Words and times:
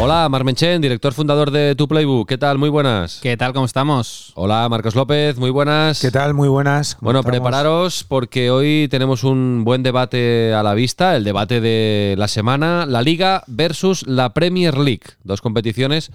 Hola, 0.00 0.28
Marmenchen, 0.28 0.80
director 0.80 1.12
fundador 1.12 1.50
de 1.50 1.74
Tu 1.74 1.88
Playbook. 1.88 2.28
¿Qué 2.28 2.38
tal? 2.38 2.56
Muy 2.56 2.68
buenas. 2.68 3.18
¿Qué 3.20 3.36
tal? 3.36 3.52
¿Cómo 3.52 3.66
estamos? 3.66 4.32
Hola, 4.36 4.68
Marcos 4.68 4.94
López. 4.94 5.36
Muy 5.38 5.50
buenas. 5.50 6.00
¿Qué 6.00 6.12
tal? 6.12 6.34
Muy 6.34 6.48
buenas. 6.48 6.94
¿Cómo 6.94 7.06
Bueno, 7.06 7.20
estamos? 7.20 7.36
prepararos 7.36 8.04
porque 8.04 8.50
hoy 8.52 8.86
tenemos 8.90 9.24
un 9.24 9.64
buen 9.64 9.82
debate 9.82 10.54
a 10.54 10.62
la 10.62 10.74
vista, 10.74 11.16
el 11.16 11.24
debate 11.24 11.60
de 11.60 12.14
la 12.16 12.28
semana, 12.28 12.86
la 12.86 13.02
Liga 13.02 13.42
versus 13.48 14.06
la 14.06 14.32
Premier 14.34 14.78
League, 14.78 15.02
dos 15.24 15.40
competiciones 15.40 16.12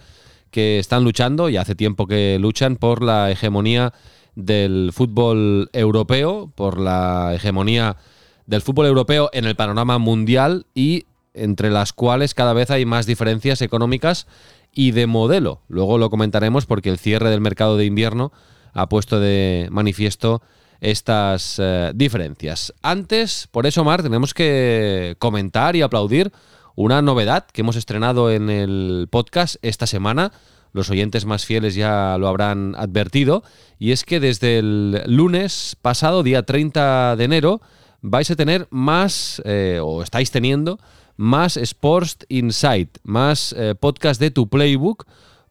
que 0.49 0.79
están 0.79 1.03
luchando 1.03 1.49
y 1.49 1.57
hace 1.57 1.75
tiempo 1.75 2.07
que 2.07 2.37
luchan 2.39 2.77
por 2.77 3.03
la 3.03 3.31
hegemonía 3.31 3.91
del 4.35 4.91
fútbol 4.93 5.69
europeo, 5.73 6.49
por 6.55 6.79
la 6.79 7.33
hegemonía 7.35 7.97
del 8.45 8.61
fútbol 8.61 8.85
europeo 8.85 9.29
en 9.33 9.43
el 9.45 9.55
panorama 9.57 9.97
mundial 9.97 10.67
y 10.73 11.05
entre 11.33 11.71
las 11.71 11.93
cuales 11.93 12.33
cada 12.33 12.53
vez 12.53 12.71
hay 12.71 12.85
más 12.85 13.05
diferencias 13.05 13.61
económicas 13.61 14.27
y 14.71 14.91
de 14.91 15.07
modelo. 15.07 15.61
Luego 15.67 15.97
lo 15.97 16.09
comentaremos 16.09 16.65
porque 16.65 16.89
el 16.89 16.97
cierre 16.97 17.29
del 17.29 17.41
mercado 17.41 17.77
de 17.77 17.85
invierno 17.85 18.31
ha 18.73 18.89
puesto 18.89 19.19
de 19.19 19.67
manifiesto 19.71 20.41
estas 20.81 21.59
eh, 21.59 21.91
diferencias. 21.95 22.73
Antes, 22.81 23.47
por 23.51 23.65
eso, 23.65 23.83
Mar, 23.83 24.03
tenemos 24.03 24.33
que 24.33 25.15
comentar 25.19 25.75
y 25.75 25.81
aplaudir 25.81 26.31
una 26.75 27.01
novedad 27.01 27.45
que 27.45 27.61
hemos 27.61 27.75
estrenado 27.75 28.31
en 28.31 28.49
el 28.49 29.07
podcast 29.09 29.55
esta 29.61 29.87
semana. 29.87 30.31
Los 30.73 30.89
oyentes 30.89 31.25
más 31.25 31.45
fieles 31.45 31.75
ya 31.75 32.17
lo 32.17 32.27
habrán 32.27 32.75
advertido. 32.75 33.43
Y 33.79 33.91
es 33.91 34.03
que 34.03 34.19
desde 34.19 34.57
el 34.57 35.03
lunes 35.05 35.77
pasado, 35.81 36.23
día 36.23 36.43
30 36.43 37.15
de 37.15 37.23
enero, 37.23 37.61
vais 38.01 38.29
a 38.31 38.35
tener 38.35 38.67
más, 38.71 39.41
eh, 39.45 39.79
o 39.81 40.01
estáis 40.03 40.31
teniendo, 40.31 40.79
más 41.17 41.57
Sports 41.57 42.25
Insight, 42.29 42.97
más 43.03 43.53
eh, 43.57 43.75
podcast 43.79 44.19
de 44.19 44.31
tu 44.31 44.47
playbook, 44.47 45.05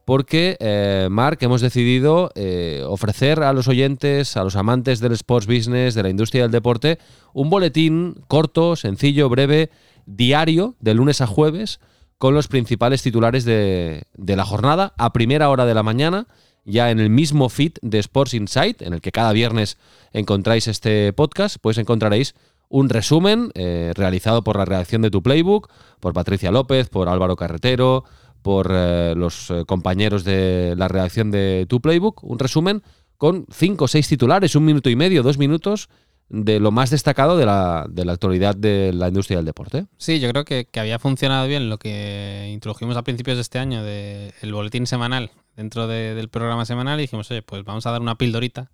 porque, 0.05 0.57
eh, 0.59 1.09
Mark, 1.11 1.39
hemos 1.43 1.61
decidido 1.61 2.31
eh, 2.35 2.83
ofrecer 2.87 3.43
a 3.43 3.53
los 3.53 3.69
oyentes, 3.69 4.37
a 4.37 4.45
los 4.45 4.57
amantes 4.57 5.01
del 5.01 5.13
sports 5.13 5.47
business, 5.47 5.95
de 5.95 6.03
la 6.03 6.11
industria 6.11 6.43
del 6.43 6.51
deporte, 6.51 6.99
un 7.33 7.51
boletín 7.51 8.17
corto, 8.27 8.75
sencillo, 8.75 9.29
breve, 9.29 9.71
diario, 10.07 10.75
de 10.81 10.95
lunes 10.95 11.21
a 11.21 11.27
jueves, 11.27 11.79
con 12.19 12.35
los 12.35 12.49
principales 12.49 13.03
titulares 13.03 13.45
de, 13.45 14.03
de 14.15 14.37
la 14.37 14.45
jornada, 14.45 14.93
a 14.99 15.13
primera 15.13 15.49
hora 15.51 15.67
de 15.67 15.75
la 15.75 15.83
mañana, 15.83 16.27
ya 16.65 16.91
en 16.91 17.01
el 17.01 17.11
mismo 17.11 17.49
feed 17.49 17.73
de 17.83 17.99
Sports 17.99 18.35
Insight, 18.35 18.83
en 18.83 18.95
el 18.95 19.01
que 19.01 19.13
cada 19.13 19.33
viernes 19.33 19.79
encontráis 20.13 20.69
este 20.69 21.13
podcast, 21.13 21.57
pues 21.61 21.79
encontraréis 21.79 22.35
un 22.73 22.89
resumen 22.89 23.51
eh, 23.55 23.93
realizado 23.95 24.43
por 24.43 24.57
la 24.57 24.65
redacción 24.65 25.03
de 25.03 25.11
tu 25.11 25.23
playbook, 25.23 25.71
por 26.01 26.15
Patricia 26.15 26.51
López, 26.51 26.89
por 26.89 27.09
Álvaro 27.11 27.37
Carretero, 27.37 28.05
por 28.41 28.71
eh, 28.73 29.13
los 29.15 29.51
eh, 29.51 29.65
compañeros 29.67 30.25
de 30.25 30.75
la 30.77 30.89
redacción 30.89 31.31
de 31.31 31.67
tu 31.69 31.81
playbook, 31.83 32.25
un 32.25 32.39
resumen 32.39 32.83
con 33.19 33.47
cinco 33.53 33.85
o 33.85 33.89
seis 33.89 34.09
titulares, 34.09 34.57
un 34.57 34.65
minuto 34.65 34.89
y 34.89 34.97
medio, 34.97 35.23
dos 35.23 35.37
minutos, 35.37 35.91
de 36.31 36.61
lo 36.61 36.71
más 36.71 36.89
destacado 36.89 37.37
de 37.37 37.45
la, 37.45 37.85
de 37.91 38.07
la 38.07 38.13
actualidad 38.13 38.57
de 38.57 38.93
la 38.95 39.09
industria 39.09 39.37
del 39.37 39.45
deporte. 39.45 39.85
Sí, 39.99 40.19
yo 40.19 40.31
creo 40.31 40.47
que, 40.47 40.67
había 40.81 40.99
funcionado 40.99 41.47
bien 41.47 41.69
lo 41.69 41.77
que 41.79 42.49
introdujimos 42.55 42.97
a 42.97 43.03
principios 43.03 43.37
de 43.37 43.43
este 43.43 43.59
año 43.59 43.85
del 43.85 44.53
boletín 44.53 44.87
semanal 44.87 45.31
dentro 45.57 45.87
de- 45.89 46.15
del 46.15 46.31
programa 46.31 46.65
semanal 46.65 46.99
y 46.99 47.03
dijimos, 47.03 47.31
oye, 47.31 47.43
pues 47.43 47.65
vamos 47.65 47.87
a 47.87 47.91
dar 47.91 48.01
una 48.01 48.17
pildorita 48.17 48.71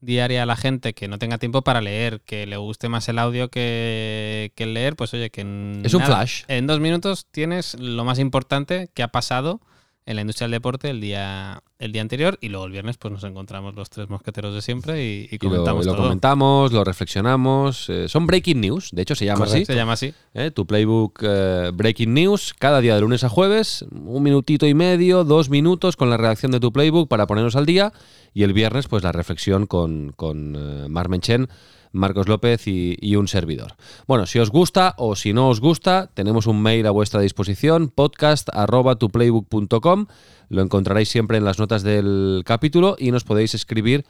diaria 0.00 0.42
a 0.42 0.46
la 0.46 0.56
gente 0.56 0.94
que 0.94 1.08
no 1.08 1.18
tenga 1.18 1.38
tiempo 1.38 1.62
para 1.62 1.80
leer, 1.80 2.20
que 2.24 2.46
le 2.46 2.56
guste 2.56 2.88
más 2.88 3.08
el 3.08 3.18
audio 3.18 3.48
que, 3.50 4.52
que 4.54 4.64
el 4.64 4.74
leer, 4.74 4.96
pues 4.96 5.12
oye, 5.14 5.30
que 5.30 5.40
en, 5.40 5.82
Es 5.84 5.94
un 5.94 6.02
flash. 6.02 6.42
en 6.48 6.66
dos 6.66 6.80
minutos 6.80 7.26
tienes 7.30 7.74
lo 7.78 8.04
más 8.04 8.18
importante 8.18 8.90
que 8.94 9.02
ha 9.02 9.08
pasado 9.08 9.60
en 10.08 10.16
la 10.16 10.22
industria 10.22 10.46
del 10.46 10.52
deporte 10.52 10.88
el 10.88 11.02
día, 11.02 11.62
el 11.78 11.92
día 11.92 12.00
anterior 12.00 12.38
y 12.40 12.48
luego 12.48 12.64
el 12.64 12.72
viernes 12.72 12.96
pues 12.96 13.12
nos 13.12 13.22
encontramos 13.24 13.74
los 13.74 13.90
tres 13.90 14.08
mosqueteros 14.08 14.54
de 14.54 14.62
siempre 14.62 15.04
y, 15.04 15.28
y 15.30 15.34
Y 15.34 15.38
lo, 15.38 15.50
comentamos 15.50 15.84
lo 15.84 15.92
todo. 15.92 16.02
comentamos, 16.04 16.72
lo 16.72 16.82
reflexionamos. 16.82 17.90
eh, 17.90 18.08
son 18.08 18.26
breaking 18.26 18.58
news, 18.58 18.88
de 18.92 19.02
hecho 19.02 19.14
se 19.14 19.26
llama 19.26 19.44
así. 19.44 19.66
Se 19.66 19.74
llama 19.74 19.92
así. 19.92 20.14
¿eh? 20.32 20.50
Tu 20.50 20.66
playbook 20.66 21.20
eh, 21.22 21.70
Breaking 21.74 22.14
News, 22.14 22.54
cada 22.58 22.80
día 22.80 22.94
de 22.94 23.02
lunes 23.02 23.22
a 23.22 23.28
jueves, 23.28 23.84
un 23.90 24.22
minutito 24.22 24.66
y 24.66 24.72
medio, 24.72 25.24
dos 25.24 25.50
minutos 25.50 25.96
con 25.96 26.08
la 26.08 26.16
redacción 26.16 26.52
de 26.52 26.60
tu 26.60 26.72
playbook 26.72 27.06
para 27.06 27.26
ponernos 27.26 27.54
al 27.54 27.66
día. 27.66 27.92
Y 28.32 28.44
el 28.44 28.54
viernes, 28.54 28.88
pues 28.88 29.02
la 29.04 29.12
reflexión 29.12 29.66
con, 29.66 30.12
con 30.16 30.54
eh, 30.56 30.88
Mar 30.88 31.10
Menchen, 31.10 31.48
Marcos 31.92 32.28
López 32.28 32.66
y, 32.68 32.96
y 33.00 33.16
un 33.16 33.28
servidor. 33.28 33.74
Bueno, 34.06 34.26
si 34.26 34.38
os 34.38 34.50
gusta 34.50 34.94
o 34.98 35.16
si 35.16 35.32
no 35.32 35.48
os 35.48 35.60
gusta, 35.60 36.10
tenemos 36.14 36.46
un 36.46 36.60
mail 36.62 36.86
a 36.86 36.90
vuestra 36.90 37.20
disposición, 37.20 37.88
podcast.tuplaybook.com. 37.88 40.06
Lo 40.48 40.62
encontraréis 40.62 41.08
siempre 41.08 41.38
en 41.38 41.44
las 41.44 41.58
notas 41.58 41.82
del 41.82 42.42
capítulo 42.44 42.96
y 42.98 43.10
nos 43.10 43.24
podéis 43.24 43.54
escribir 43.54 44.04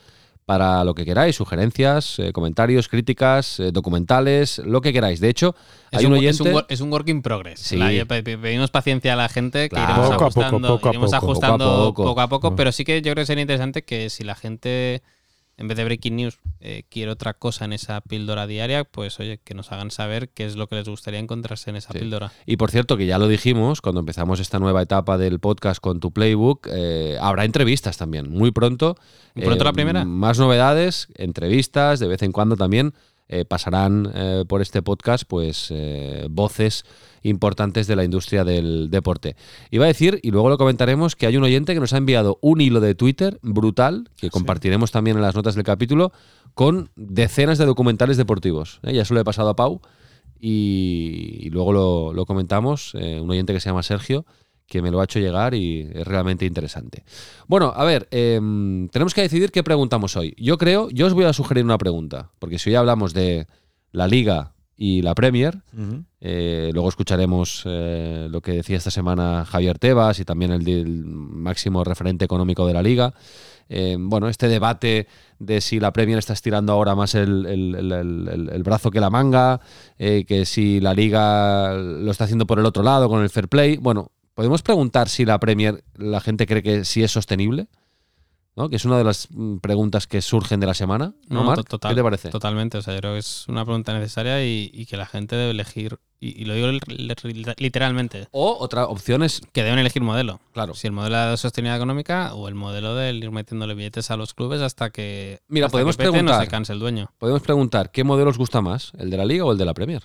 para 0.47 0.83
lo 0.83 0.95
que 0.95 1.05
queráis, 1.05 1.37
sugerencias, 1.37 2.19
eh, 2.19 2.33
comentarios, 2.33 2.89
críticas, 2.89 3.61
eh, 3.61 3.71
documentales, 3.71 4.57
lo 4.65 4.81
que 4.81 4.95
queráis. 4.95 5.21
De 5.21 5.29
hecho, 5.29 5.55
Es 5.91 5.99
hay 5.99 6.07
un, 6.07 6.15
un 6.15 6.25
es, 6.25 6.41
un, 6.41 6.63
es 6.71 6.81
un 6.81 6.91
work 6.91 7.07
in 7.09 7.21
progress. 7.21 7.61
Sí. 7.61 7.77
La- 7.77 7.91
pedimos 8.07 8.71
paciencia 8.71 9.13
a 9.13 9.17
la 9.17 9.29
gente 9.29 9.65
que 9.65 9.69
Claro. 9.77 9.93
iremos 9.93 10.09
Poco 10.09 10.25
a 10.25 10.29
poco, 10.31 10.41
ajustando, 10.41 10.69
poco 10.69 10.89
a 10.89 10.93
iremos 10.93 11.11
poco, 11.11 11.17
ajustando 11.27 11.65
poco 11.67 11.75
a 11.75 11.85
poco. 11.85 12.05
poco 12.05 12.21
a 12.23 12.29
poco, 12.29 12.57
pero 12.57 12.73
sí 12.73 12.85
que 12.87 13.03
yo 13.03 13.13
creo 13.13 13.23
que 13.23 13.27
sería 13.27 13.43
interesante 13.43 13.83
que 13.83 14.09
si 14.09 14.25
la 14.25 14.35
gente, 14.35 15.03
en 15.59 15.69
vez 15.69 15.77
de 15.77 15.85
breaking 15.85 16.17
news, 16.17 16.39
eh, 16.61 16.85
quiere 16.89 17.11
otra 17.11 17.35
cosa 17.35 17.67
en 17.67 17.73
esa 17.75 18.01
píldora 18.01 18.47
diaria, 18.47 18.85
pues 18.85 19.21
oye, 19.21 19.39
que 19.45 19.53
nos 19.55 19.71
hagan 19.73 19.91
saber 19.91 20.31
qué 20.31 20.47
es 20.47 20.57
lo 20.57 20.67
que 20.69 20.77
les 20.77 20.89
gustaría 20.89 21.21
encontrarse 21.21 21.69
en 21.71 21.77
esa 21.77 21.93
Sí. 21.93 21.99
píldora. 21.99 22.33
Y 22.47 22.57
por 22.57 22.71
cierto, 22.71 22.97
que 22.97 23.07
ya 23.07 23.19
lo 23.19 23.29
dijimos 23.29 23.81
cuando 23.83 24.01
empezamos 24.01 24.41
esta 24.41 24.59
nueva 24.59 24.81
etapa 24.83 25.19
del 25.19 25.41
podcast 25.41 25.81
con 25.81 26.01
tu 26.01 26.11
playbook, 26.13 26.69
eh, 26.73 27.19
habrá 27.21 27.45
entrevistas 27.45 27.99
también, 27.99 28.31
muy 28.31 28.51
pronto. 28.53 28.97
¿Muy 29.35 29.45
pronto 29.45 29.65
Eh, 29.65 29.67
la 29.67 29.73
primera? 29.73 30.05
Más 30.05 30.39
novedades, 30.39 31.09
entrevistas, 31.17 32.01
de 32.01 32.09
vez 32.09 32.23
en 32.23 32.33
cuando 32.33 32.57
también 32.57 32.95
eh, 33.29 33.45
pasarán 33.45 34.11
eh, 34.15 34.45
por 34.49 34.63
este 34.63 34.81
podcast 34.81 35.25
pues 35.29 35.69
eh, 35.71 36.27
voces 36.31 36.85
importantes 37.23 37.87
de 37.87 37.95
la 37.95 38.05
industria 38.05 38.43
del 38.43 38.91
deporte. 38.91 39.37
Iba 39.71 39.85
a 39.85 39.89
decir, 39.89 40.19
y 40.23 40.31
luego 40.31 40.49
lo 40.49 40.57
comentaremos, 40.57 41.15
que 41.15 41.27
hay 41.27 41.37
un 41.37 41.45
oyente 41.45 41.75
que 41.75 41.81
nos 41.81 41.93
ha 41.93 41.99
enviado 41.99 42.39
un 42.41 42.63
hilo 42.63 42.81
de 42.81 42.95
Twitter 42.95 43.39
brutal, 43.43 44.09
que 44.17 44.31
compartiremos 44.31 44.93
también 44.93 45.19
en 45.19 45.23
las 45.23 45.35
notas 45.35 45.55
del 45.55 45.65
capítulo, 45.65 46.13
con 46.55 46.91
decenas 46.97 47.59
de 47.59 47.67
documentales 47.67 48.17
deportivos. 48.17 48.81
Ya 48.83 49.05
se 49.05 49.13
lo 49.13 49.21
he 49.21 49.25
pasado 49.25 49.51
a 49.51 49.57
Pau 49.57 49.83
y, 50.41 51.41
y 51.43 51.51
luego 51.51 51.73
lo, 51.73 52.13
lo 52.15 52.25
comentamos, 52.25 52.95
un 52.95 53.31
oyente 53.31 53.53
que 53.53 53.61
se 53.61 53.69
llama 53.69 53.83
Sergio, 53.83 54.25
que 54.69 54.83
me 54.83 54.91
lo 54.91 55.01
ha 55.01 55.05
hecho 55.05 55.19
llegar 55.19 55.55
y 55.55 55.89
es 55.93 56.07
realmente 56.07 56.45
interesante. 56.45 57.03
Bueno, 57.47 57.73
a 57.75 57.85
ver, 57.85 58.07
em, 58.11 58.89
tenemos 58.91 59.15
que 59.15 59.23
decidir 59.23 59.51
qué 59.51 59.65
preguntamos 59.65 60.15
hoy. 60.17 60.35
Yo 60.37 60.59
creo, 60.59 60.89
yo 60.91 61.07
os 61.07 61.15
voy 61.15 61.25
a 61.25 61.33
sugerir 61.33 61.65
una 61.65 61.79
pregunta, 61.79 62.31
porque 62.39 62.59
si 62.59 62.71
hoy 62.71 62.77
hablamos 62.77 63.15
de 63.15 63.47
la 63.93 64.07
Liga 64.07 64.53
y 64.77 65.03
la 65.03 65.15
Premier, 65.15 65.63
eh, 66.21 66.71
luego 66.73 66.89
escucharemos 66.89 67.63
eh, 67.65 68.29
lo 68.31 68.41
que 68.43 68.53
decía 68.53 68.77
esta 68.77 68.91
semana 68.93 69.45
Javier 69.45 69.79
Tebas 69.79 70.21
y 70.21 70.25
también 70.25 70.53
el, 70.53 70.63
del 70.63 71.03
máximo 71.05 71.83
referente 71.83 72.25
económico 72.25 72.67
de 72.67 72.75
la 72.75 72.83
liga. 72.83 73.15
Eh, 73.71 73.97
bueno, 73.99 74.29
este 74.29 74.49
debate 74.49 75.09
de 75.39 75.61
si 75.61 75.81
la 75.81 75.93
Premier 75.93 76.19
está 76.19 76.33
estirando 76.33 76.73
ahora 76.73 76.95
más 76.95 77.15
el, 77.15 77.45
el- 77.47 77.75
el- 77.75 77.93
el- 77.93 78.29
el- 78.33 78.49
el 78.51 78.63
brazo 78.63 78.91
que 78.91 79.01
la 79.01 79.11
manga, 79.11 79.61
eh, 79.99 80.25
que 80.29 80.45
si 80.47 80.81
la 80.81 80.95
liga 80.95 81.75
lo 81.75 82.11
está 82.11 82.25
haciendo 82.25 82.47
por 82.47 82.59
el 82.59 82.67
otro 82.67 82.83
lado 82.83 83.09
con 83.09 83.23
el 83.23 83.31
fair 83.31 83.49
play. 83.49 83.77
Bueno, 83.79 84.11
podemos 84.39 84.63
preguntar 84.63 85.09
si 85.09 85.25
la 85.25 85.41
Premier, 85.41 85.83
la 85.97 86.21
gente 86.21 86.47
cree 86.47 86.63
que 86.63 86.85
sí 86.85 87.03
es 87.03 87.11
sostenible, 87.11 87.67
¿no? 88.55 88.69
que 88.69 88.77
es 88.77 88.85
una 88.85 88.97
de 88.97 89.03
las 89.03 89.27
mm, 89.33 89.57
preguntas 89.57 90.07
que 90.07 90.23
surgen 90.23 90.61
de 90.61 90.67
la 90.69 90.75
semana. 90.75 91.13
¿No, 91.29 91.43
No, 91.43 91.57
total, 91.65 91.91
¿Qué 91.91 91.97
te 91.97 92.03
parece? 92.05 92.29
Totalmente, 92.29 92.79
o 92.79 92.83
sea, 92.83 92.95
yo 92.95 93.01
creo 93.01 93.13
que 93.15 93.19
es 93.19 93.47
una 93.49 93.65
pregunta 93.65 93.93
necesaria 93.95 94.45
y, 94.45 94.71
y 94.73 94.87
que 94.87 94.97
la 94.97 95.07
gente 95.07 95.35
debe 95.35 95.51
elegir, 95.51 95.99
y, 96.21 96.41
y 96.41 96.45
lo 96.45 96.55
digo 96.55 96.69
li- 96.69 96.79
li- 96.87 97.55
literalmente, 97.57 98.29
O 98.31 98.57
otra 98.61 98.87
opción 98.87 99.25
es, 99.25 99.41
que 99.53 99.65
deben 99.65 99.81
elegir 99.81 100.03
modelo. 100.03 100.39
claro, 100.53 100.73
Si 100.75 100.87
el 100.87 100.93
modelo 100.93 101.31
de 101.33 101.37
sostenibilidad 101.37 101.77
económica 101.79 102.33
o 102.35 102.47
el 102.47 102.55
modelo 102.55 102.95
de 102.95 103.13
ir 103.13 103.33
metiéndole 103.33 103.75
billetes 103.75 104.13
a 104.13 104.17
los 104.17 104.35
clubes 104.35 104.61
hasta 104.61 104.91
que, 104.91 105.41
Mira, 105.49 105.67
hasta 105.67 105.73
podemos 105.75 105.97
que 105.97 106.05
pete, 106.05 106.11
no 106.11 106.13
preguntar. 106.31 106.45
se 106.45 106.49
canse 106.49 106.73
el 106.73 106.79
dueño. 106.79 107.11
podemos 107.19 107.43
preguntar 107.43 107.91
qué 107.91 108.05
modelo 108.05 108.31
os 108.31 108.39
gusta 108.39 108.61
más, 108.61 108.93
el 108.99 109.11
de 109.11 109.17
la 109.17 109.25
Liga 109.25 109.45
o 109.45 109.51
el 109.51 109.59
de 109.59 109.65
la 109.65 109.75
Premier, 109.75 110.05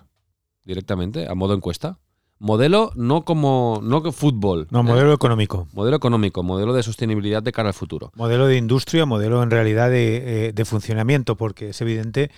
directamente, 0.65 1.27
a 1.27 1.35
modo 1.35 1.53
encuesta. 1.53 1.99
Modelo 2.39 2.91
no 2.95 3.23
como 3.23 3.79
no 3.81 4.11
fútbol. 4.11 4.67
No, 4.69 4.81
¿eh? 4.81 4.83
modelo 4.83 5.13
económico. 5.13 5.67
Modelo 5.73 5.95
económico, 5.95 6.43
modelo 6.43 6.73
de 6.73 6.83
sostenibilidad 6.83 7.41
de 7.41 7.51
cara 7.51 7.69
al 7.69 7.73
futuro. 7.73 8.11
Modelo 8.15 8.47
de 8.47 8.57
industria, 8.57 9.05
modelo 9.05 9.43
en 9.43 9.51
realidad 9.51 9.89
de, 9.89 10.47
eh, 10.47 10.53
de 10.53 10.65
funcionamiento, 10.65 11.37
porque 11.37 11.69
es 11.69 11.81
evidente 11.81 12.31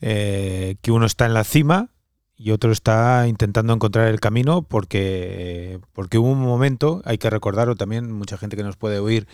eh, 0.00 0.76
que 0.80 0.90
uno 0.90 1.06
está 1.06 1.26
en 1.26 1.34
la 1.34 1.44
cima 1.44 1.90
y 2.36 2.50
otro 2.50 2.72
está 2.72 3.28
intentando 3.28 3.72
encontrar 3.72 4.08
el 4.08 4.18
camino 4.18 4.62
porque, 4.62 5.78
porque 5.92 6.18
hubo 6.18 6.32
un 6.32 6.40
momento, 6.40 7.02
hay 7.04 7.18
que 7.18 7.30
recordarlo 7.30 7.76
también, 7.76 8.10
mucha 8.10 8.36
gente 8.36 8.56
que 8.56 8.64
nos 8.64 8.76
puede 8.76 8.98
oír, 8.98 9.28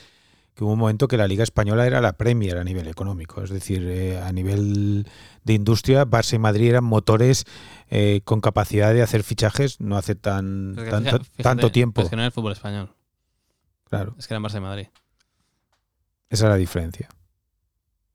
que 0.59 0.65
hubo 0.65 0.73
un 0.73 0.79
momento 0.81 1.07
que 1.07 1.17
la 1.17 1.29
Liga 1.29 1.45
Española 1.45 1.87
era 1.87 2.01
la 2.01 2.15
Premier 2.15 2.59
a 2.59 2.65
nivel 2.65 2.89
económico, 2.89 3.45
es 3.45 3.51
decir, 3.51 3.85
eh, 3.87 4.21
a 4.21 4.33
nivel 4.33 5.07
de 5.45 5.53
industria, 5.53 6.05
Barça 6.05 6.35
y 6.35 6.39
Madrid 6.41 6.71
eran 6.71 6.83
motores 6.83 7.45
eh, 7.91 8.23
con 8.25 8.41
capacidad 8.41 8.93
de 8.93 9.03
hacer 9.03 9.23
fichajes 9.23 9.81
no 9.81 9.97
hace 9.97 10.17
tan 10.17 10.75
que 10.77 10.91
tanto, 10.91 11.11
fíjate- 11.11 11.25
fíjate, 11.27 11.43
tanto 11.45 11.71
tiempo. 11.71 12.03
Es 12.03 12.11
que 12.11 12.17
no 12.17 12.23
era 12.23 12.27
el 12.27 12.33
fútbol 12.33 12.51
español. 12.55 12.91
Claro, 13.89 14.17
Es 14.19 14.27
que 14.27 14.35
era 14.35 14.39
en 14.39 14.45
Barça 14.45 14.57
y 14.57 14.61
Madrid. 14.61 14.87
esa 16.29 16.47
es 16.47 16.51
la 16.51 16.57
diferencia. 16.57 17.09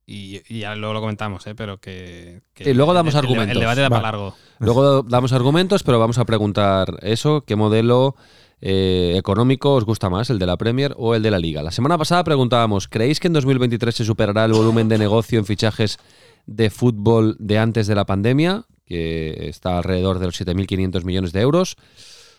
Y, 0.06 0.42
y 0.54 0.60
ya 0.60 0.76
luego 0.76 0.94
lo 0.96 1.00
comentamos, 1.00 1.48
¿eh? 1.48 1.56
pero 1.56 1.78
que. 1.80 2.42
que 2.54 2.70
Y 2.70 2.74
luego 2.74 2.94
damos 2.94 3.14
el- 3.14 3.20
el- 3.20 3.26
argumentos. 3.26 3.56
El, 3.56 3.60
debate 3.62 3.82
da 3.82 3.88
Va. 3.90 3.96
para 4.02 4.12
largo. 4.12 4.36
Luego 4.60 5.02
damos 5.04 5.32
argumentos, 5.32 5.82
pero 5.84 5.98
vamos 5.98 6.18
a 6.18 6.26
preguntar 6.26 6.98
eso, 7.04 7.46
¿qué 7.46 7.56
modelo 7.56 8.16
eh, 8.66 9.16
económico 9.18 9.74
os 9.74 9.84
gusta 9.84 10.10
más, 10.10 10.30
el 10.30 10.40
de 10.40 10.46
la 10.46 10.56
Premier 10.56 10.96
o 10.98 11.16
el 11.16 11.22
de 11.22 11.32
la 11.32 11.38
Liga? 11.38 11.62
La 11.62 11.72
semana 11.72 11.98
pasada 11.98 12.24
preguntábamos, 12.24 12.88
¿creéis 12.88 13.20
que 13.20 13.28
en 13.28 13.34
2023 13.34 13.94
se 13.94 14.06
superará 14.06 14.46
el 14.46 14.54
volumen 14.54 14.88
de 14.88 14.98
negocio 14.98 15.38
en 15.38 15.44
fichajes 15.46 15.98
de 16.46 16.70
fútbol 16.70 17.36
de 17.40 17.60
antes 17.60 17.88
de 17.88 17.96
la 17.96 18.06
pandemia, 18.06 18.64
que 18.86 19.50
está 19.50 19.80
alrededor 19.80 20.20
de 20.20 20.28
los 20.28 20.40
7.500 20.40 21.04
millones 21.04 21.34
de 21.34 21.42
euros? 21.42 21.76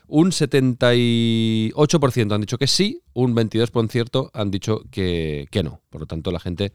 Un 0.07 0.31
78% 0.31 2.35
han 2.35 2.41
dicho 2.41 2.57
que 2.57 2.69
sí, 2.69 3.03
un 3.13 3.37
22% 3.37 4.31
han 4.33 4.51
dicho 4.51 4.81
que, 4.91 5.47
que 5.51 5.63
no. 5.63 5.83
Por 5.91 6.01
lo 6.01 6.07
tanto, 6.07 6.33
la 6.33 6.41
gente 6.41 6.73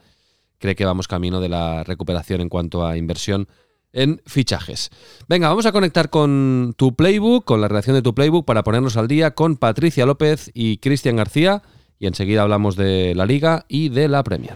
cree 0.59 0.75
que 0.75 0.85
vamos 0.85 1.07
camino 1.07 1.41
de 1.41 1.49
la 1.49 1.83
recuperación 1.83 2.41
en 2.41 2.49
cuanto 2.49 2.85
a 2.85 2.97
inversión 2.97 3.47
en 3.93 4.21
fichajes. 4.25 4.89
Venga, 5.27 5.49
vamos 5.49 5.65
a 5.65 5.71
conectar 5.71 6.09
con 6.09 6.73
tu 6.77 6.95
playbook, 6.95 7.45
con 7.45 7.61
la 7.61 7.67
redacción 7.67 7.95
de 7.95 8.01
tu 8.01 8.13
playbook, 8.13 8.45
para 8.45 8.63
ponernos 8.63 8.97
al 8.97 9.07
día 9.07 9.31
con 9.31 9.57
Patricia 9.57 10.05
López 10.05 10.51
y 10.53 10.77
Cristian 10.77 11.15
García. 11.15 11.61
Y 11.99 12.07
enseguida 12.07 12.43
hablamos 12.43 12.75
de 12.75 13.13
la 13.15 13.25
Liga 13.25 13.65
y 13.67 13.89
de 13.89 14.07
la 14.07 14.23
Premier. 14.23 14.55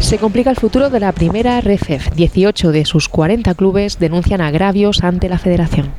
Se 0.00 0.18
complica 0.18 0.50
el 0.50 0.56
futuro 0.56 0.90
de 0.90 1.00
la 1.00 1.12
primera 1.12 1.60
RFEF. 1.60 2.14
18 2.14 2.72
de 2.72 2.84
sus 2.84 3.08
40 3.08 3.54
clubes 3.54 3.98
denuncian 3.98 4.40
agravios 4.40 5.02
ante 5.02 5.28
la 5.28 5.38
federación. 5.38 5.92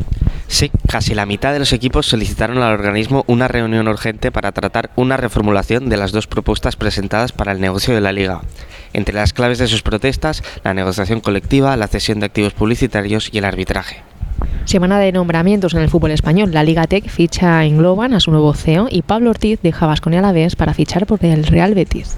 Sí, 0.48 0.72
casi 0.88 1.14
la 1.14 1.28
mitad 1.28 1.54
de 1.54 1.60
los 1.60 1.74
equipos 1.74 2.08
solicitaron 2.08 2.58
al 2.58 2.74
organismo 2.74 3.24
una 3.28 3.48
reunión 3.48 3.88
urgente 3.88 4.32
para 4.32 4.52
tratar 4.52 4.90
una 4.96 5.16
reformulación 5.16 5.90
de 5.90 5.98
las 5.98 6.12
dos 6.12 6.25
propuestas 6.25 6.75
presentadas 6.75 7.34
para 7.34 7.52
el 7.52 7.62
negocio 7.62 7.94
de 7.94 8.02
la 8.02 8.12
liga. 8.12 8.42
Entre 8.94 9.13
las 9.13 9.33
claves 9.33 9.57
de 9.57 9.68
sus 9.68 9.81
protestas, 9.81 10.44
la 10.63 10.74
negociación 10.74 11.21
colectiva, 11.21 11.77
la 11.77 11.88
cesión 11.88 12.19
de 12.19 12.25
activos 12.27 12.53
publicitarios 12.53 13.30
y 13.31 13.38
el 13.38 13.45
arbitraje. 13.45 14.03
Semana 14.65 15.00
de 15.00 15.12
nombramientos 15.12 15.74
en 15.74 15.81
el 15.81 15.89
fútbol 15.89 16.12
español. 16.12 16.51
La 16.53 16.63
Liga 16.63 16.86
Tech 16.86 17.09
ficha 17.09 17.65
en 17.65 17.77
Globan 17.80 18.13
a 18.13 18.19
su 18.19 18.30
nuevo 18.30 18.53
CEO 18.53 18.88
y 18.89 19.01
Pablo 19.01 19.31
Ortiz 19.31 19.59
deja 19.63 19.86
a 19.86 19.88
Baskonia 19.88 20.19
a 20.19 20.21
la 20.21 20.31
vez 20.31 20.56
para 20.56 20.74
fichar 20.74 21.07
por 21.07 21.25
el 21.25 21.45
Real 21.45 21.74
Betis. 21.74 22.18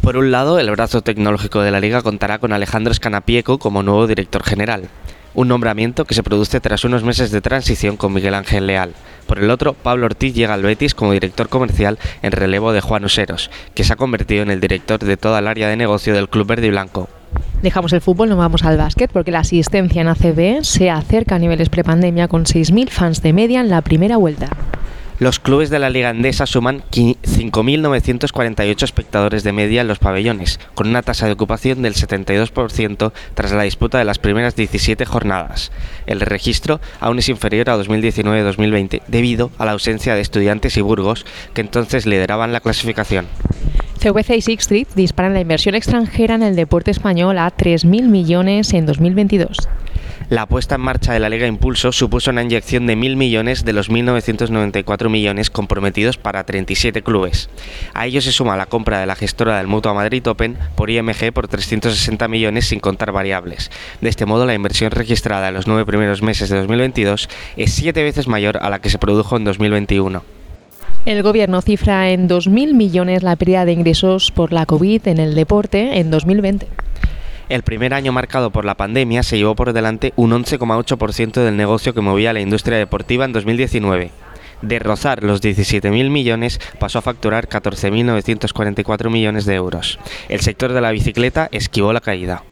Por 0.00 0.16
un 0.16 0.32
lado, 0.32 0.58
el 0.58 0.70
brazo 0.72 1.02
tecnológico 1.02 1.60
de 1.60 1.70
la 1.70 1.78
liga 1.78 2.02
contará 2.02 2.38
con 2.38 2.52
Alejandro 2.52 2.90
Escanapieco 2.92 3.58
como 3.58 3.84
nuevo 3.84 4.06
director 4.08 4.42
general. 4.42 4.88
Un 5.34 5.48
nombramiento 5.48 6.04
que 6.04 6.14
se 6.14 6.22
produce 6.22 6.60
tras 6.60 6.84
unos 6.84 7.04
meses 7.04 7.30
de 7.30 7.40
transición 7.40 7.96
con 7.96 8.12
Miguel 8.12 8.34
Ángel 8.34 8.66
Leal. 8.66 8.94
Por 9.26 9.38
el 9.38 9.50
otro, 9.50 9.72
Pablo 9.74 10.06
Ortiz 10.06 10.34
llega 10.34 10.54
al 10.54 10.62
Betis 10.62 10.94
como 10.94 11.12
director 11.12 11.48
comercial 11.48 11.98
en 12.22 12.32
relevo 12.32 12.72
de 12.72 12.80
Juan 12.80 13.04
Useros, 13.04 13.50
que 13.74 13.84
se 13.84 13.92
ha 13.92 13.96
convertido 13.96 14.42
en 14.42 14.50
el 14.50 14.60
director 14.60 14.98
de 14.98 15.16
toda 15.16 15.38
el 15.38 15.48
área 15.48 15.68
de 15.68 15.76
negocio 15.76 16.14
del 16.14 16.28
Club 16.28 16.46
Verde 16.46 16.66
y 16.66 16.70
Blanco. 16.70 17.08
Dejamos 17.62 17.92
el 17.92 18.00
fútbol, 18.00 18.28
nos 18.28 18.38
vamos 18.38 18.64
al 18.64 18.76
básquet 18.76 19.10
porque 19.12 19.30
la 19.30 19.40
asistencia 19.40 20.02
en 20.02 20.08
ACB 20.08 20.64
se 20.64 20.90
acerca 20.90 21.36
a 21.36 21.38
niveles 21.38 21.68
prepandemia 21.68 22.28
con 22.28 22.44
6.000 22.44 22.88
fans 22.90 23.22
de 23.22 23.32
media 23.32 23.60
en 23.60 23.70
la 23.70 23.82
primera 23.82 24.16
vuelta. 24.16 24.48
Los 25.22 25.38
clubes 25.38 25.70
de 25.70 25.78
la 25.78 25.88
Liga 25.88 26.10
Endesa 26.10 26.46
suman 26.46 26.82
qui- 26.90 27.16
5.948 27.22 28.82
espectadores 28.82 29.44
de 29.44 29.52
media 29.52 29.82
en 29.82 29.86
los 29.86 30.00
pabellones, 30.00 30.58
con 30.74 30.88
una 30.88 31.02
tasa 31.02 31.26
de 31.26 31.32
ocupación 31.32 31.80
del 31.80 31.94
72% 31.94 33.12
tras 33.34 33.52
la 33.52 33.62
disputa 33.62 33.98
de 33.98 34.04
las 34.04 34.18
primeras 34.18 34.56
17 34.56 35.04
jornadas. 35.06 35.70
El 36.06 36.22
registro 36.22 36.80
aún 36.98 37.20
es 37.20 37.28
inferior 37.28 37.70
a 37.70 37.78
2019-2020 37.78 39.02
debido 39.06 39.52
a 39.58 39.64
la 39.64 39.70
ausencia 39.70 40.16
de 40.16 40.22
estudiantes 40.22 40.76
y 40.76 40.80
Burgos, 40.80 41.24
que 41.54 41.60
entonces 41.60 42.04
lideraban 42.04 42.52
la 42.52 42.58
clasificación. 42.58 43.26
CVC 44.00 44.38
y 44.38 44.40
Six 44.42 44.62
Street 44.62 44.88
disparan 44.96 45.34
la 45.34 45.40
inversión 45.40 45.76
extranjera 45.76 46.34
en 46.34 46.42
el 46.42 46.56
deporte 46.56 46.90
español 46.90 47.38
a 47.38 47.48
3.000 47.56 48.08
millones 48.08 48.72
en 48.74 48.86
2022. 48.86 49.56
La 50.32 50.46
puesta 50.46 50.76
en 50.76 50.80
marcha 50.80 51.12
de 51.12 51.20
la 51.20 51.28
Liga 51.28 51.46
Impulso 51.46 51.92
supuso 51.92 52.30
una 52.30 52.42
inyección 52.42 52.86
de 52.86 52.96
1.000 52.96 53.16
millones 53.16 53.66
de 53.66 53.74
los 53.74 53.90
1.994 53.90 55.10
millones 55.10 55.50
comprometidos 55.50 56.16
para 56.16 56.44
37 56.44 57.02
clubes. 57.02 57.50
A 57.92 58.06
ello 58.06 58.22
se 58.22 58.32
suma 58.32 58.56
la 58.56 58.64
compra 58.64 58.98
de 58.98 59.04
la 59.04 59.14
gestora 59.14 59.58
del 59.58 59.66
Mutua 59.66 59.92
Madrid 59.92 60.26
Open 60.26 60.56
por 60.74 60.88
IMG 60.88 61.34
por 61.34 61.48
360 61.48 62.28
millones 62.28 62.66
sin 62.66 62.80
contar 62.80 63.12
variables. 63.12 63.70
De 64.00 64.08
este 64.08 64.24
modo, 64.24 64.46
la 64.46 64.54
inversión 64.54 64.90
registrada 64.90 65.48
en 65.48 65.54
los 65.54 65.66
nueve 65.66 65.84
primeros 65.84 66.22
meses 66.22 66.48
de 66.48 66.56
2022 66.56 67.28
es 67.58 67.74
siete 67.74 68.02
veces 68.02 68.26
mayor 68.26 68.56
a 68.56 68.70
la 68.70 68.78
que 68.78 68.88
se 68.88 68.96
produjo 68.96 69.36
en 69.36 69.44
2021. 69.44 70.22
El 71.04 71.22
gobierno 71.22 71.60
cifra 71.60 72.08
en 72.08 72.26
2.000 72.26 72.72
millones 72.72 73.22
la 73.22 73.36
pérdida 73.36 73.66
de 73.66 73.72
ingresos 73.72 74.30
por 74.30 74.54
la 74.54 74.64
COVID 74.64 75.08
en 75.08 75.18
el 75.18 75.34
deporte 75.34 75.98
en 75.98 76.10
2020. 76.10 76.68
El 77.52 77.64
primer 77.64 77.92
año 77.92 78.12
marcado 78.12 78.50
por 78.50 78.64
la 78.64 78.78
pandemia 78.78 79.22
se 79.22 79.36
llevó 79.36 79.54
por 79.54 79.74
delante 79.74 80.14
un 80.16 80.30
11,8% 80.30 81.44
del 81.44 81.54
negocio 81.54 81.92
que 81.92 82.00
movía 82.00 82.32
la 82.32 82.40
industria 82.40 82.78
deportiva 82.78 83.26
en 83.26 83.34
2019. 83.34 84.10
De 84.62 84.78
rozar 84.78 85.22
los 85.22 85.42
17.000 85.42 86.08
millones 86.08 86.58
pasó 86.80 87.00
a 87.00 87.02
facturar 87.02 87.50
14.944 87.50 89.10
millones 89.10 89.44
de 89.44 89.54
euros. 89.54 89.98
El 90.30 90.40
sector 90.40 90.72
de 90.72 90.80
la 90.80 90.92
bicicleta 90.92 91.50
esquivó 91.52 91.92
la 91.92 92.00
caída. 92.00 92.42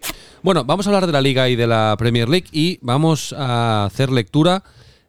Bueno, 0.43 0.67
vamos 0.67 0.87
a 0.87 0.91
hablar 0.91 1.07
de 1.07 1.15
la 1.15 1.23
Liga 1.23 1.49
y 1.49 1.57
de 1.57 1.67
la 1.67 1.97
Premier 1.99 2.29
League 2.29 2.49
y 2.53 2.79
vamos 2.83 3.33
a 3.33 3.87
hacer 3.87 4.11
lectura 4.11 4.65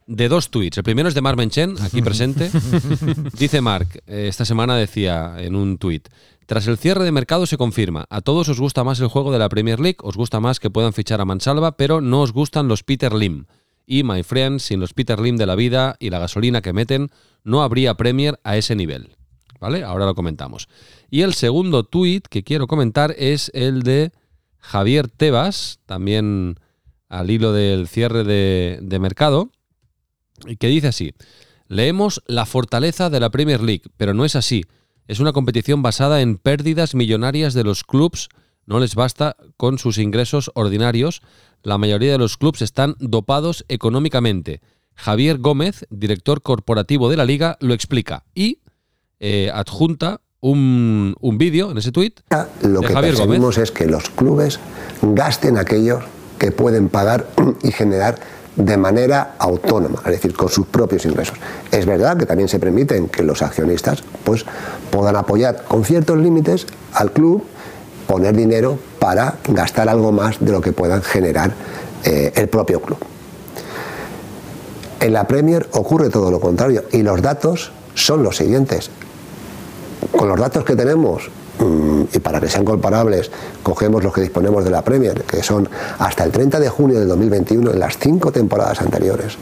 de 0.08 0.30
dos 0.30 0.52
tweets. 0.52 0.78
El 0.78 0.84
primero 0.84 1.10
es 1.10 1.16
de 1.16 1.22
Mark 1.22 1.38
Menchen, 1.38 1.76
aquí 1.82 2.02
presente. 2.02 2.50
Dice 3.38 3.62
Mark, 3.62 4.04
eh, 4.08 4.28
esta 4.30 4.46
semana 4.46 4.76
decía 4.76 5.36
en 5.38 5.56
un 5.56 5.78
tweet, 5.78 6.04
tras 6.46 6.68
el 6.68 6.78
cierre 6.78 7.04
de 7.04 7.12
mercado 7.12 7.46
se 7.46 7.58
confirma, 7.58 8.06
a 8.10 8.22
todos 8.22 8.50
os 8.50 8.60
gusta 8.60 8.84
más 8.84 9.00
el 9.00 9.08
juego 9.08 9.32
de 9.32 9.40
la 9.40 9.50
Premier 9.50 9.80
League, 9.80 9.98
os 10.02 10.18
gusta 10.18 10.40
más 10.40 10.60
que 10.60 10.70
puedan 10.70 10.94
fichar 10.94 11.22
a 11.22 11.26
Mansalva, 11.26 11.78
pero 11.78 12.02
no 12.02 12.22
os 12.22 12.34
gustan 12.34 12.68
los 12.68 12.84
Peter 12.84 13.14
Lim. 13.14 13.46
Y, 13.86 14.04
my 14.04 14.24
friends, 14.24 14.64
sin 14.64 14.80
los 14.80 14.94
Peter 14.94 15.20
Lim 15.20 15.38
de 15.38 15.46
la 15.46 15.56
vida 15.56 15.96
y 16.00 16.10
la 16.10 16.20
gasolina 16.20 16.62
que 16.62 16.74
meten, 16.74 17.10
no 17.44 17.64
habría 17.64 17.96
Premier 17.96 18.40
a 18.44 18.58
ese 18.58 18.76
nivel. 18.76 19.16
¿Vale? 19.60 19.84
Ahora 19.84 20.06
lo 20.06 20.16
comentamos. 20.16 20.68
Y 21.10 21.22
el 21.22 21.34
segundo 21.34 21.84
tweet 21.84 22.22
que 22.30 22.44
quiero 22.44 22.68
comentar 22.68 23.14
es 23.18 23.52
el 23.54 23.84
de 23.84 24.12
Javier 24.58 25.08
Tebas, 25.08 25.80
también 25.86 26.56
al 27.10 27.30
hilo 27.30 27.54
del 27.54 27.88
cierre 27.88 28.24
de, 28.24 28.80
de 28.82 29.00
mercado, 29.00 29.52
que 30.60 30.68
dice 30.68 30.88
así, 30.88 31.14
leemos 31.68 32.24
la 32.26 32.46
fortaleza 32.46 33.10
de 33.10 33.20
la 33.20 33.30
Premier 33.30 33.62
League, 33.62 33.84
pero 33.98 34.14
no 34.14 34.26
es 34.26 34.36
así. 34.36 34.64
Es 35.12 35.20
una 35.20 35.34
competición 35.34 35.82
basada 35.82 36.22
en 36.22 36.38
pérdidas 36.38 36.96
millonarias 36.96 37.54
de 37.54 37.66
los 37.66 37.84
clubs, 37.84 38.30
no 38.66 38.80
les 38.80 38.96
basta 38.96 39.36
con 39.58 39.78
sus 39.78 39.98
ingresos 39.98 40.52
ordinarios, 40.54 41.22
la 41.64 41.78
mayoría 41.78 42.14
de 42.14 42.18
los 42.18 42.38
clubs 42.38 42.62
están 42.62 42.96
dopados 42.98 43.66
económicamente. 43.68 44.62
Javier 44.96 45.38
Gómez, 45.40 45.86
director 45.90 46.42
corporativo 46.42 47.10
de 47.10 47.18
la 47.18 47.26
liga, 47.26 47.58
lo 47.60 47.74
explica 47.74 48.24
y 48.34 48.60
eh, 49.20 49.52
adjunta 49.54 50.22
un, 50.40 51.14
un 51.20 51.38
vídeo 51.38 51.72
en 51.72 51.80
ese 51.80 51.92
tuit 51.92 52.22
Lo 52.62 52.80
de 52.80 52.88
que 52.88 52.94
Javier 52.94 53.16
Gómez. 53.18 53.58
es 53.58 53.72
que 53.72 53.88
los 53.88 54.10
clubes 54.12 54.62
gasten 55.02 55.58
aquellos 55.58 56.06
que 56.40 56.54
pueden 56.54 56.88
pagar 56.88 57.28
y 57.64 57.74
generar 57.74 58.18
de 58.56 58.78
manera 58.78 59.36
autónoma, 59.38 60.02
es 60.06 60.12
decir, 60.12 60.34
con 60.34 60.50
sus 60.50 60.68
propios 60.68 61.06
ingresos. 61.06 61.38
Es 61.72 61.86
verdad 61.86 62.18
que 62.18 62.26
también 62.26 62.50
se 62.50 62.60
permiten 62.60 63.08
que 63.08 63.24
los 63.24 63.42
accionistas 63.42 64.04
pues, 64.24 64.46
puedan 64.90 65.16
apoyar 65.16 65.64
con 65.64 65.86
ciertos 65.86 66.18
límites 66.18 66.68
al 66.94 67.12
club, 67.12 67.44
poner 68.08 68.36
dinero 68.36 68.78
para 69.00 69.36
gastar 69.48 69.88
algo 69.88 70.12
más 70.12 70.40
de 70.40 70.52
lo 70.52 70.62
que 70.62 70.74
puedan 70.74 71.02
generar 71.02 71.54
eh, 72.04 72.34
el 72.36 72.50
propio 72.50 72.82
club. 72.82 72.98
En 75.00 75.14
la 75.14 75.26
Premier 75.26 75.68
ocurre 75.72 76.10
todo 76.10 76.30
lo 76.30 76.40
contrario 76.40 76.84
y 76.92 77.02
los 77.02 77.22
datos 77.22 77.72
son 77.96 78.22
los 78.22 78.38
siguientes. 78.38 78.92
Con 80.16 80.28
los 80.28 80.40
datos 80.40 80.64
que 80.64 80.76
tenemos, 80.76 81.30
y 81.62 82.20
para 82.20 82.40
que 82.40 82.50
sean 82.50 82.66
comparables, 82.66 83.30
cogemos 83.62 84.04
los 84.04 84.14
que 84.14 84.22
disponemos 84.22 84.64
de 84.64 84.72
la 84.72 84.82
Premier, 84.82 85.24
que 85.24 85.44
son 85.44 85.70
hasta 86.00 86.24
el 86.24 86.32
30 86.32 86.60
de 86.60 86.70
junio 86.70 87.00
del 87.00 87.08
2021, 87.08 87.72
en 87.72 87.80
las 87.80 87.98
cinco 87.98 88.32
temporadas 88.32 88.82
anteriores, 88.82 89.38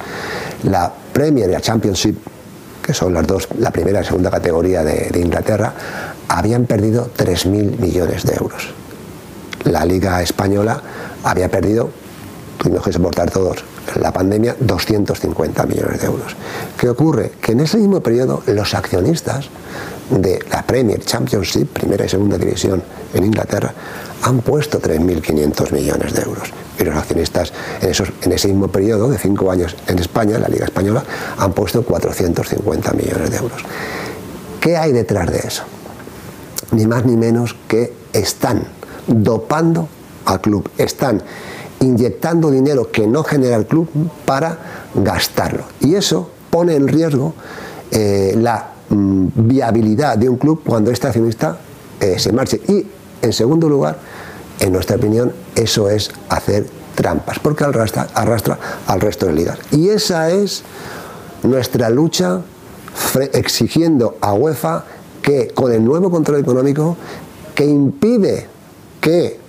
la 0.64 0.92
Premier 1.14 1.50
y 1.50 1.54
la 1.54 1.62
Championship, 1.62 2.18
que 2.82 2.94
son 2.94 3.14
las 3.14 3.26
dos, 3.26 3.48
la 3.60 3.72
primera 3.72 4.02
y 4.02 4.06
segunda 4.06 4.30
categoría 4.30 4.84
de, 4.84 5.20
Inglaterra, 5.20 5.74
habían 6.28 6.66
perdido 6.66 7.10
3.000 7.18 7.80
millones 7.80 8.24
de 8.24 8.36
euros. 8.36 8.74
La 9.64 9.86
Liga 9.86 10.22
Española 10.22 10.82
había 11.24 11.50
perdido, 11.50 11.90
tuvimos 12.58 12.84
que 12.84 12.92
soportar 12.92 13.32
todos, 13.32 13.64
la 14.00 14.12
pandemia 14.12 14.56
250 14.60 15.66
millones 15.66 16.02
de 16.02 16.08
euros. 16.08 16.36
¿Qué 16.78 16.90
ocurre? 16.90 17.32
Que 17.42 17.54
en 17.54 17.62
ese 17.62 17.78
mismo 17.78 18.02
periodo 18.02 18.44
los 18.48 18.74
accionistas 18.74 19.50
de 20.10 20.40
la 20.52 20.64
Premier 20.64 21.00
Championship, 21.04 21.68
primera 21.74 22.06
y 22.06 22.10
segunda 22.10 22.38
división 22.38 22.82
en 23.14 23.26
Inglaterra, 23.26 23.74
han 24.24 24.40
puesto 24.42 24.82
3.500 24.82 25.72
millones 25.72 26.14
de 26.14 26.22
euros. 26.22 26.50
Y 26.80 26.84
los 26.84 26.96
accionistas 26.96 27.54
en, 27.82 27.90
esos, 27.90 28.12
en 28.22 28.32
ese 28.32 28.48
mismo 28.48 28.68
periodo 28.70 29.10
de 29.10 29.18
cinco 29.18 29.52
años 29.52 29.76
en 29.88 30.00
España, 30.00 30.40
la 30.40 30.48
Liga 30.48 30.66
Española, 30.66 31.04
han 31.38 31.54
puesto 31.54 31.84
450 31.84 32.94
millones 32.94 33.32
de 33.32 33.38
euros. 33.38 33.62
¿Qué 34.60 34.78
hay 34.78 34.92
detrás 34.92 35.32
de 35.32 35.40
eso? 35.40 35.64
Ni 36.72 36.86
más 36.86 37.06
ni 37.06 37.18
menos 37.18 37.56
que 37.68 37.94
están 38.14 38.64
dopando 39.08 39.88
al 40.26 40.42
club, 40.42 40.70
están 40.78 41.22
inyectando 41.80 42.52
dinero 42.52 42.92
que 42.92 43.08
no 43.08 43.24
genera 43.24 43.56
el 43.56 43.66
club 43.66 43.90
para 44.26 44.90
gastarlo. 44.94 45.64
Y 45.80 45.96
eso 45.96 46.30
pone 46.50 46.76
en 46.76 46.88
riesgo 46.88 47.34
eh, 47.92 48.36
la 48.38 48.74
mm, 48.90 49.28
viabilidad 49.36 50.18
de 50.18 50.30
un 50.30 50.38
club 50.38 50.62
cuando 50.66 50.92
este 50.92 51.08
accionista 51.08 51.58
eh, 52.00 52.18
se 52.20 52.32
marche. 52.32 52.62
Y, 52.68 52.86
en 53.22 53.34
segundo 53.34 53.68
lugar, 53.68 53.98
en 54.60 54.72
nuestra 54.74 54.98
opinión, 54.98 55.34
eso 55.56 55.90
es 55.90 56.12
hacer 56.30 56.66
trampas, 56.96 57.40
porque 57.40 57.64
arrastra, 57.64 58.08
al 58.88 59.02
resto 59.02 59.26
de 59.26 59.34
ligas. 59.34 59.58
Y 59.72 59.90
esa 59.90 60.30
es 60.32 60.64
nuestra 61.44 61.90
lucha 61.90 62.42
exigiendo 63.34 64.18
a 64.20 64.34
UEFA 64.34 64.84
que 65.22 65.50
con 65.50 65.72
el 65.72 65.84
nuevo 65.84 66.10
control 66.12 66.40
económico 66.40 66.98
que 67.56 67.66
impide 67.66 68.48
que 69.00 69.40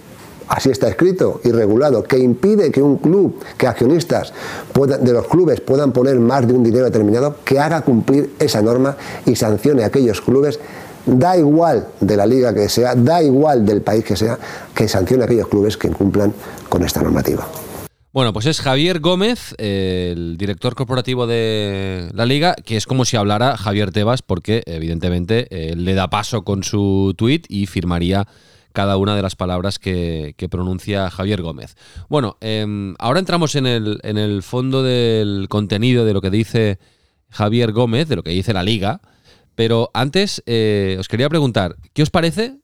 así 0.50 0.68
está 0.68 0.88
escrito 0.88 1.40
y 1.44 1.52
regulado, 1.52 2.02
que 2.02 2.18
impide 2.18 2.70
que 2.70 2.82
un 2.82 2.98
club, 2.98 3.40
que 3.56 3.68
accionistas 3.68 4.32
de 4.74 5.12
los 5.12 5.26
clubes 5.28 5.60
puedan 5.60 5.92
poner 5.92 6.18
más 6.18 6.46
de 6.46 6.52
un 6.52 6.64
dinero 6.64 6.84
determinado, 6.84 7.36
que 7.44 7.58
haga 7.58 7.82
cumplir 7.82 8.34
esa 8.38 8.60
norma 8.60 8.96
y 9.24 9.36
sancione 9.36 9.84
a 9.84 9.86
aquellos 9.86 10.20
clubes, 10.20 10.58
da 11.06 11.36
igual 11.36 11.86
de 12.00 12.16
la 12.16 12.26
liga 12.26 12.52
que 12.52 12.68
sea, 12.68 12.96
da 12.96 13.22
igual 13.22 13.64
del 13.64 13.80
país 13.80 14.04
que 14.04 14.16
sea, 14.16 14.38
que 14.74 14.88
sancione 14.88 15.22
a 15.22 15.26
aquellos 15.26 15.46
clubes 15.46 15.76
que 15.76 15.86
incumplan 15.86 16.34
con 16.68 16.82
esta 16.82 17.00
normativa. 17.00 17.46
Bueno, 18.12 18.32
pues 18.32 18.46
es 18.46 18.60
Javier 18.60 18.98
Gómez, 18.98 19.54
el 19.56 20.36
director 20.36 20.74
corporativo 20.74 21.28
de 21.28 22.08
la 22.12 22.26
liga, 22.26 22.56
que 22.56 22.76
es 22.76 22.86
como 22.86 23.04
si 23.04 23.16
hablara 23.16 23.56
Javier 23.56 23.92
Tebas, 23.92 24.22
porque 24.22 24.64
evidentemente 24.66 25.46
eh, 25.50 25.76
le 25.76 25.94
da 25.94 26.10
paso 26.10 26.42
con 26.42 26.64
su 26.64 27.14
tuit 27.16 27.46
y 27.48 27.66
firmaría 27.66 28.26
cada 28.72 28.96
una 28.96 29.16
de 29.16 29.22
las 29.22 29.36
palabras 29.36 29.78
que, 29.78 30.34
que 30.36 30.48
pronuncia 30.48 31.10
Javier 31.10 31.42
Gómez. 31.42 31.76
Bueno, 32.08 32.36
em, 32.40 32.94
ahora 32.98 33.18
entramos 33.20 33.54
en 33.56 33.66
el, 33.66 34.00
en 34.02 34.18
el 34.18 34.42
fondo 34.42 34.82
del 34.82 35.46
contenido 35.48 36.04
de 36.04 36.12
lo 36.12 36.20
que 36.20 36.30
dice 36.30 36.78
Javier 37.30 37.72
Gómez, 37.72 38.08
de 38.08 38.16
lo 38.16 38.22
que 38.22 38.30
dice 38.30 38.52
la 38.52 38.62
liga, 38.62 39.00
pero 39.54 39.90
antes 39.94 40.42
eh, 40.46 40.96
os 40.98 41.08
quería 41.08 41.28
preguntar, 41.28 41.76
¿qué 41.92 42.02
os 42.02 42.10
parece 42.10 42.58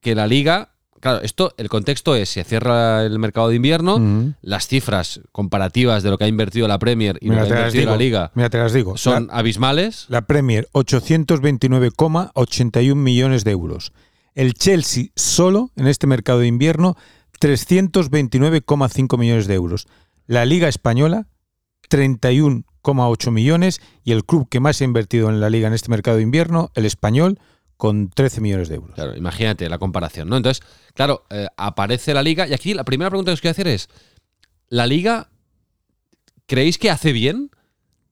que 0.00 0.14
la 0.14 0.26
liga... 0.26 0.72
Claro, 1.00 1.20
esto, 1.22 1.54
el 1.56 1.70
contexto 1.70 2.14
es, 2.14 2.28
se 2.28 2.44
cierra 2.44 3.06
el 3.06 3.18
mercado 3.18 3.48
de 3.48 3.54
invierno, 3.56 4.34
las 4.42 4.68
cifras 4.68 5.22
comparativas 5.32 6.02
de 6.02 6.10
lo 6.10 6.18
que 6.18 6.24
ha 6.24 6.28
invertido 6.28 6.68
la 6.68 6.78
Premier 6.78 7.16
y 7.22 7.30
Mira, 7.30 7.40
lo 7.44 7.48
que 7.48 7.54
ha 7.54 7.56
invertido 7.56 7.80
digo. 7.84 7.90
la 7.92 7.96
Liga 7.96 8.30
Mira, 8.34 8.50
te 8.50 8.58
las 8.58 8.74
digo. 8.74 8.98
son 8.98 9.28
La- 9.28 9.32
abismales. 9.38 10.04
La 10.10 10.26
Premier, 10.26 10.68
829,81 10.74 12.94
millones 12.96 13.44
de 13.44 13.50
euros. 13.50 13.94
El 14.34 14.54
Chelsea 14.54 15.06
solo 15.16 15.70
en 15.76 15.86
este 15.86 16.06
mercado 16.06 16.40
de 16.40 16.46
invierno, 16.46 16.96
329,5 17.40 19.18
millones 19.18 19.46
de 19.46 19.54
euros. 19.54 19.86
La 20.26 20.44
Liga 20.44 20.68
Española, 20.68 21.26
31,8 21.88 23.30
millones. 23.30 23.80
Y 24.04 24.12
el 24.12 24.24
club 24.24 24.48
que 24.48 24.60
más 24.60 24.80
ha 24.80 24.84
invertido 24.84 25.28
en 25.28 25.40
la 25.40 25.50
Liga 25.50 25.68
en 25.68 25.74
este 25.74 25.90
mercado 25.90 26.18
de 26.18 26.22
invierno, 26.22 26.70
el 26.74 26.86
Español, 26.86 27.40
con 27.80 28.10
13 28.10 28.40
millones 28.42 28.68
de 28.68 28.76
euros. 28.76 28.94
Claro, 28.94 29.16
imagínate 29.16 29.68
la 29.68 29.78
comparación, 29.78 30.28
¿no? 30.28 30.36
Entonces, 30.36 30.62
claro, 30.94 31.24
eh, 31.30 31.46
aparece 31.56 32.12
la 32.12 32.22
Liga 32.22 32.46
y 32.46 32.52
aquí 32.52 32.74
la 32.74 32.84
primera 32.84 33.08
pregunta 33.08 33.30
que 33.30 33.34
os 33.34 33.40
quiero 33.40 33.52
hacer 33.52 33.68
es, 33.68 33.88
¿la 34.68 34.86
Liga 34.86 35.30
creéis 36.46 36.76
que 36.76 36.90
hace 36.90 37.12
bien 37.12 37.50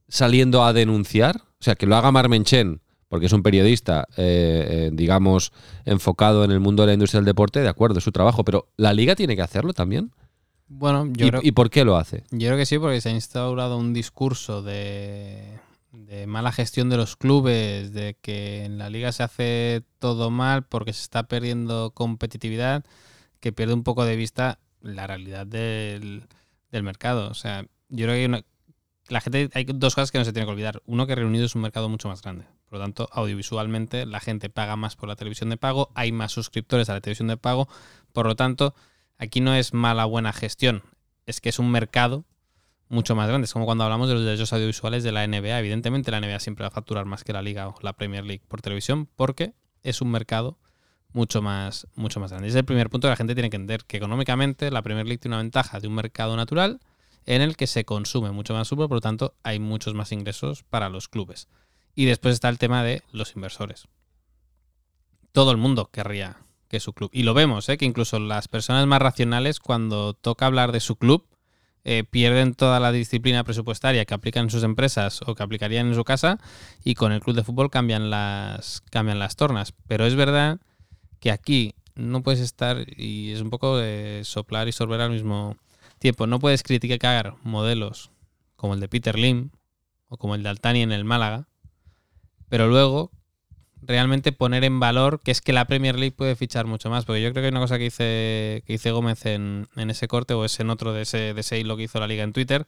saliendo 0.08 0.64
a 0.64 0.72
denunciar? 0.72 1.42
O 1.60 1.62
sea, 1.62 1.74
que 1.74 1.86
lo 1.86 1.96
haga 1.96 2.10
Marmenchen, 2.10 2.80
porque 3.08 3.26
es 3.26 3.32
un 3.32 3.42
periodista, 3.42 4.06
eh, 4.16 4.66
eh, 4.68 4.90
digamos, 4.92 5.52
enfocado 5.84 6.44
en 6.44 6.50
el 6.50 6.60
mundo 6.60 6.82
de 6.82 6.88
la 6.88 6.92
industria 6.94 7.20
del 7.20 7.26
deporte, 7.26 7.60
de 7.60 7.68
acuerdo, 7.68 7.98
es 7.98 8.04
su 8.04 8.12
trabajo, 8.12 8.44
pero 8.44 8.68
¿la 8.76 8.92
Liga 8.92 9.14
tiene 9.16 9.36
que 9.36 9.42
hacerlo 9.42 9.72
también? 9.72 10.12
Bueno, 10.68 11.06
yo 11.12 11.26
¿Y, 11.26 11.30
creo, 11.30 11.40
y 11.42 11.52
por 11.52 11.70
qué 11.70 11.84
lo 11.84 11.96
hace? 11.96 12.24
yo 12.30 12.48
creo 12.48 12.56
que 12.58 12.66
sí, 12.66 12.78
porque 12.78 13.00
se 13.00 13.08
ha 13.08 13.12
instaurado 13.12 13.78
un 13.78 13.94
discurso 13.94 14.62
de, 14.62 15.58
de 15.92 16.26
mala 16.26 16.52
gestión 16.52 16.90
de 16.90 16.98
los 16.98 17.16
clubes, 17.16 17.92
de 17.94 18.16
que 18.20 18.64
en 18.64 18.76
la 18.76 18.90
liga 18.90 19.10
se 19.12 19.22
hace 19.22 19.82
todo 19.98 20.30
mal 20.30 20.64
porque 20.64 20.92
se 20.92 21.02
está 21.02 21.22
perdiendo 21.22 21.92
competitividad, 21.94 22.84
que 23.40 23.52
pierde 23.52 23.72
un 23.72 23.84
poco 23.84 24.04
de 24.04 24.16
vista 24.16 24.58
la 24.82 25.06
realidad 25.06 25.46
del, 25.46 26.24
del 26.70 26.82
mercado. 26.82 27.30
O 27.30 27.34
sea, 27.34 27.62
yo 27.88 28.04
creo 28.04 28.08
que 28.08 28.20
hay 28.20 28.24
una, 28.26 28.44
la 29.08 29.20
gente 29.22 29.48
hay 29.54 29.64
dos 29.64 29.94
cosas 29.94 30.12
que 30.12 30.18
no 30.18 30.24
se 30.26 30.32
tiene 30.34 30.44
que 30.46 30.52
olvidar. 30.52 30.82
Uno, 30.84 31.06
que 31.06 31.14
Reino 31.14 31.30
Unido 31.30 31.46
es 31.46 31.54
un 31.54 31.62
mercado 31.62 31.88
mucho 31.88 32.08
más 32.08 32.20
grande. 32.20 32.44
Por 32.68 32.78
lo 32.78 32.84
tanto, 32.84 33.08
audiovisualmente 33.12 34.06
la 34.06 34.20
gente 34.20 34.50
paga 34.50 34.76
más 34.76 34.96
por 34.96 35.08
la 35.08 35.16
televisión 35.16 35.50
de 35.50 35.56
pago, 35.56 35.90
hay 35.94 36.12
más 36.12 36.32
suscriptores 36.32 36.88
a 36.88 36.94
la 36.94 37.00
televisión 37.00 37.28
de 37.28 37.36
pago. 37.36 37.68
Por 38.12 38.26
lo 38.26 38.36
tanto, 38.36 38.74
aquí 39.16 39.40
no 39.40 39.54
es 39.54 39.72
mala 39.74 40.04
buena 40.04 40.32
gestión, 40.32 40.82
es 41.26 41.40
que 41.40 41.48
es 41.48 41.58
un 41.58 41.70
mercado 41.70 42.24
mucho 42.88 43.14
más 43.14 43.28
grande. 43.28 43.46
Es 43.46 43.52
como 43.52 43.64
cuando 43.64 43.84
hablamos 43.84 44.08
de 44.08 44.14
los 44.14 44.24
derechos 44.24 44.52
audiovisuales 44.52 45.04
de 45.04 45.12
la 45.12 45.26
NBA. 45.26 45.58
Evidentemente, 45.58 46.10
la 46.10 46.20
NBA 46.20 46.40
siempre 46.40 46.62
va 46.64 46.68
a 46.68 46.72
facturar 46.72 47.04
más 47.04 47.24
que 47.24 47.32
la 47.32 47.42
Liga 47.42 47.68
o 47.68 47.74
la 47.82 47.92
Premier 47.92 48.24
League 48.24 48.42
por 48.48 48.62
televisión 48.62 49.08
porque 49.16 49.52
es 49.82 50.00
un 50.00 50.10
mercado 50.10 50.58
mucho 51.12 51.42
más, 51.42 51.86
mucho 51.94 52.20
más 52.20 52.30
grande. 52.30 52.48
Ese 52.48 52.58
es 52.58 52.60
el 52.60 52.66
primer 52.66 52.90
punto 52.90 53.06
que 53.06 53.10
la 53.10 53.16
gente 53.16 53.34
tiene 53.34 53.50
que 53.50 53.56
entender, 53.56 53.84
que 53.84 53.96
económicamente 53.96 54.70
la 54.70 54.82
Premier 54.82 55.06
League 55.06 55.18
tiene 55.18 55.36
una 55.36 55.42
ventaja 55.42 55.80
de 55.80 55.88
un 55.88 55.94
mercado 55.94 56.36
natural 56.36 56.80
en 57.26 57.42
el 57.42 57.56
que 57.56 57.66
se 57.66 57.84
consume 57.84 58.30
mucho 58.30 58.54
más 58.54 58.68
fútbol, 58.68 58.88
por 58.88 58.96
lo 58.96 59.00
tanto 59.00 59.34
hay 59.42 59.58
muchos 59.58 59.94
más 59.94 60.12
ingresos 60.12 60.62
para 60.62 60.88
los 60.88 61.08
clubes. 61.08 61.48
Y 61.98 62.04
después 62.04 62.34
está 62.34 62.48
el 62.48 62.58
tema 62.58 62.84
de 62.84 63.02
los 63.10 63.34
inversores. 63.34 63.88
Todo 65.32 65.50
el 65.50 65.56
mundo 65.56 65.90
querría 65.90 66.36
que 66.68 66.78
su 66.78 66.92
club. 66.92 67.10
Y 67.12 67.24
lo 67.24 67.34
vemos, 67.34 67.68
¿eh? 67.68 67.76
que 67.76 67.86
incluso 67.86 68.20
las 68.20 68.46
personas 68.46 68.86
más 68.86 69.02
racionales, 69.02 69.58
cuando 69.58 70.14
toca 70.14 70.46
hablar 70.46 70.70
de 70.70 70.78
su 70.78 70.94
club, 70.94 71.26
eh, 71.82 72.04
pierden 72.08 72.54
toda 72.54 72.78
la 72.78 72.92
disciplina 72.92 73.42
presupuestaria 73.42 74.04
que 74.04 74.14
aplican 74.14 74.44
en 74.44 74.50
sus 74.50 74.62
empresas 74.62 75.22
o 75.26 75.34
que 75.34 75.42
aplicarían 75.42 75.88
en 75.88 75.96
su 75.96 76.04
casa 76.04 76.38
y 76.84 76.94
con 76.94 77.10
el 77.10 77.20
club 77.20 77.34
de 77.34 77.42
fútbol 77.42 77.68
cambian 77.68 78.10
las, 78.10 78.80
cambian 78.92 79.18
las 79.18 79.34
tornas. 79.34 79.74
Pero 79.88 80.06
es 80.06 80.14
verdad 80.14 80.60
que 81.18 81.32
aquí 81.32 81.74
no 81.96 82.22
puedes 82.22 82.38
estar, 82.38 82.86
y 82.96 83.32
es 83.32 83.40
un 83.40 83.50
poco 83.50 83.76
de 83.76 84.20
soplar 84.22 84.68
y 84.68 84.72
sorber 84.72 85.00
al 85.00 85.10
mismo 85.10 85.56
tiempo, 85.98 86.28
no 86.28 86.38
puedes 86.38 86.62
criticar 86.62 87.34
modelos 87.42 88.12
como 88.54 88.74
el 88.74 88.78
de 88.78 88.88
Peter 88.88 89.18
Lim 89.18 89.50
o 90.06 90.16
como 90.16 90.36
el 90.36 90.44
de 90.44 90.50
Altani 90.50 90.82
en 90.82 90.92
el 90.92 91.04
Málaga, 91.04 91.48
pero 92.48 92.68
luego 92.68 93.10
realmente 93.80 94.32
poner 94.32 94.64
en 94.64 94.80
valor 94.80 95.20
que 95.22 95.30
es 95.30 95.40
que 95.40 95.52
la 95.52 95.64
Premier 95.66 95.96
League 95.98 96.14
puede 96.16 96.34
fichar 96.36 96.66
mucho 96.66 96.90
más. 96.90 97.04
Porque 97.04 97.22
yo 97.22 97.30
creo 97.30 97.42
que 97.42 97.46
hay 97.46 97.50
una 97.52 97.60
cosa 97.60 97.78
que 97.78 97.84
dice, 97.84 98.62
que 98.66 98.72
dice 98.74 98.90
Gómez 98.90 99.24
en, 99.26 99.68
en 99.76 99.90
ese 99.90 100.08
corte 100.08 100.34
o 100.34 100.44
es 100.44 100.58
en 100.60 100.70
otro 100.70 100.92
de 100.92 101.02
ese, 101.02 101.32
de 101.34 101.40
ese 101.40 101.58
hilo 101.58 101.76
que 101.76 101.84
hizo 101.84 102.00
la 102.00 102.06
liga 102.08 102.24
en 102.24 102.32
Twitter, 102.32 102.66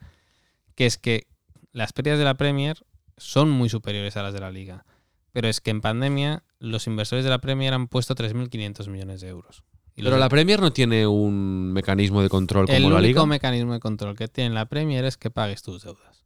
que 0.76 0.86
es 0.86 0.98
que 0.98 1.26
las 1.72 1.92
pérdidas 1.92 2.18
de 2.18 2.24
la 2.24 2.34
Premier 2.34 2.84
son 3.16 3.50
muy 3.50 3.68
superiores 3.68 4.16
a 4.16 4.22
las 4.22 4.32
de 4.32 4.40
la 4.40 4.50
liga. 4.50 4.84
Pero 5.32 5.48
es 5.48 5.60
que 5.60 5.70
en 5.70 5.80
pandemia 5.80 6.42
los 6.58 6.86
inversores 6.86 7.24
de 7.24 7.30
la 7.30 7.38
Premier 7.38 7.74
han 7.74 7.86
puesto 7.88 8.14
3.500 8.14 8.88
millones 8.88 9.20
de 9.20 9.28
euros. 9.28 9.62
Y 9.96 10.02
Pero 10.02 10.14
de- 10.16 10.20
la 10.20 10.28
Premier 10.28 10.60
no 10.60 10.72
tiene 10.72 11.06
un 11.06 11.72
mecanismo 11.72 12.22
de 12.22 12.28
control 12.28 12.66
como 12.66 12.76
el 12.76 12.82
la 12.84 12.88
único 12.88 13.02
Liga. 13.02 13.26
mecanismo 13.26 13.72
de 13.74 13.80
control 13.80 14.16
que 14.16 14.28
tiene 14.28 14.54
la 14.54 14.66
Premier 14.66 15.04
es 15.04 15.16
que 15.16 15.30
pagues 15.30 15.62
tus 15.62 15.82
deudas. 15.82 16.24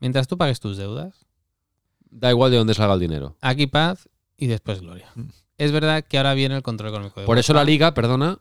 Mientras 0.00 0.26
tú 0.28 0.36
pagues 0.36 0.60
tus 0.60 0.76
deudas, 0.76 1.23
Da 2.16 2.30
igual 2.30 2.50
de 2.52 2.58
dónde 2.58 2.74
salga 2.74 2.94
el 2.94 3.00
dinero. 3.00 3.36
aquí 3.40 3.66
paz 3.66 4.08
y 4.36 4.46
después 4.46 4.80
gloria. 4.80 5.10
Es 5.58 5.72
verdad 5.72 6.04
que 6.04 6.16
ahora 6.16 6.34
viene 6.34 6.54
el 6.56 6.62
control 6.62 6.90
económico 6.90 7.20
de 7.20 7.26
Por 7.26 7.38
eso 7.38 7.52
la 7.54 7.64
Liga, 7.64 7.92
perdona, 7.94 8.38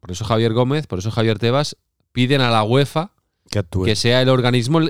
por 0.00 0.10
eso 0.10 0.24
Javier 0.24 0.52
Gómez, 0.52 0.86
por 0.86 0.98
eso 0.98 1.10
Javier 1.10 1.38
Tebas, 1.38 1.76
piden 2.12 2.40
a 2.42 2.50
la 2.50 2.62
UEFA 2.62 3.12
Que 3.50 3.60
actúe. 3.60 3.84
que 3.84 3.96
sea 3.96 4.20
el 4.20 4.28
organismo 4.28 4.80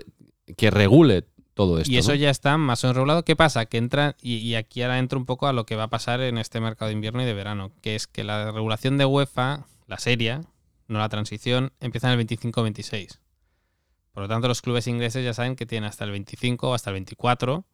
que 0.57 0.71
regule 0.71 1.27
todo 1.55 1.79
esto. 1.79 1.93
Y 1.93 1.99
eso 1.99 2.11
¿no? 2.11 2.17
ya 2.17 2.31
está 2.31 2.59
más 2.59 2.83
o 2.83 2.89
menos 2.89 2.97
regulado. 2.97 3.25
¿Qué 3.25 3.37
pasa? 3.37 3.67
Que 3.67 3.79
entra, 3.79 4.17
y, 4.21 4.37
y 4.39 4.57
aquí 4.57 4.83
ahora 4.83 4.99
entro 4.99 5.19
un 5.19 5.27
poco 5.27 5.47
a 5.47 5.53
lo 5.53 5.65
que 5.67 5.77
va 5.77 5.85
a 5.85 5.91
pasar 5.91 6.21
en 6.21 6.37
este 6.39 6.61
mercado 6.61 6.89
de 6.89 6.95
invierno 6.95 7.23
y 7.23 7.27
de 7.27 7.35
verano, 7.35 7.71
que 7.81 7.95
es 7.95 8.09
que 8.09 8.25
la 8.25 8.51
regulación 8.51 8.99
de 8.99 9.05
UEFA, 9.05 9.65
la 9.87 9.99
serie, 9.99 10.41
no 10.89 10.99
la 10.99 11.09
transición, 11.09 11.73
empieza 11.81 12.13
en 12.13 12.19
el 12.19 12.27
25-26. 12.27 13.19
Por 14.13 14.25
lo 14.25 14.29
tanto, 14.29 14.49
los 14.49 14.63
clubes 14.63 14.87
ingleses 14.89 15.25
ya 15.25 15.35
saben 15.35 15.55
que 15.57 15.67
tienen 15.67 15.89
hasta 15.89 16.05
el 16.05 16.11
25 16.11 16.71
o 16.71 16.75
hasta 16.75 16.91
el 16.91 16.95
24 16.95 17.65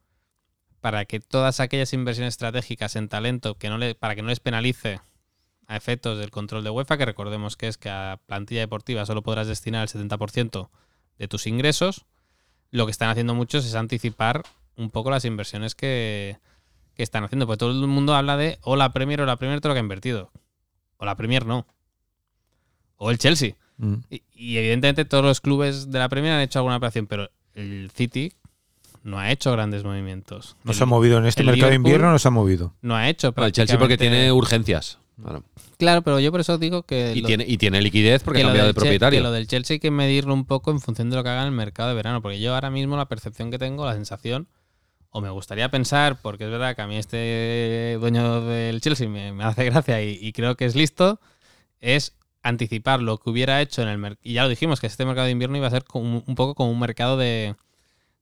para 0.80 1.04
que 1.04 1.20
todas 1.20 1.60
aquellas 1.60 1.92
inversiones 1.92 2.34
estratégicas 2.34 2.96
en 2.96 3.08
talento 3.08 3.56
que 3.56 3.68
no 3.68 3.78
le, 3.78 3.94
para 3.94 4.14
que 4.14 4.22
no 4.22 4.28
les 4.28 4.40
penalice 4.40 5.00
a 5.66 5.76
efectos 5.76 6.18
del 6.18 6.30
control 6.30 6.64
de 6.64 6.70
UEFA, 6.70 6.98
que 6.98 7.04
recordemos 7.04 7.56
que 7.56 7.68
es 7.68 7.78
que 7.78 7.90
a 7.90 8.20
plantilla 8.26 8.60
deportiva 8.60 9.06
solo 9.06 9.22
podrás 9.22 9.46
destinar 9.46 9.82
el 9.82 9.88
70% 9.88 10.68
de 11.18 11.28
tus 11.28 11.46
ingresos, 11.46 12.06
lo 12.70 12.86
que 12.86 12.92
están 12.92 13.10
haciendo 13.10 13.34
muchos 13.34 13.64
es 13.66 13.74
anticipar 13.74 14.42
un 14.76 14.90
poco 14.90 15.10
las 15.10 15.24
inversiones 15.24 15.74
que, 15.74 16.38
que 16.94 17.02
están 17.02 17.24
haciendo. 17.24 17.46
Porque 17.46 17.58
todo 17.58 17.70
el 17.70 17.86
mundo 17.86 18.14
habla 18.14 18.36
de 18.36 18.58
o 18.62 18.76
la 18.76 18.92
Premier 18.92 19.20
o 19.20 19.26
la 19.26 19.36
Premier 19.36 19.60
todo 19.60 19.70
lo 19.70 19.74
que 19.74 19.80
ha 19.80 19.82
invertido. 19.82 20.30
O 20.96 21.04
la 21.04 21.14
Premier 21.16 21.46
no. 21.46 21.66
O 22.96 23.10
el 23.10 23.18
Chelsea. 23.18 23.56
Mm. 23.76 23.94
Y, 24.08 24.22
y 24.32 24.56
evidentemente 24.58 25.04
todos 25.04 25.24
los 25.24 25.40
clubes 25.40 25.90
de 25.90 25.98
la 25.98 26.08
Premier 26.08 26.32
han 26.32 26.40
hecho 26.40 26.58
alguna 26.58 26.76
operación, 26.76 27.06
pero 27.06 27.30
el 27.54 27.90
City 27.94 28.32
no 29.02 29.18
ha 29.18 29.30
hecho 29.30 29.52
grandes 29.52 29.84
movimientos. 29.84 30.56
Nos 30.64 30.76
El- 30.76 30.82
ha 30.82 30.86
movido 30.86 31.18
en 31.18 31.26
este 31.26 31.42
mercado 31.42 31.70
de 31.70 31.76
invierno, 31.76 32.10
nos 32.12 32.26
ha 32.26 32.30
movido. 32.30 32.74
No 32.82 32.96
ha 32.96 33.08
hecho 33.08 33.32
Bueno, 33.32 33.46
el 33.46 33.52
Chelsea 33.52 33.78
porque 33.78 33.96
tiene 33.98 34.30
urgencias. 34.32 34.98
Claro. 35.22 35.44
Claro, 35.78 36.02
pero 36.02 36.18
yo 36.20 36.30
por 36.30 36.40
eso 36.40 36.56
digo 36.58 36.82
que... 36.84 37.12
Y, 37.14 37.20
lo- 37.20 37.26
tiene, 37.26 37.44
y 37.46 37.58
tiene 37.58 37.80
liquidez 37.82 38.22
porque 38.22 38.38
que 38.40 38.44
ha 38.44 38.48
cambiado 38.48 38.68
de 38.68 38.74
propietario. 38.74 39.18
que 39.18 39.22
lo 39.22 39.32
del 39.32 39.46
Chelsea 39.46 39.74
hay 39.74 39.80
que 39.80 39.90
medirlo 39.90 40.32
un 40.34 40.44
poco 40.46 40.70
en 40.70 40.80
función 40.80 41.10
de 41.10 41.16
lo 41.16 41.22
que 41.22 41.28
haga 41.28 41.42
en 41.42 41.48
el 41.48 41.52
mercado 41.54 41.90
de 41.90 41.94
verano. 41.94 42.22
Porque 42.22 42.40
yo 42.40 42.54
ahora 42.54 42.70
mismo 42.70 42.96
la 42.96 43.06
percepción 43.06 43.50
que 43.50 43.58
tengo, 43.58 43.84
la 43.84 43.94
sensación, 43.94 44.48
o 45.10 45.20
me 45.20 45.28
gustaría 45.30 45.70
pensar, 45.70 46.20
porque 46.22 46.44
es 46.44 46.50
verdad 46.50 46.74
que 46.76 46.82
a 46.82 46.86
mí 46.86 46.96
este 46.96 47.96
dueño 48.00 48.42
del 48.42 48.80
Chelsea 48.80 49.08
me, 49.08 49.32
me 49.32 49.44
hace 49.44 49.64
gracia 49.64 50.02
y, 50.02 50.18
y 50.20 50.32
creo 50.32 50.56
que 50.56 50.64
es 50.64 50.74
listo, 50.74 51.20
es 51.80 52.14
anticipar 52.42 53.02
lo 53.02 53.18
que 53.18 53.28
hubiera 53.28 53.60
hecho 53.60 53.82
en 53.82 53.88
el 53.88 53.98
mercado. 53.98 54.20
Y 54.22 54.34
ya 54.34 54.44
lo 54.44 54.48
dijimos, 54.48 54.80
que 54.80 54.86
este 54.86 55.04
mercado 55.04 55.26
de 55.26 55.32
invierno 55.32 55.56
iba 55.56 55.66
a 55.66 55.70
ser 55.70 55.84
como- 55.84 56.22
un 56.26 56.34
poco 56.34 56.54
como 56.54 56.70
un 56.70 56.78
mercado 56.80 57.16
de, 57.18 57.56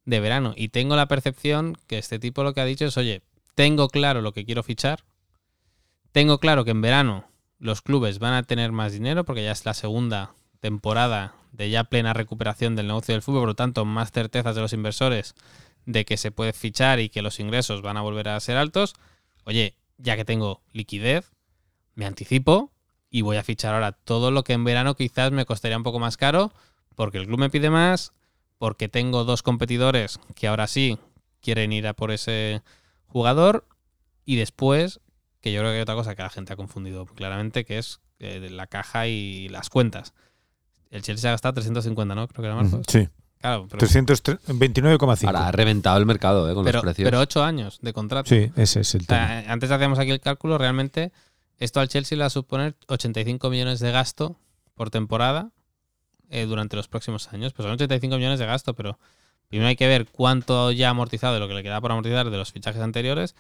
de 0.09 0.21
verano. 0.21 0.55
Y 0.57 0.69
tengo 0.69 0.97
la 0.97 1.07
percepción 1.07 1.77
que 1.87 1.99
este 1.99 2.19
tipo 2.19 2.43
lo 2.43 2.55
que 2.55 2.63
ha 2.63 2.65
dicho 2.65 2.87
es, 2.87 2.97
oye, 2.97 3.21
tengo 3.55 3.89
claro 3.89 4.23
lo 4.23 4.33
que 4.33 4.47
quiero 4.47 4.63
fichar, 4.63 5.05
tengo 6.13 6.39
claro 6.39 6.65
que 6.65 6.71
en 6.71 6.81
verano 6.81 7.29
los 7.59 7.83
clubes 7.83 8.19
van 8.19 8.33
a 8.33 8.43
tener 8.43 8.73
más 8.73 8.93
dinero 8.93 9.25
porque 9.25 9.45
ya 9.45 9.53
es 9.53 9.67
la 9.67 9.75
segunda 9.75 10.33
temporada 10.61 11.35
de 11.53 11.69
ya 11.69 11.85
plena 11.85 12.15
recuperación 12.15 12.75
del 12.75 12.87
negocio 12.87 13.15
del 13.15 13.21
fútbol, 13.21 13.43
por 13.43 13.49
lo 13.49 13.55
tanto, 13.55 13.85
más 13.85 14.11
certezas 14.11 14.55
de 14.55 14.63
los 14.63 14.73
inversores 14.73 15.35
de 15.85 16.07
que 16.07 16.17
se 16.17 16.31
puede 16.31 16.55
fichar 16.55 17.01
y 17.01 17.11
que 17.11 17.21
los 17.21 17.39
ingresos 17.39 17.83
van 17.83 17.99
a 17.99 18.03
volver 18.03 18.31
a 18.31 18.41
ser 18.41 18.57
altos. 18.57 18.95
Oye, 19.45 19.77
ya 19.99 20.17
que 20.17 20.25
tengo 20.25 20.63
liquidez, 20.73 21.33
me 21.95 22.07
anticipo 22.07 22.73
y 23.11 23.21
voy 23.21 23.37
a 23.37 23.43
fichar 23.43 23.75
ahora 23.75 23.93
todo 23.93 24.31
lo 24.31 24.43
que 24.43 24.55
en 24.55 24.65
verano 24.65 24.95
quizás 24.95 25.33
me 25.33 25.45
costaría 25.45 25.77
un 25.77 25.83
poco 25.83 25.99
más 25.99 26.17
caro 26.17 26.53
porque 26.95 27.19
el 27.19 27.27
club 27.27 27.41
me 27.41 27.51
pide 27.51 27.69
más, 27.69 28.13
porque 28.59 28.89
tengo 28.89 29.25
dos 29.25 29.43
competidores 29.43 30.19
que 30.35 30.49
ahora 30.49 30.67
sí 30.67 30.99
quieren 31.41 31.73
ir 31.73 31.87
a 31.87 31.95
por 31.95 32.11
ese 32.11 32.63
jugador 33.07 33.67
y 34.25 34.37
después 34.37 35.01
que 35.41 35.53
yo 35.53 35.61
creo 35.61 35.71
que 35.71 35.77
hay 35.77 35.83
otra 35.83 35.95
cosa 35.95 36.15
que 36.15 36.23
la 36.23 36.31
gente 36.31 36.53
ha 36.53 36.57
confundido 36.57 37.07
claramente, 37.07 37.65
que 37.65 37.79
es 37.79 38.01
eh, 38.19 38.49
la 38.51 38.67
caja 38.67 39.07
y 39.07 39.49
las 39.49 39.71
cuentas. 39.71 40.13
El 40.91 41.03
Chelsea 41.03 41.31
ha 41.31 41.35
gastado 41.35 41.55
350, 41.55 42.15
¿no? 42.15 42.27
Creo 42.27 42.43
que 42.43 42.47
era 42.47 42.55
Marcos. 42.57 42.83
Sí, 42.89 43.09
Claro, 43.41 43.69
pero, 43.71 43.87
329,5. 43.87 45.27
Ahora 45.27 45.47
ha 45.47 45.53
reventado 45.53 45.97
el 45.99 46.07
mercado 46.07 46.51
eh, 46.51 46.55
con 46.55 46.65
pero, 46.65 46.79
los 46.79 46.83
precios. 46.83 47.07
pero 47.07 47.21
8 47.21 47.45
años 47.45 47.79
de 47.81 47.93
contrato. 47.93 48.29
Sí, 48.29 48.51
ese 48.57 48.81
es 48.81 48.95
el 48.97 49.03
O 49.03 49.07
tema. 49.07 49.27
sea, 49.29 49.53
antes 49.53 49.71
hacíamos 49.71 49.99
aquí 49.99 50.11
el 50.11 50.21
cálculo, 50.21 50.59
realmente 50.59 51.13
esto 51.59 51.79
al 51.81 51.89
Chelsea 51.89 52.17
le 52.17 52.23
va 52.23 52.27
a 52.27 52.31
suponer 52.31 52.75
85 52.89 53.49
millones 53.51 53.79
de 53.79 53.93
gasto 53.93 54.37
por 54.75 54.91
temporada 54.91 55.51
eh, 56.31 56.47
durante 56.47 56.77
los 56.77 56.89
próximos 56.89 57.33
años. 57.33 57.53
Pues 57.53 57.65
son 57.65 57.75
85 57.75 58.17
millones 58.17 58.39
de 58.39 58.47
gasto, 58.47 58.75
pero 58.75 58.99
primero 59.49 59.69
hay 59.69 59.77
que 59.77 59.87
ver 59.87 60.07
cuánto 60.07 60.73
ya 60.73 60.89
ha 60.89 60.91
amortizado 60.91 61.35
de 61.35 61.41
lo 61.41 61.49
que 61.49 61.55
le 61.55 61.63
queda 61.63 61.81
por 61.81 61.93
amortizar 61.93 62.31
de 62.31 62.37
los 62.37 62.53
fichajes 62.53 62.83
anteriores 62.83 63.35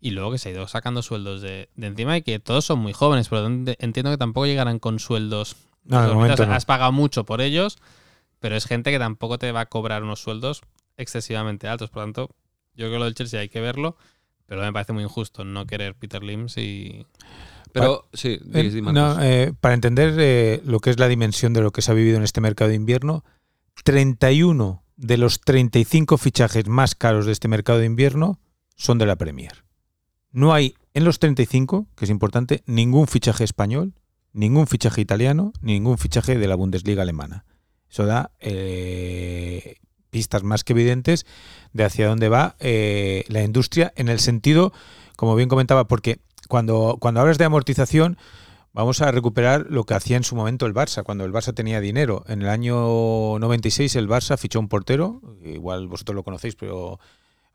y 0.00 0.10
luego 0.10 0.32
que 0.32 0.38
se 0.38 0.48
ha 0.48 0.52
ido 0.52 0.66
sacando 0.66 1.00
sueldos 1.00 1.40
de, 1.42 1.68
de 1.76 1.86
encima 1.86 2.16
y 2.16 2.22
que 2.22 2.40
todos 2.40 2.64
son 2.64 2.80
muy 2.80 2.92
jóvenes, 2.92 3.28
pero 3.28 3.46
entiendo 3.46 4.10
que 4.10 4.18
tampoco 4.18 4.46
llegarán 4.46 4.80
con 4.80 4.98
sueldos. 4.98 5.56
No, 5.84 5.98
de 5.98 6.04
exorbitantes. 6.04 6.14
momento 6.14 6.46
no. 6.46 6.54
Has 6.54 6.64
pagado 6.64 6.92
mucho 6.92 7.24
por 7.24 7.40
ellos, 7.40 7.78
pero 8.40 8.56
es 8.56 8.66
gente 8.66 8.90
que 8.90 8.98
tampoco 8.98 9.38
te 9.38 9.52
va 9.52 9.60
a 9.60 9.66
cobrar 9.66 10.02
unos 10.02 10.20
sueldos 10.20 10.62
excesivamente 10.96 11.68
altos. 11.68 11.90
Por 11.90 12.02
lo 12.02 12.06
tanto, 12.06 12.34
yo 12.74 12.86
creo 12.86 12.92
que 12.92 12.98
lo 12.98 13.04
del 13.04 13.14
Chelsea 13.14 13.40
hay 13.40 13.48
que 13.48 13.60
verlo, 13.60 13.96
pero 14.46 14.62
me 14.62 14.72
parece 14.72 14.92
muy 14.92 15.04
injusto 15.04 15.44
no 15.44 15.66
querer 15.66 15.94
Peter 15.94 16.22
Lims 16.22 16.56
y. 16.58 17.06
Pero 17.72 18.08
sí, 18.12 18.38
Eh, 18.52 18.82
no, 18.82 19.22
eh, 19.22 19.52
para 19.58 19.74
entender 19.74 20.14
eh, 20.18 20.60
lo 20.64 20.80
que 20.80 20.90
es 20.90 20.98
la 20.98 21.08
dimensión 21.08 21.52
de 21.52 21.62
lo 21.62 21.70
que 21.70 21.80
se 21.80 21.90
ha 21.90 21.94
vivido 21.94 22.18
en 22.18 22.22
este 22.22 22.40
mercado 22.40 22.68
de 22.68 22.76
invierno, 22.76 23.24
31 23.84 24.84
de 24.96 25.16
los 25.16 25.40
35 25.40 26.18
fichajes 26.18 26.68
más 26.68 26.94
caros 26.94 27.24
de 27.26 27.32
este 27.32 27.48
mercado 27.48 27.78
de 27.78 27.86
invierno 27.86 28.38
son 28.76 28.98
de 28.98 29.06
la 29.06 29.16
Premier. 29.16 29.64
No 30.30 30.52
hay 30.52 30.74
en 30.94 31.04
los 31.04 31.18
35, 31.18 31.86
que 31.96 32.04
es 32.04 32.10
importante, 32.10 32.62
ningún 32.66 33.06
fichaje 33.06 33.44
español, 33.44 33.94
ningún 34.32 34.66
fichaje 34.66 35.00
italiano, 35.00 35.52
ningún 35.62 35.96
fichaje 35.96 36.36
de 36.36 36.46
la 36.46 36.54
Bundesliga 36.54 37.02
alemana. 37.02 37.44
Eso 37.90 38.06
da 38.06 38.32
pistas 40.10 40.42
más 40.42 40.64
que 40.64 40.72
evidentes 40.74 41.26
de 41.72 41.84
hacia 41.84 42.08
dónde 42.08 42.28
va 42.28 42.56
la 42.60 43.42
industria 43.42 43.92
en 43.96 44.08
el 44.08 44.20
sentido, 44.20 44.72
como 45.16 45.34
bien 45.36 45.48
comentaba, 45.48 45.88
porque 45.88 46.20
cuando, 46.52 46.98
cuando 47.00 47.22
hablas 47.22 47.38
de 47.38 47.46
amortización, 47.46 48.18
vamos 48.74 49.00
a 49.00 49.10
recuperar 49.10 49.68
lo 49.70 49.84
que 49.84 49.94
hacía 49.94 50.18
en 50.18 50.22
su 50.22 50.36
momento 50.36 50.66
el 50.66 50.74
Barça, 50.74 51.02
cuando 51.02 51.24
el 51.24 51.32
Barça 51.32 51.54
tenía 51.54 51.80
dinero. 51.80 52.24
En 52.28 52.42
el 52.42 52.50
año 52.50 53.38
96 53.38 53.96
el 53.96 54.06
Barça 54.06 54.36
fichó 54.36 54.60
un 54.60 54.68
portero, 54.68 55.22
igual 55.42 55.88
vosotros 55.88 56.14
lo 56.14 56.24
conocéis, 56.24 56.54
pero 56.54 57.00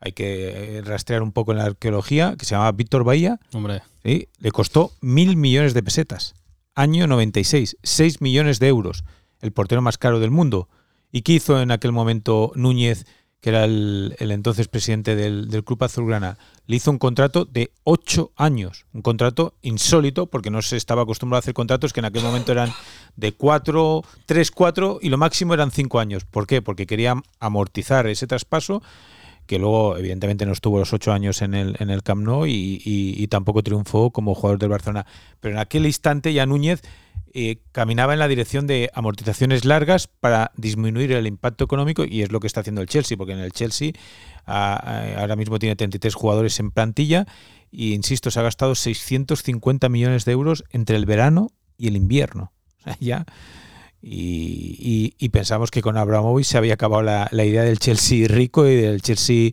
hay 0.00 0.10
que 0.10 0.78
eh, 0.78 0.82
rastrear 0.82 1.22
un 1.22 1.30
poco 1.30 1.52
en 1.52 1.58
la 1.58 1.66
arqueología, 1.66 2.34
que 2.36 2.44
se 2.44 2.56
llamaba 2.56 2.72
Víctor 2.72 3.04
Bahía, 3.04 3.38
Hombre, 3.52 3.82
¿sí? 4.02 4.26
le 4.40 4.50
costó 4.50 4.90
mil 5.00 5.36
millones 5.36 5.74
de 5.74 5.84
pesetas. 5.84 6.34
Año 6.74 7.06
96, 7.06 7.76
6 7.80 8.20
millones 8.20 8.58
de 8.58 8.66
euros, 8.66 9.04
el 9.40 9.52
portero 9.52 9.80
más 9.80 9.96
caro 9.96 10.18
del 10.18 10.32
mundo. 10.32 10.68
¿Y 11.12 11.22
qué 11.22 11.34
hizo 11.34 11.62
en 11.62 11.70
aquel 11.70 11.92
momento 11.92 12.50
Núñez, 12.56 13.06
que 13.40 13.50
era 13.50 13.64
el, 13.64 14.16
el 14.18 14.30
entonces 14.30 14.68
presidente 14.68 15.16
del, 15.16 15.48
del 15.48 15.64
Club 15.64 15.84
Azulgrana? 15.84 16.38
Le 16.66 16.76
hizo 16.76 16.90
un 16.90 16.98
contrato 16.98 17.44
de 17.44 17.72
8 17.84 18.32
años, 18.36 18.86
un 18.92 19.02
contrato 19.02 19.54
insólito, 19.62 20.26
porque 20.26 20.50
no 20.50 20.62
se 20.62 20.76
estaba 20.76 21.02
acostumbrado 21.02 21.38
a 21.38 21.40
hacer 21.40 21.54
contratos 21.54 21.92
que 21.92 22.00
en 22.00 22.06
aquel 22.06 22.22
momento 22.22 22.52
eran 22.52 22.72
de 23.16 23.32
4, 23.32 24.02
3, 24.26 24.50
4 24.50 24.98
y 25.02 25.08
lo 25.08 25.18
máximo 25.18 25.54
eran 25.54 25.70
5 25.70 25.98
años. 25.98 26.24
¿Por 26.24 26.46
qué? 26.46 26.62
Porque 26.62 26.86
quería 26.86 27.14
amortizar 27.40 28.06
ese 28.06 28.26
traspaso 28.26 28.82
que 29.48 29.58
luego 29.58 29.96
evidentemente 29.96 30.46
no 30.46 30.52
estuvo 30.52 30.78
los 30.78 30.92
ocho 30.92 31.10
años 31.12 31.42
en 31.42 31.54
el, 31.54 31.74
en 31.80 31.88
el 31.90 32.02
Camp 32.02 32.22
Nou 32.22 32.46
y, 32.46 32.80
y- 32.84 33.26
tampoco 33.28 33.62
triunfó 33.62 34.10
como 34.10 34.34
jugador 34.34 34.58
del 34.58 34.68
Barcelona. 34.68 35.06
Pero 35.40 35.54
en 35.54 35.60
aquel 35.60 35.86
instante 35.86 36.32
ya 36.34 36.44
Núñez 36.46 36.82
eh, 37.32 37.56
caminaba 37.72 38.12
en 38.12 38.18
la 38.18 38.28
dirección 38.28 38.66
de 38.66 38.90
amortizaciones 38.92 39.64
largas 39.64 40.06
para 40.06 40.52
disminuir 40.56 41.12
el 41.12 41.26
impacto 41.26 41.64
económico 41.64 42.04
y 42.04 42.22
es 42.22 42.30
lo 42.30 42.40
que 42.40 42.46
está 42.46 42.60
haciendo 42.60 42.82
el 42.82 42.88
Chelsea, 42.88 43.16
porque 43.16 43.32
en 43.32 43.38
el 43.40 43.52
Chelsea 43.52 43.92
ahora 44.44 45.34
mismo 45.36 45.58
tiene 45.58 45.76
33 45.76 46.14
jugadores 46.14 46.60
en 46.60 46.70
plantilla 46.70 47.26
y, 47.70 47.94
insisto, 47.94 48.30
se 48.30 48.40
ha 48.40 48.42
gastado 48.42 48.74
650 48.74 49.88
millones 49.88 50.24
de 50.24 50.32
euros 50.32 50.64
entre 50.70 50.96
el 50.96 51.06
verano 51.06 51.48
y 51.76 51.88
el 51.88 51.96
invierno. 51.96 52.52
O 52.80 52.82
sea, 52.84 52.96
ya... 53.00 53.26
Y, 54.00 55.28
pensamos 55.30 55.70
que 55.70 55.82
con 55.82 55.96
Abramovich 55.96 56.46
se 56.46 56.58
había 56.58 56.74
acabado 56.74 57.02
la, 57.02 57.44
idea 57.44 57.62
del 57.62 57.78
Chelsea 57.78 58.28
rico 58.28 58.66
y 58.66 58.76
del 58.76 59.02
Chelsea 59.02 59.50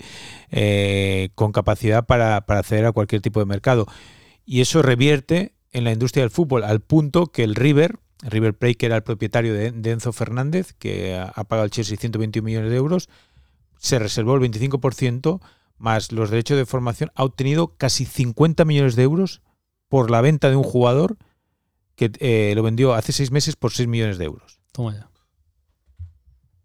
eh, 0.52 1.30
con 1.36 1.52
capacidad 1.52 2.06
para, 2.06 2.38
acceder 2.38 2.86
a 2.86 2.92
cualquier 2.92 3.22
tipo 3.22 3.40
de 3.40 3.46
mercado. 3.46 3.88
Y 4.46 4.62
eso 4.62 4.82
revierte 4.82 5.54
en 5.72 5.84
la 5.84 5.92
industria 5.92 6.24
del 6.24 6.32
fútbol, 6.32 6.64
al 6.64 6.80
punto 6.80 7.28
que 7.28 7.44
el 7.44 7.56
River, 7.56 8.00
River 8.22 8.54
Plate, 8.54 8.76
que 8.76 8.86
era 8.86 8.96
el 8.96 9.04
propietario 9.04 9.54
de, 9.54 9.72
de 9.72 9.92
Enzo 9.92 10.14
Fernández, 10.14 10.74
que 10.74 11.16
ha 11.18 11.44
pagado 11.44 11.64
al 11.64 11.72
Chelsea 11.72 11.98
121 11.98 12.46
millones 12.46 12.70
de 12.70 12.78
euros, 12.78 13.10
se 13.78 14.00
reservó 14.00 14.36
el 14.36 14.42
25%, 14.50 15.42
más 15.78 16.12
los 16.12 16.30
derechos 16.30 16.58
de 16.58 16.66
formación, 16.66 17.12
ha 17.16 17.24
obtenido 17.24 17.76
casi 17.76 18.06
50 18.06 18.64
millones 18.64 18.96
de 18.96 19.04
euros 19.04 19.42
por 19.90 20.10
la 20.10 20.22
venta 20.22 20.50
de 20.50 20.56
un 20.56 20.64
jugador 20.64 21.18
que 21.96 22.12
eh, 22.20 22.54
lo 22.56 22.64
vendió 22.64 22.94
hace 22.94 23.12
seis 23.12 23.32
meses 23.32 23.56
por 23.56 23.72
6 23.72 23.88
millones 23.88 24.18
de 24.18 24.26
euros. 24.26 24.60
toma 24.72 24.94
ya. 24.94 25.10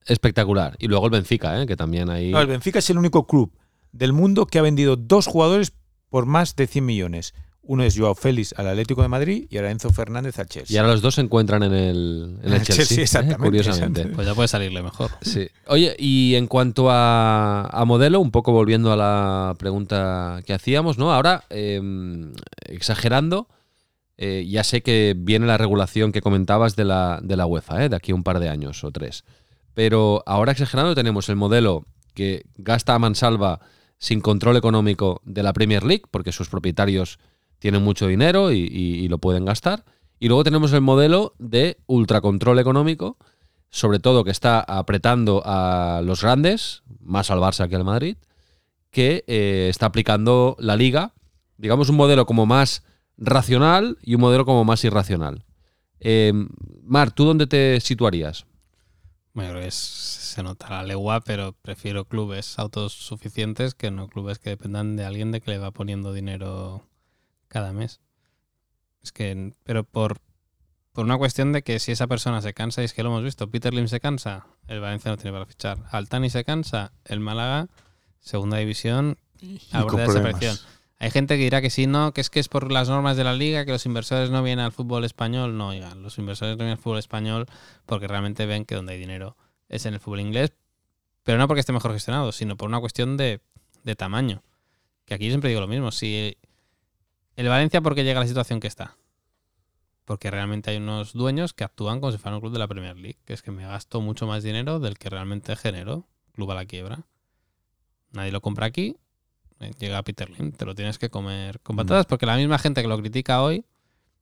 Espectacular. 0.06 0.76
Y 0.78 0.88
luego 0.88 1.06
el 1.06 1.12
Benfica, 1.12 1.60
¿eh? 1.62 1.66
que 1.66 1.76
también 1.76 2.10
ahí. 2.10 2.32
No, 2.32 2.40
el 2.40 2.46
Benfica 2.46 2.78
es 2.80 2.90
el 2.90 2.98
único 2.98 3.26
club 3.26 3.52
del 3.92 4.12
mundo 4.12 4.46
que 4.46 4.58
ha 4.58 4.62
vendido 4.62 4.96
dos 4.96 5.26
jugadores 5.26 5.72
por 6.08 6.26
más 6.26 6.56
de 6.56 6.66
100 6.66 6.84
millones. 6.84 7.34
Uno 7.62 7.84
es 7.84 7.96
Joao 7.96 8.16
Félix 8.16 8.52
al 8.56 8.66
Atlético 8.66 9.02
de 9.02 9.08
Madrid 9.08 9.46
y 9.48 9.56
ahora 9.58 9.70
Enzo 9.70 9.90
Fernández 9.90 10.38
al 10.40 10.46
Chelsea. 10.46 10.74
Y 10.74 10.78
ahora 10.78 10.92
los 10.92 11.02
dos 11.02 11.14
se 11.14 11.20
encuentran 11.20 11.62
en 11.62 11.72
el, 11.72 12.38
en 12.42 12.46
el 12.48 12.52
El 12.60 12.62
Chelsea, 12.62 12.96
Chelsea, 12.96 13.20
¿eh? 13.20 13.36
curiosamente. 13.36 14.06
Pues 14.06 14.26
ya 14.26 14.34
puede 14.34 14.48
salirle 14.48 14.82
mejor. 14.82 15.10
Sí. 15.20 15.46
Oye, 15.66 15.94
y 15.98 16.34
en 16.34 16.48
cuanto 16.48 16.90
a, 16.90 17.66
a 17.66 17.84
modelo, 17.84 18.18
un 18.18 18.32
poco 18.32 18.50
volviendo 18.50 18.90
a 18.92 18.96
la 18.96 19.54
pregunta 19.58 20.40
que 20.44 20.54
hacíamos, 20.54 20.98
¿no? 20.98 21.12
Ahora, 21.12 21.44
eh, 21.50 21.80
exagerando, 22.64 23.46
eh, 24.22 24.46
ya 24.46 24.64
sé 24.64 24.82
que 24.82 25.14
viene 25.16 25.46
la 25.46 25.56
regulación 25.56 26.12
que 26.12 26.20
comentabas 26.20 26.76
de 26.76 26.84
la, 26.84 27.20
de 27.22 27.36
la 27.38 27.46
UEFA, 27.46 27.86
¿eh? 27.86 27.88
de 27.88 27.96
aquí 27.96 28.12
a 28.12 28.14
un 28.14 28.22
par 28.22 28.38
de 28.38 28.50
años 28.50 28.84
o 28.84 28.92
tres. 28.92 29.24
Pero 29.72 30.22
ahora 30.26 30.52
exagerando 30.52 30.94
tenemos 30.94 31.30
el 31.30 31.36
modelo 31.36 31.86
que 32.12 32.44
gasta 32.58 32.94
a 32.94 32.98
mansalva 32.98 33.60
sin 33.96 34.20
control 34.20 34.58
económico 34.58 35.22
de 35.24 35.42
la 35.42 35.54
Premier 35.54 35.84
League, 35.84 36.02
porque 36.10 36.32
sus 36.32 36.50
propietarios 36.50 37.18
tienen 37.60 37.82
mucho 37.82 38.08
dinero 38.08 38.52
y, 38.52 39.08
lo 39.08 39.16
pueden 39.16 39.46
gastar. 39.46 39.86
Y 40.18 40.28
luego 40.28 40.44
tenemos 40.44 40.74
el 40.74 40.82
modelo 40.82 41.32
de 41.38 41.78
ultracontrol 41.86 42.58
económico, 42.58 43.16
sobre 43.70 44.00
todo 44.00 44.22
que 44.22 44.32
está 44.32 44.60
apretando 44.60 45.40
a 45.46 46.02
los 46.04 46.20
grandes, 46.20 46.82
más 47.00 47.30
al 47.30 47.38
Barça 47.38 47.70
que 47.70 47.76
al 47.76 47.84
Madrid, 47.84 48.18
que 48.90 49.24
eh, 49.26 49.68
está 49.70 49.86
aplicando 49.86 50.56
la 50.58 50.76
liga, 50.76 51.14
digamos 51.56 51.88
un 51.88 51.96
modelo 51.96 52.26
como 52.26 52.44
más 52.44 52.82
racional 53.20 53.98
y 54.02 54.14
un 54.16 54.22
modelo 54.22 54.44
como 54.44 54.64
más 54.64 54.82
irracional. 54.84 55.44
Eh, 56.00 56.32
Mar, 56.82 57.12
¿tú 57.12 57.24
dónde 57.24 57.46
te 57.46 57.78
situarías? 57.80 58.46
Bueno, 59.34 59.50
creo 59.50 59.62
que 59.62 59.68
es- 59.68 59.74
se 59.74 60.42
nota 60.42 60.68
la 60.70 60.82
legua, 60.82 61.20
pero 61.20 61.52
prefiero 61.62 62.04
clubes 62.06 62.58
autosuficientes 62.58 63.74
que 63.74 63.90
no 63.90 64.08
clubes 64.08 64.38
que 64.38 64.50
dependan 64.50 64.96
de 64.96 65.04
alguien 65.04 65.30
de 65.32 65.40
que 65.40 65.50
le 65.52 65.58
va 65.58 65.70
poniendo 65.70 66.12
dinero 66.12 66.88
cada 67.48 67.72
mes. 67.72 68.00
Es 69.02 69.12
que, 69.12 69.52
pero 69.64 69.84
por, 69.84 70.18
por 70.92 71.04
una 71.04 71.16
cuestión 71.18 71.52
de 71.52 71.62
que 71.62 71.78
si 71.78 71.92
esa 71.92 72.06
persona 72.06 72.42
se 72.42 72.54
cansa, 72.54 72.82
y 72.82 72.84
es 72.86 72.92
que 72.94 73.02
lo 73.02 73.10
hemos 73.10 73.22
visto, 73.24 73.50
Peter 73.50 73.72
Lim 73.72 73.88
se 73.88 74.00
cansa, 74.00 74.46
el 74.66 74.80
Valencia 74.80 75.10
no 75.10 75.16
tiene 75.16 75.32
para 75.32 75.46
fichar. 75.46 75.78
Altani 75.90 76.28
se 76.30 76.44
cansa, 76.44 76.92
el 77.04 77.20
Málaga, 77.20 77.68
segunda 78.20 78.56
división, 78.58 79.16
a 79.72 79.82
borde 79.82 79.98
de 80.02 80.04
problemas. 80.06 80.40
desaparición. 80.40 80.58
Hay 81.02 81.10
gente 81.10 81.38
que 81.38 81.44
dirá 81.44 81.62
que 81.62 81.70
sí, 81.70 81.86
no, 81.86 82.12
que 82.12 82.20
es 82.20 82.28
que 82.28 82.40
es 82.40 82.48
por 82.48 82.70
las 82.70 82.90
normas 82.90 83.16
de 83.16 83.24
la 83.24 83.32
liga, 83.32 83.64
que 83.64 83.72
los 83.72 83.86
inversores 83.86 84.30
no 84.30 84.42
vienen 84.42 84.66
al 84.66 84.70
fútbol 84.70 85.04
español. 85.04 85.56
No, 85.56 85.68
oigan, 85.68 86.02
los 86.02 86.18
inversores 86.18 86.52
no 86.52 86.58
vienen 86.58 86.72
al 86.72 86.78
fútbol 86.78 86.98
español 86.98 87.46
porque 87.86 88.06
realmente 88.06 88.44
ven 88.44 88.66
que 88.66 88.74
donde 88.74 88.92
hay 88.92 88.98
dinero 88.98 89.34
es 89.70 89.86
en 89.86 89.94
el 89.94 90.00
fútbol 90.00 90.20
inglés, 90.20 90.52
pero 91.22 91.38
no 91.38 91.48
porque 91.48 91.60
esté 91.60 91.72
mejor 91.72 91.94
gestionado, 91.94 92.32
sino 92.32 92.58
por 92.58 92.68
una 92.68 92.80
cuestión 92.80 93.16
de, 93.16 93.40
tamaño. 93.96 94.42
Que 95.06 95.14
aquí 95.14 95.24
yo 95.24 95.30
siempre 95.30 95.48
digo 95.48 95.62
lo 95.62 95.68
mismo, 95.68 95.90
si 95.90 96.36
el 97.34 97.48
Valencia, 97.48 97.80
¿por 97.80 97.94
qué 97.94 98.04
llega 98.04 98.20
a 98.20 98.24
la 98.24 98.28
situación 98.28 98.60
que 98.60 98.66
está? 98.66 98.98
Porque 100.04 100.30
realmente 100.30 100.70
hay 100.70 100.76
unos 100.76 101.14
dueños 101.14 101.54
que 101.54 101.64
actúan 101.64 102.00
como 102.00 102.12
si 102.12 102.18
fuera 102.18 102.36
un 102.36 102.42
club 102.42 102.52
de 102.52 102.58
la 102.58 102.68
Premier 102.68 102.96
League, 102.96 103.18
que 103.24 103.32
es 103.32 103.40
que 103.40 103.52
me 103.52 103.66
gasto 103.66 104.02
mucho 104.02 104.26
más 104.26 104.42
dinero 104.42 104.80
del 104.80 104.98
que 104.98 105.08
realmente 105.08 105.56
genero, 105.56 106.06
club 106.32 106.50
a 106.50 106.56
la 106.56 106.66
quiebra. 106.66 107.06
Nadie 108.12 108.32
lo 108.32 108.42
compra 108.42 108.66
aquí, 108.66 108.98
llega 109.78 110.02
Peter 110.02 110.30
Lim, 110.30 110.52
te 110.52 110.64
lo 110.64 110.74
tienes 110.74 110.98
que 110.98 111.10
comer 111.10 111.60
con 111.60 111.76
patatas, 111.76 112.06
porque 112.06 112.26
la 112.26 112.36
misma 112.36 112.58
gente 112.58 112.82
que 112.82 112.88
lo 112.88 112.98
critica 112.98 113.42
hoy 113.42 113.64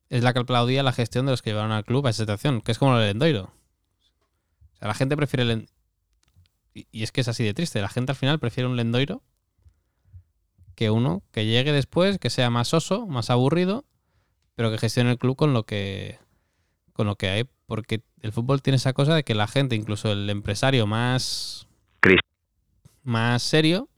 es 0.09 0.23
la 0.23 0.33
que 0.33 0.39
aplaudía 0.39 0.83
la 0.83 0.91
gestión 0.91 1.25
de 1.25 1.31
los 1.31 1.41
que 1.41 1.51
llevaron 1.51 1.71
al 1.71 1.85
club 1.85 2.05
a 2.07 2.09
esa 2.09 2.23
situación, 2.23 2.61
que 2.61 2.71
es 2.71 2.79
como 2.79 2.93
lo 2.93 2.99
del 2.99 3.11
Endoiro. 3.11 3.43
O 3.43 4.77
sea, 4.77 4.87
la 4.87 4.93
gente 4.93 5.15
prefiere 5.15 5.43
el... 5.51 5.69
Y, 6.73 6.87
y 6.91 7.03
es 7.03 7.11
que 7.11 7.21
es 7.21 7.27
así 7.27 7.43
de 7.43 7.53
triste. 7.53 7.81
La 7.81 7.89
gente 7.89 8.11
al 8.11 8.15
final 8.15 8.39
prefiere 8.39 8.67
un 8.67 8.75
Lendoiro 8.75 9.21
que 10.75 10.89
uno 10.89 11.23
que 11.31 11.45
llegue 11.45 11.73
después, 11.73 12.19
que 12.19 12.29
sea 12.29 12.49
más 12.49 12.73
oso, 12.73 13.05
más 13.05 13.29
aburrido, 13.29 13.83
pero 14.55 14.71
que 14.71 14.77
gestione 14.77 15.11
el 15.11 15.17
club 15.17 15.35
con 15.35 15.51
lo 15.51 15.65
que 15.65 16.19
con 16.93 17.05
lo 17.05 17.17
que 17.17 17.27
hay. 17.27 17.49
Porque 17.65 18.01
el 18.21 18.31
fútbol 18.31 18.61
tiene 18.61 18.77
esa 18.77 18.93
cosa 18.93 19.13
de 19.13 19.23
que 19.23 19.35
la 19.35 19.47
gente, 19.47 19.75
incluso 19.75 20.11
el 20.11 20.29
empresario 20.29 20.87
más 20.87 21.67
más 23.03 23.43
serio, 23.43 23.89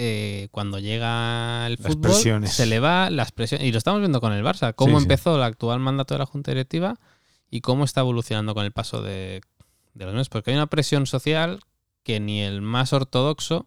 eh, 0.00 0.46
cuando 0.52 0.78
llega 0.78 1.66
el 1.66 1.72
Las 1.80 1.92
fútbol, 1.92 2.12
presiones. 2.12 2.52
se 2.52 2.66
le 2.66 2.78
va 2.78 3.10
las 3.10 3.32
presiones. 3.32 3.66
Y 3.66 3.72
lo 3.72 3.78
estamos 3.78 3.98
viendo 4.00 4.20
con 4.20 4.32
el 4.32 4.44
Barça, 4.44 4.72
cómo 4.74 4.92
Sí, 4.92 5.00
sí. 5.00 5.02
empezó 5.04 5.34
el 5.36 5.42
actual 5.42 5.80
mandato 5.80 6.14
de 6.14 6.18
la 6.18 6.26
Junta 6.26 6.52
Directiva 6.52 6.94
y 7.50 7.60
cómo 7.62 7.84
está 7.84 8.02
evolucionando 8.02 8.54
con 8.54 8.64
el 8.64 8.70
paso 8.70 9.02
de, 9.02 9.40
de 9.94 10.04
los 10.04 10.14
meses. 10.14 10.28
Porque 10.28 10.52
hay 10.52 10.56
una 10.56 10.68
presión 10.68 11.06
social 11.06 11.58
que 12.04 12.20
ni 12.20 12.40
el 12.42 12.62
más 12.62 12.92
ortodoxo 12.92 13.66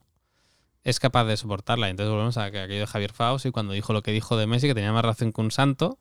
es 0.83 0.99
capaz 1.01 1.25
de 1.25 1.35
soportarla. 1.35 1.89
Entonces 1.89 2.11
volvemos 2.11 2.37
a 2.37 2.49
que 2.49 2.59
aquello 2.61 2.79
de 2.79 2.87
Javier 2.87 3.11
Faust 3.11 3.45
y 3.45 3.51
cuando 3.51 3.73
dijo 3.73 3.91
lo 3.91 4.01
que 4.01 4.11
dijo 4.13 4.37
de 4.37 4.47
Messi, 4.47 4.67
que 4.67 4.73
tenía 4.73 4.93
más 4.93 5.03
razón 5.03 5.33
que 5.33 5.41
un 5.41 5.51
santo, 5.51 5.99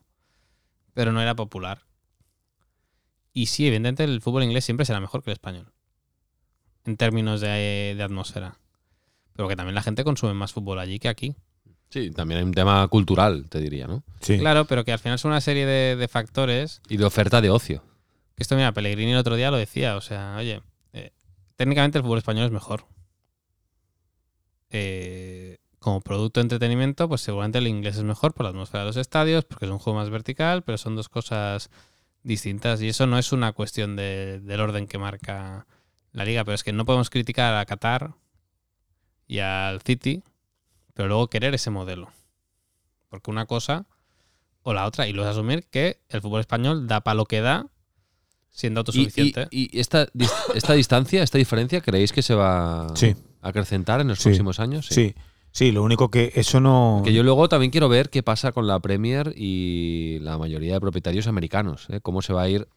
pero 0.93 1.11
no 1.11 1.21
era 1.21 1.35
popular. 1.35 1.81
Y 3.33 3.47
sí, 3.47 3.67
evidentemente 3.67 4.05
el 4.05 4.21
fútbol 4.21 4.43
inglés 4.43 4.63
siempre 4.65 4.85
será 4.85 4.99
mejor 5.01 5.23
que 5.23 5.29
el 5.31 5.33
español. 5.33 5.71
En 6.85 6.95
términos 6.97 7.41
de, 7.41 7.93
de 7.97 8.03
atmósfera. 8.03 8.57
Pero 9.35 9.47
que 9.47 9.55
también 9.55 9.75
la 9.75 9.81
gente 9.83 10.03
consume 10.03 10.33
más 10.33 10.51
fútbol 10.53 10.79
allí 10.79 10.99
que 10.99 11.07
aquí. 11.09 11.35
Sí, 11.89 12.11
también 12.11 12.39
hay 12.39 12.45
un 12.45 12.53
tema 12.53 12.87
cultural, 12.87 13.47
te 13.49 13.59
diría, 13.59 13.85
¿no? 13.87 14.03
Sí. 14.21 14.37
Claro, 14.39 14.65
pero 14.65 14.85
que 14.85 14.93
al 14.93 14.99
final 14.99 15.19
son 15.19 15.31
una 15.31 15.41
serie 15.41 15.65
de, 15.65 15.95
de 15.95 16.07
factores 16.07 16.81
Y 16.87 16.97
de 16.97 17.05
oferta 17.05 17.41
de 17.41 17.49
ocio. 17.49 17.83
Que 18.35 18.43
esto, 18.43 18.55
mira, 18.55 18.71
Pellegrini 18.71 19.11
el 19.11 19.17
otro 19.17 19.35
día 19.35 19.51
lo 19.51 19.57
decía. 19.57 19.97
O 19.97 20.01
sea, 20.01 20.35
oye, 20.37 20.61
eh, 20.93 21.11
técnicamente 21.57 21.97
el 21.97 22.03
fútbol 22.03 22.17
español 22.19 22.45
es 22.45 22.51
mejor. 22.51 22.85
Eh, 24.69 25.57
como 25.79 25.99
producto 26.01 26.39
de 26.39 26.43
entretenimiento, 26.43 27.09
pues 27.09 27.21
seguramente 27.21 27.57
el 27.57 27.67
inglés 27.67 27.97
es 27.97 28.03
mejor 28.03 28.33
por 28.33 28.43
la 28.45 28.51
atmósfera 28.51 28.83
de 28.83 28.87
los 28.89 28.97
estadios, 28.97 29.45
porque 29.45 29.65
es 29.65 29.71
un 29.71 29.79
juego 29.79 29.99
más 29.99 30.09
vertical, 30.09 30.61
pero 30.63 30.77
son 30.77 30.95
dos 30.95 31.09
cosas 31.09 31.69
distintas. 32.23 32.81
Y 32.81 32.87
eso 32.89 33.07
no 33.07 33.17
es 33.17 33.31
una 33.31 33.51
cuestión 33.51 33.95
de- 33.95 34.39
del 34.41 34.61
orden 34.61 34.87
que 34.87 34.97
marca 34.99 35.65
la 36.13 36.23
liga, 36.23 36.43
pero 36.45 36.55
es 36.55 36.63
que 36.63 36.71
no 36.71 36.85
podemos 36.85 37.09
criticar 37.09 37.55
a 37.55 37.65
Qatar 37.65 38.13
y 39.31 39.39
al 39.39 39.81
City, 39.81 40.23
pero 40.93 41.07
luego 41.07 41.29
querer 41.29 41.53
ese 41.53 41.69
modelo. 41.69 42.09
Porque 43.09 43.31
una 43.31 43.45
cosa 43.45 43.85
o 44.63 44.73
la 44.73 44.85
otra, 44.85 45.07
y 45.07 45.13
luego 45.13 45.29
es 45.29 45.35
asumir 45.37 45.65
que 45.71 46.01
el 46.09 46.21
fútbol 46.21 46.41
español 46.41 46.85
da 46.87 46.99
para 47.01 47.15
lo 47.15 47.25
que 47.25 47.39
da, 47.39 47.65
siendo 48.49 48.81
autosuficiente. 48.81 49.47
y- 49.49 49.69
y 49.75 49.79
esta, 49.79 50.07
esta 50.53 50.73
distancia, 50.73 51.23
esta 51.23 51.37
diferencia, 51.37 51.79
¿creéis 51.79 52.11
que 52.11 52.21
se 52.21 52.35
va 52.35 52.89
Sí. 52.95 53.15
a 53.41 53.47
acrecentar 53.47 54.01
en 54.01 54.09
los 54.09 54.19
Sí. 54.19 54.25
próximos 54.25 54.59
años? 54.59 54.87
Sí, 54.87 55.15
sí, 55.51 55.71
lo 55.71 55.81
único 55.83 56.11
que 56.11 56.33
eso 56.35 56.59
no. 56.59 57.01
Que 57.05 57.13
yo 57.13 57.23
luego 57.23 57.47
también 57.47 57.71
quiero 57.71 57.87
ver 57.87 58.09
qué 58.09 58.23
pasa 58.23 58.51
con 58.51 58.67
la 58.67 58.79
Premier 58.81 59.33
y 59.37 60.19
la 60.19 60.37
mayoría 60.37 60.73
de 60.73 60.81
propietarios 60.81 61.27
americanos. 61.27 61.87
¿eh? 61.89 62.01
Cómo 62.01 62.21
se 62.21 62.33
va 62.33 62.41
a 62.43 62.49
ir 62.49 62.67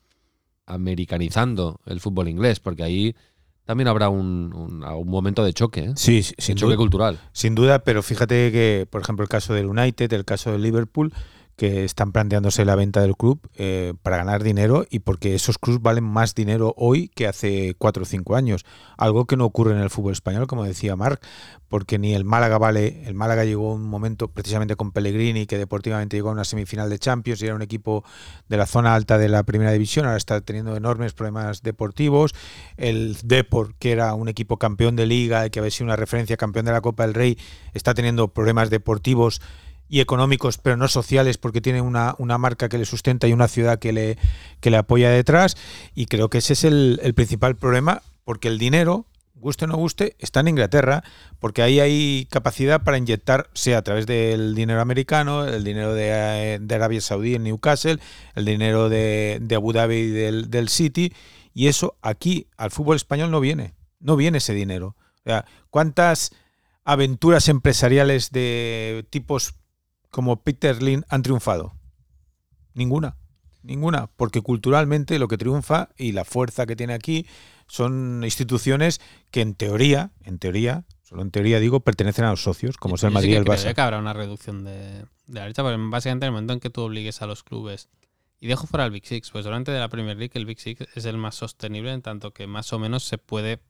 americanizando 0.66 1.80
el 1.86 2.00
fútbol 2.00 2.28
inglés, 2.28 2.60
porque 2.60 2.82
ahí 2.84 3.16
también 3.64 3.88
habrá 3.88 4.08
un, 4.08 4.52
un- 4.54 4.84
un 4.84 5.08
momento 5.08 5.44
de 5.44 5.52
choque, 5.52 5.80
¿eh? 5.84 5.92
Sí, 5.96 6.22
sí, 6.22 6.34
de 6.36 6.42
sin 6.42 6.56
choque 6.56 6.72
duda. 6.74 6.76
cultural. 6.78 7.18
Sin 7.32 7.54
duda, 7.54 7.80
pero 7.80 8.02
fíjate 8.02 8.52
que, 8.52 8.86
por 8.90 9.00
ejemplo, 9.02 9.22
el 9.22 9.28
caso 9.28 9.54
del 9.54 9.66
United, 9.66 10.12
el 10.12 10.24
caso 10.24 10.52
del 10.52 10.62
Liverpool, 10.62 11.12
que 11.56 11.84
están 11.84 12.12
planteándose 12.12 12.64
la 12.64 12.74
venta 12.74 13.00
del 13.00 13.16
club 13.16 13.40
eh, 13.54 13.94
para 14.02 14.16
ganar 14.16 14.42
dinero 14.42 14.84
y 14.90 15.00
porque 15.00 15.34
esos 15.34 15.58
clubes 15.58 15.82
valen 15.82 16.04
más 16.04 16.34
dinero 16.34 16.74
hoy 16.76 17.08
que 17.08 17.26
hace 17.26 17.74
cuatro 17.78 18.02
o 18.02 18.06
cinco 18.06 18.34
años. 18.34 18.64
Algo 18.96 19.26
que 19.26 19.36
no 19.36 19.44
ocurre 19.44 19.72
en 19.72 19.78
el 19.78 19.90
fútbol 19.90 20.12
español, 20.12 20.46
como 20.46 20.64
decía 20.64 20.96
Marc, 20.96 21.24
porque 21.68 21.98
ni 21.98 22.14
el 22.14 22.24
Málaga 22.24 22.58
vale. 22.58 23.04
El 23.06 23.14
Málaga 23.14 23.44
llegó 23.44 23.74
un 23.74 23.82
momento 23.82 24.28
precisamente 24.28 24.74
con 24.76 24.90
Pellegrini, 24.90 25.46
que 25.46 25.58
deportivamente 25.58 26.16
llegó 26.16 26.30
a 26.30 26.32
una 26.32 26.44
semifinal 26.44 26.90
de 26.90 26.98
Champions 26.98 27.42
y 27.42 27.46
era 27.46 27.54
un 27.54 27.62
equipo 27.62 28.04
de 28.48 28.56
la 28.56 28.66
zona 28.66 28.94
alta 28.94 29.18
de 29.18 29.28
la 29.28 29.44
primera 29.44 29.70
división. 29.70 30.06
Ahora 30.06 30.16
está 30.16 30.40
teniendo 30.40 30.76
enormes 30.76 31.12
problemas 31.12 31.62
deportivos. 31.62 32.34
El 32.76 33.16
Deport, 33.24 33.76
que 33.78 33.92
era 33.92 34.14
un 34.14 34.28
equipo 34.28 34.58
campeón 34.58 34.96
de 34.96 35.06
liga 35.06 35.46
y 35.46 35.50
que 35.50 35.60
había 35.60 35.70
sido 35.70 35.86
una 35.86 35.96
referencia 35.96 36.36
campeón 36.36 36.66
de 36.66 36.72
la 36.72 36.80
Copa 36.80 37.04
del 37.04 37.14
Rey, 37.14 37.38
está 37.74 37.94
teniendo 37.94 38.28
problemas 38.28 38.70
deportivos 38.70 39.40
y 39.88 40.00
económicos, 40.00 40.58
pero 40.58 40.76
no 40.76 40.88
sociales, 40.88 41.38
porque 41.38 41.60
tiene 41.60 41.80
una, 41.80 42.14
una 42.18 42.38
marca 42.38 42.68
que 42.68 42.78
le 42.78 42.84
sustenta 42.84 43.28
y 43.28 43.32
una 43.32 43.48
ciudad 43.48 43.78
que 43.78 43.92
le, 43.92 44.18
que 44.60 44.70
le 44.70 44.76
apoya 44.76 45.10
detrás. 45.10 45.56
Y 45.94 46.06
creo 46.06 46.30
que 46.30 46.38
ese 46.38 46.54
es 46.54 46.64
el, 46.64 47.00
el 47.02 47.14
principal 47.14 47.56
problema, 47.56 48.02
porque 48.24 48.48
el 48.48 48.58
dinero, 48.58 49.06
guste 49.34 49.66
o 49.66 49.68
no 49.68 49.76
guste, 49.76 50.16
está 50.18 50.40
en 50.40 50.48
Inglaterra, 50.48 51.04
porque 51.38 51.62
ahí 51.62 51.78
hay 51.78 52.26
capacidad 52.30 52.82
para 52.82 52.98
inyectar, 52.98 53.50
sea 53.52 53.78
a 53.78 53.82
través 53.82 54.06
del 54.06 54.54
dinero 54.54 54.80
americano, 54.80 55.44
el 55.44 55.64
dinero 55.64 55.94
de, 55.94 56.60
Arabia 56.70 57.00
Saudí 57.00 57.34
en 57.34 57.44
Newcastle, 57.44 57.98
el 58.34 58.44
dinero 58.44 58.88
de, 58.88 59.38
de 59.42 59.54
Abu 59.54 59.72
Dhabi 59.72 59.96
y 59.96 60.10
del, 60.10 60.50
del 60.50 60.70
City, 60.70 61.12
y 61.52 61.68
eso 61.68 61.96
aquí 62.02 62.48
al 62.56 62.70
fútbol 62.70 62.96
español 62.96 63.30
no 63.30 63.40
viene, 63.40 63.74
no 64.00 64.16
viene 64.16 64.38
ese 64.38 64.54
dinero. 64.54 64.96
O 65.18 65.28
sea, 65.28 65.44
¿cuántas 65.70 66.32
aventuras 66.84 67.48
empresariales 67.48 68.30
de 68.30 69.06
tipos 69.10 69.54
como 70.14 70.44
Peter 70.44 70.80
Lin 70.80 71.04
han 71.08 71.22
triunfado? 71.22 71.74
Ninguna. 72.72 73.16
Ninguna, 73.64 74.06
porque 74.16 74.42
culturalmente 74.42 75.18
lo 75.18 75.26
que 75.26 75.36
triunfa 75.36 75.88
y 75.96 76.12
la 76.12 76.24
fuerza 76.24 76.66
que 76.66 76.76
tiene 76.76 76.94
aquí 76.94 77.26
son 77.66 78.22
instituciones 78.22 79.00
que 79.32 79.40
en 79.40 79.54
teoría, 79.54 80.12
en 80.22 80.38
teoría, 80.38 80.84
Solo 81.02 81.20
en 81.20 81.30
teoría 81.30 81.58
digo, 81.60 81.80
pertenecen 81.80 82.24
a 82.24 82.30
los 82.30 82.42
socios, 82.42 82.76
como 82.76 82.94
es 82.94 83.02
el 83.02 83.10
Madrid 83.10 83.32
y 83.32 83.34
el 83.34 83.44
creo 83.44 83.56
Barça. 83.56 83.74
que 83.74 83.80
habrá 83.80 83.98
una 83.98 84.12
reducción 84.12 84.64
de, 84.64 85.00
de 85.26 85.34
la 85.34 85.42
derecha, 85.42 85.62
porque 85.62 85.76
básicamente 85.90 86.26
en 86.26 86.28
el 86.28 86.32
momento 86.32 86.52
en 86.52 86.60
que 86.60 86.70
tú 86.70 86.80
obligues 86.82 87.20
a 87.20 87.26
los 87.26 87.42
clubes 87.42 87.88
y 88.40 88.46
dejo 88.46 88.66
fuera 88.66 88.86
el 88.86 88.90
Big 88.92 89.06
Six, 89.06 89.30
pues 89.30 89.44
durante 89.44 89.72
de 89.72 89.80
la 89.80 89.88
Premier 89.88 90.16
League 90.16 90.32
el 90.34 90.46
Big 90.46 90.60
Six 90.60 90.86
es 90.94 91.04
el 91.04 91.18
más 91.18 91.34
sostenible 91.34 91.92
en 91.92 92.02
tanto 92.02 92.32
que 92.32 92.46
más 92.46 92.72
o 92.72 92.78
menos 92.78 93.02
se 93.02 93.18
puede 93.18 93.60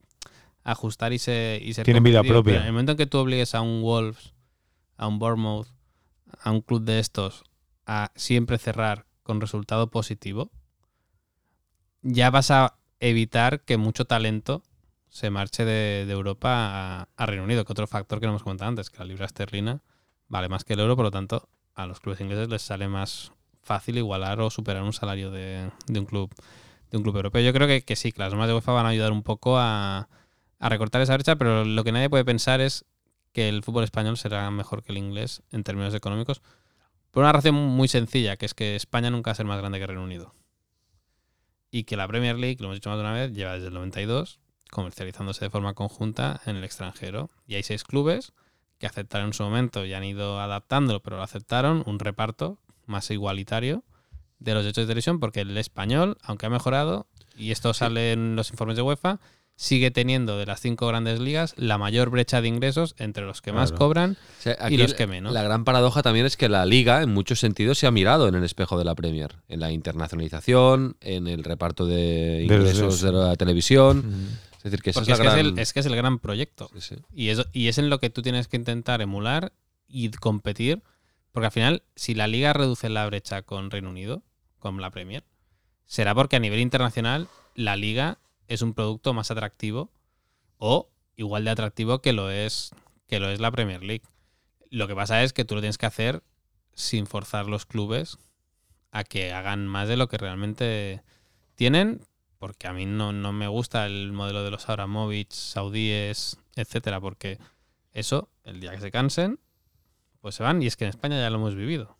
ajustar 0.62 1.12
y, 1.12 1.18
se, 1.18 1.58
y 1.62 1.72
ser 1.72 1.84
Tienen 1.84 2.04
vida 2.04 2.22
propia. 2.22 2.52
Pero 2.52 2.60
en 2.60 2.66
el 2.66 2.72
momento 2.72 2.92
en 2.92 2.98
que 2.98 3.06
tú 3.06 3.18
obligues 3.18 3.54
a 3.54 3.62
un 3.62 3.82
Wolves, 3.82 4.34
a 4.96 5.08
un 5.08 5.18
Bournemouth, 5.18 5.66
a 6.42 6.50
un 6.50 6.60
club 6.60 6.82
de 6.82 6.98
estos 6.98 7.44
a 7.86 8.10
siempre 8.14 8.58
cerrar 8.58 9.06
con 9.22 9.40
resultado 9.40 9.90
positivo, 9.90 10.50
ya 12.02 12.30
vas 12.30 12.50
a 12.50 12.76
evitar 13.00 13.60
que 13.62 13.76
mucho 13.76 14.04
talento 14.04 14.62
se 15.08 15.30
marche 15.30 15.64
de, 15.64 16.10
Europa 16.10 16.50
a, 16.50 17.08
a 17.16 17.26
Reino 17.26 17.44
Unido, 17.44 17.64
que 17.64 17.72
otro 17.72 17.86
factor 17.86 18.20
que 18.20 18.26
no 18.26 18.32
hemos 18.32 18.42
comentado 18.42 18.68
antes, 18.68 18.90
que 18.90 18.98
la 18.98 19.04
libra 19.04 19.26
esterlina 19.26 19.82
vale 20.28 20.48
más 20.48 20.64
que 20.64 20.74
el 20.74 20.80
euro, 20.80 20.96
por 20.96 21.04
lo 21.04 21.10
tanto, 21.10 21.48
a 21.74 21.86
los 21.86 22.00
clubes 22.00 22.20
ingleses 22.20 22.48
les 22.48 22.62
sale 22.62 22.88
más 22.88 23.32
fácil 23.62 23.96
igualar 23.98 24.40
o 24.40 24.50
superar 24.50 24.82
un 24.82 24.92
salario 24.92 25.30
de, 25.30 25.70
de 25.86 26.00
un 26.00 26.06
club 26.06 26.34
de 26.90 26.98
un 26.98 27.02
club 27.02 27.16
europeo. 27.16 27.42
Yo 27.42 27.52
creo 27.52 27.66
que, 27.66 27.82
que 27.82 27.96
sí, 27.96 28.12
que 28.12 28.20
las 28.20 28.30
normas 28.30 28.48
de 28.48 28.54
UEFA 28.54 28.72
van 28.72 28.86
a 28.86 28.90
ayudar 28.90 29.12
un 29.12 29.22
poco 29.22 29.58
a, 29.58 30.08
a 30.58 30.68
recortar 30.68 31.02
esa 31.02 31.14
brecha, 31.14 31.36
pero 31.36 31.64
lo 31.64 31.84
que 31.84 31.92
nadie 31.92 32.10
puede 32.10 32.24
pensar 32.24 32.60
es 32.60 32.84
que 33.34 33.50
el 33.50 33.62
fútbol 33.62 33.84
español 33.84 34.16
será 34.16 34.50
mejor 34.50 34.82
que 34.82 34.92
el 34.92 34.98
inglés 34.98 35.42
en 35.50 35.64
términos 35.64 35.92
económicos, 35.92 36.40
por 37.10 37.22
una 37.22 37.32
razón 37.32 37.54
muy 37.54 37.88
sencilla, 37.88 38.36
que 38.36 38.46
es 38.46 38.54
que 38.54 38.76
España 38.76 39.10
nunca 39.10 39.28
va 39.28 39.32
a 39.32 39.36
ser 39.36 39.44
más 39.44 39.58
grande 39.58 39.78
que 39.78 39.86
Reino 39.86 40.02
Unido. 40.02 40.34
Y 41.70 41.84
que 41.84 41.96
la 41.96 42.08
Premier 42.08 42.38
League, 42.38 42.56
lo 42.60 42.66
hemos 42.66 42.76
dicho 42.76 42.88
más 42.88 42.96
de 42.98 43.04
una 43.04 43.12
vez, 43.12 43.32
lleva 43.32 43.52
desde 43.52 43.68
el 43.68 43.74
92 43.74 44.40
comercializándose 44.74 45.44
de 45.44 45.50
forma 45.50 45.74
conjunta 45.74 46.40
en 46.46 46.56
el 46.56 46.64
extranjero. 46.64 47.30
Y 47.46 47.54
hay 47.54 47.62
seis 47.62 47.84
clubes 47.84 48.32
que 48.78 48.86
aceptaron 48.86 49.28
en 49.28 49.32
su 49.32 49.44
momento 49.44 49.86
y 49.86 49.94
han 49.94 50.04
ido 50.04 50.40
adaptándolo, 50.40 51.00
pero 51.00 51.16
lo 51.16 51.22
aceptaron, 51.22 51.82
un 51.86 51.98
reparto 51.98 52.58
más 52.86 53.10
igualitario 53.10 53.84
de 54.40 54.52
los 54.52 54.64
derechos 54.64 54.82
de 54.82 54.88
televisión, 54.88 55.20
porque 55.20 55.40
el 55.40 55.56
español, 55.56 56.18
aunque 56.22 56.46
ha 56.46 56.50
mejorado, 56.50 57.06
y 57.36 57.52
esto 57.52 57.72
sale 57.72 58.12
en 58.12 58.36
los 58.36 58.50
informes 58.50 58.76
de 58.76 58.82
UEFA, 58.82 59.20
sigue 59.56 59.90
teniendo 59.90 60.36
de 60.36 60.46
las 60.46 60.60
cinco 60.60 60.88
grandes 60.88 61.20
ligas 61.20 61.54
la 61.56 61.78
mayor 61.78 62.10
brecha 62.10 62.40
de 62.40 62.48
ingresos 62.48 62.94
entre 62.98 63.24
los 63.24 63.40
que 63.40 63.52
más 63.52 63.72
cobran 63.72 64.16
O 64.40 64.42
sea, 64.42 64.56
y 64.70 64.76
los 64.76 64.94
que 64.94 65.06
menos. 65.06 65.32
La 65.32 65.42
gran 65.42 65.64
paradoja 65.64 66.02
también 66.02 66.26
es 66.26 66.36
que 66.36 66.48
la 66.48 66.66
liga, 66.66 67.02
en 67.02 67.12
muchos 67.12 67.40
sentidos, 67.40 67.78
se 67.78 67.86
ha 67.86 67.90
mirado 67.90 68.28
en 68.28 68.34
el 68.34 68.44
espejo 68.44 68.76
de 68.78 68.84
la 68.84 68.94
Premier. 68.94 69.36
En 69.48 69.60
la 69.60 69.70
internacionalización, 69.70 70.96
en 71.00 71.28
el 71.28 71.44
reparto 71.44 71.86
de 71.86 72.42
ingresos 72.44 73.00
de 73.00 73.12
la 73.12 73.36
televisión. 73.36 73.98
Mm. 73.98 74.28
Es 74.56 74.70
decir, 74.70 74.82
que 74.82 74.90
es 74.90 74.98
que 74.98 75.12
es, 75.12 75.20
el, 75.20 75.58
es 75.58 75.72
que 75.72 75.80
es 75.80 75.86
el 75.86 75.94
gran 75.94 76.18
proyecto. 76.18 76.70
Sí, 76.74 76.80
sí. 76.80 76.96
Y 77.12 77.28
es, 77.28 77.46
y 77.52 77.68
es 77.68 77.78
en 77.78 77.90
lo 77.90 78.00
que 78.00 78.10
tú 78.10 78.22
tienes 78.22 78.48
que 78.48 78.56
intentar 78.56 79.02
emular 79.02 79.52
y 79.86 80.10
competir. 80.10 80.82
Porque 81.32 81.46
al 81.46 81.52
final, 81.52 81.82
si 81.96 82.14
la 82.14 82.28
liga 82.28 82.52
reduce 82.52 82.88
la 82.88 83.04
brecha 83.06 83.42
con 83.42 83.70
Reino 83.70 83.90
Unido, 83.90 84.22
con 84.58 84.80
la 84.80 84.90
Premier, 84.90 85.24
será 85.84 86.14
porque 86.14 86.36
a 86.36 86.38
nivel 86.38 86.60
internacional 86.60 87.28
la 87.54 87.76
liga 87.76 88.18
es 88.54 88.62
un 88.62 88.74
producto 88.74 89.12
más 89.14 89.30
atractivo 89.30 89.90
o 90.58 90.88
igual 91.16 91.44
de 91.44 91.50
atractivo 91.50 92.00
que 92.00 92.12
lo 92.12 92.30
es, 92.30 92.70
que 93.06 93.20
lo 93.20 93.28
es 93.28 93.40
la 93.40 93.50
Premier 93.50 93.82
League. 93.82 94.04
Lo 94.70 94.88
que 94.88 94.94
pasa 94.94 95.22
es 95.22 95.32
que 95.32 95.44
tú 95.44 95.54
lo 95.54 95.60
tienes 95.60 95.78
que 95.78 95.86
hacer 95.86 96.22
sin 96.72 97.06
forzar 97.06 97.46
los 97.46 97.66
clubes 97.66 98.18
a 98.90 99.04
que 99.04 99.32
hagan 99.32 99.66
más 99.66 99.88
de 99.88 99.96
lo 99.96 100.08
que 100.08 100.18
realmente 100.18 101.02
tienen, 101.54 102.00
porque 102.38 102.66
a 102.66 102.72
mí 102.72 102.86
no, 102.86 103.12
no 103.12 103.32
me 103.32 103.48
gusta 103.48 103.86
el 103.86 104.12
modelo 104.12 104.44
de 104.44 104.50
los 104.50 104.68
Abramovich, 104.68 105.32
saudíes, 105.32 106.38
etcétera, 106.56 107.00
porque 107.00 107.38
eso, 107.92 108.28
el 108.44 108.60
día 108.60 108.72
que 108.72 108.80
se 108.80 108.90
cansen, 108.90 109.38
pues 110.20 110.36
se 110.36 110.42
van, 110.42 110.62
y 110.62 110.66
es 110.66 110.76
que 110.76 110.84
en 110.84 110.90
España 110.90 111.18
ya 111.20 111.30
lo 111.30 111.36
hemos 111.36 111.54
vivido. 111.54 111.96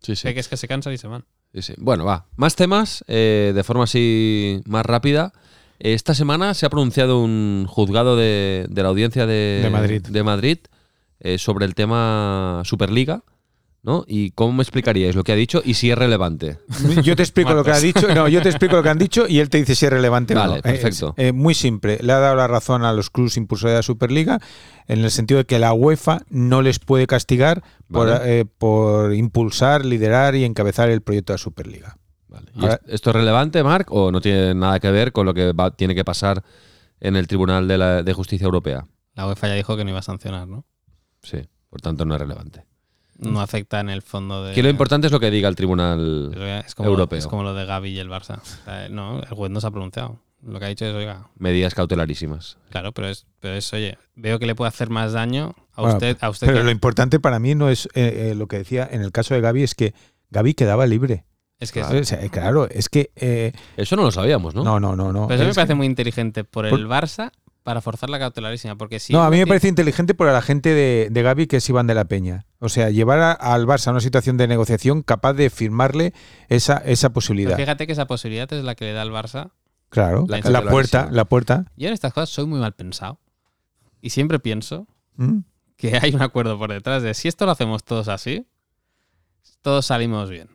Sí, 0.00 0.16
sí. 0.16 0.32
Que 0.32 0.40
es 0.40 0.48
que 0.48 0.56
se 0.56 0.68
cansan 0.68 0.92
y 0.92 0.98
se 0.98 1.08
van. 1.08 1.24
Sí, 1.52 1.62
sí. 1.62 1.74
Bueno, 1.78 2.04
va. 2.04 2.26
Más 2.36 2.54
temas, 2.54 3.04
eh, 3.08 3.52
de 3.54 3.64
forma 3.64 3.84
así 3.84 4.60
más 4.66 4.84
rápida. 4.84 5.32
Esta 5.78 6.14
semana 6.14 6.54
se 6.54 6.66
ha 6.66 6.70
pronunciado 6.70 7.22
un 7.22 7.66
juzgado 7.68 8.16
de, 8.16 8.66
de 8.68 8.82
la 8.82 8.88
audiencia 8.88 9.26
de, 9.26 9.60
De 9.62 9.70
Madrid. 9.70 10.02
de 10.02 10.22
Madrid, 10.22 10.58
eh, 11.20 11.38
sobre 11.38 11.66
el 11.66 11.74
tema 11.74 12.62
Superliga, 12.64 13.22
¿no? 13.82 14.04
¿Y 14.08 14.30
cómo 14.32 14.52
me 14.54 14.62
explicaríais 14.62 15.14
lo 15.14 15.22
que 15.22 15.30
ha 15.32 15.36
dicho 15.36 15.62
y 15.64 15.74
si 15.74 15.90
es 15.90 15.96
relevante? 15.96 16.58
Yo 17.04 17.14
te 17.14 17.22
explico 17.22 17.54
lo 17.54 17.62
que 17.62 17.70
ha 17.70 17.78
dicho. 17.78 18.12
No, 18.14 18.26
yo 18.26 18.42
te 18.42 18.48
explico 18.48 18.74
lo 18.76 18.82
que 18.82 18.88
han 18.88 18.98
dicho 18.98 19.26
y 19.28 19.38
él 19.38 19.48
te 19.48 19.58
dice 19.58 19.74
si 19.76 19.86
es 19.86 19.92
relevante 19.92 20.34
o 20.34 20.38
Vale, 20.38 20.56
no. 20.56 20.62
perfecto. 20.62 21.14
Es, 21.16 21.26
eh, 21.28 21.32
muy 21.32 21.54
simple. 21.54 21.98
Le 22.02 22.12
ha 22.12 22.18
dado 22.18 22.34
la 22.34 22.48
razón 22.48 22.84
a 22.84 22.92
los 22.92 23.10
clubes 23.10 23.36
impulsores 23.36 23.72
de 23.74 23.78
la 23.78 23.82
Superliga 23.82 24.40
en 24.88 25.04
el 25.04 25.10
sentido 25.10 25.38
de 25.38 25.44
que 25.44 25.58
la 25.60 25.72
UEFA 25.72 26.22
no 26.30 26.62
les 26.62 26.78
puede 26.80 27.06
castigar 27.06 27.62
por, 27.90 28.08
eh, 28.24 28.44
por 28.58 29.14
impulsar, 29.14 29.84
liderar 29.84 30.34
y 30.34 30.44
encabezar 30.44 30.90
el 30.90 31.00
proyecto 31.02 31.32
de 31.32 31.34
la 31.34 31.38
Superliga. 31.38 31.96
Vale. 32.36 32.50
¿Y 32.54 32.60
Ahora- 32.62 32.80
es- 32.86 32.94
¿Esto 32.94 33.10
es 33.10 33.16
relevante, 33.16 33.62
Marc, 33.62 33.88
o 33.90 34.10
no 34.12 34.20
tiene 34.20 34.54
nada 34.54 34.78
que 34.80 34.90
ver 34.90 35.12
con 35.12 35.26
lo 35.26 35.34
que 35.34 35.52
va- 35.52 35.70
tiene 35.70 35.94
que 35.94 36.04
pasar 36.04 36.42
en 37.00 37.16
el 37.16 37.26
Tribunal 37.26 37.66
de, 37.68 37.78
la- 37.78 38.02
de 38.02 38.12
Justicia 38.12 38.44
Europea? 38.44 38.86
La 39.14 39.26
UEFA 39.26 39.48
ya 39.48 39.54
dijo 39.54 39.76
que 39.76 39.84
no 39.84 39.90
iba 39.90 39.98
a 40.00 40.02
sancionar, 40.02 40.46
¿no? 40.46 40.64
Sí, 41.22 41.38
por 41.70 41.80
tanto 41.80 42.04
no 42.04 42.14
es 42.14 42.20
relevante. 42.20 42.64
No 43.18 43.40
afecta 43.40 43.80
en 43.80 43.88
el 43.88 44.02
fondo 44.02 44.44
de... 44.44 44.52
Aquí 44.52 44.60
lo 44.60 44.68
importante 44.68 45.06
es 45.06 45.12
lo 45.12 45.18
que 45.20 45.30
diga 45.30 45.48
el 45.48 45.56
Tribunal 45.56 46.34
es 46.66 46.74
como, 46.74 46.88
europeo. 46.90 47.18
Es 47.18 47.26
como 47.26 47.42
lo 47.42 47.54
de 47.54 47.64
Gaby 47.64 47.88
y 47.90 47.98
el 47.98 48.10
Barça. 48.10 48.40
O 48.42 48.64
sea, 48.64 48.88
no, 48.90 49.20
el 49.20 49.28
juez 49.30 49.50
no 49.50 49.60
se 49.60 49.66
ha 49.66 49.70
pronunciado. 49.70 50.20
Lo 50.42 50.58
que 50.58 50.66
ha 50.66 50.68
dicho 50.68 50.84
es, 50.84 50.94
oiga, 50.94 51.30
medidas 51.38 51.74
cautelarísimas. 51.74 52.58
claro, 52.68 52.92
pero 52.92 53.08
es, 53.08 53.26
pero 53.40 53.54
es 53.54 53.72
oye, 53.72 53.96
veo 54.14 54.38
que 54.38 54.46
le 54.46 54.54
puede 54.54 54.68
hacer 54.68 54.90
más 54.90 55.12
daño 55.14 55.54
a 55.72 55.80
Bueno, 55.80 55.96
usted, 55.96 56.18
a 56.20 56.28
usted 56.28 56.46
Pero 56.46 56.58
que- 56.58 56.64
lo 56.64 56.70
importante 56.70 57.18
para 57.18 57.38
mí 57.38 57.54
no 57.54 57.70
es 57.70 57.86
eh, 57.94 58.30
eh, 58.30 58.34
lo 58.34 58.46
que 58.48 58.58
decía 58.58 58.86
en 58.90 59.00
el 59.00 59.12
caso 59.12 59.32
de 59.34 59.40
Gaby, 59.40 59.62
es 59.62 59.74
que 59.74 59.94
Gaby 60.30 60.52
quedaba 60.52 60.86
libre. 60.86 61.24
Es 61.60 61.72
que 61.72 61.80
es- 61.80 61.86
O 61.90 62.04
sea, 62.04 62.28
claro, 62.28 62.68
es 62.68 62.88
que. 62.88 63.10
eh, 63.16 63.52
Eso 63.76 63.96
no 63.96 64.02
lo 64.02 64.10
sabíamos, 64.10 64.54
¿no? 64.54 64.62
no, 64.64 64.78
no, 64.80 64.94
no. 64.96 65.12
no. 65.12 65.26
Pero 65.28 65.40
eso 65.42 65.48
me 65.48 65.54
parece 65.54 65.72
que- 65.72 65.74
muy 65.76 65.86
inteligente 65.86 66.44
por 66.44 66.68
Por- 66.68 66.78
el 66.78 66.86
Barça 66.86 67.30
para 67.62 67.80
forzar 67.80 68.10
la 68.10 68.18
cautelarísima. 68.18 68.76
Porque 68.76 69.00
si 69.00 69.12
no, 69.12 69.22
a 69.24 69.30
mí 69.30 69.38
me 69.38 69.46
parece 69.46 69.66
inteligente 69.68 70.14
por 70.14 70.28
la 70.28 70.40
gente 70.42 70.70
de, 70.74 71.08
de 71.10 71.22
Gaby 71.22 71.46
que 71.48 71.56
es 71.56 71.68
Iván 71.68 71.86
de 71.88 71.94
la 71.94 72.04
Peña. 72.04 72.46
O 72.60 72.68
sea, 72.68 72.90
llevar 72.90 73.18
a- 73.20 73.32
al 73.32 73.66
Barça 73.66 73.88
a 73.88 73.90
una 73.92 74.00
situación 74.00 74.36
de 74.36 74.46
negociación 74.48 75.02
capaz 75.02 75.32
de 75.32 75.50
firmarle 75.50 76.12
esa, 76.48 76.76
esa 76.78 77.08
pero 77.08 77.14
posibilidad. 77.14 77.56
fíjate 77.56 77.86
que 77.86 77.92
esa 77.92 78.06
posibilidad 78.06 78.52
es 78.52 78.62
la 78.64 78.74
que 78.74 78.84
le 78.84 78.92
da 78.92 79.02
al 79.02 79.10
Barça. 79.10 79.50
Claro, 79.88 80.26
La 80.28 80.62
puerta, 80.62 81.08
la 81.10 81.24
puerta. 81.24 81.64
Yo 81.76 81.88
en 81.88 81.94
estas 81.94 82.12
cosas 82.12 82.28
soy 82.28 82.46
muy 82.46 82.58
mal 82.60 82.72
pensado. 82.74 83.18
Y 84.02 84.10
siempre 84.10 84.38
pienso 84.38 84.86
¿Mm? 85.16 85.38
que 85.76 85.96
hay 86.00 86.14
un 86.14 86.22
acuerdo 86.22 86.58
por 86.58 86.70
detrás 86.72 87.02
de 87.02 87.14
si 87.14 87.28
esto 87.28 87.46
lo 87.46 87.52
hacemos 87.52 87.82
todos 87.84 88.08
así, 88.08 88.46
todos 89.62 89.86
salimos 89.86 90.28
bien. 90.30 90.48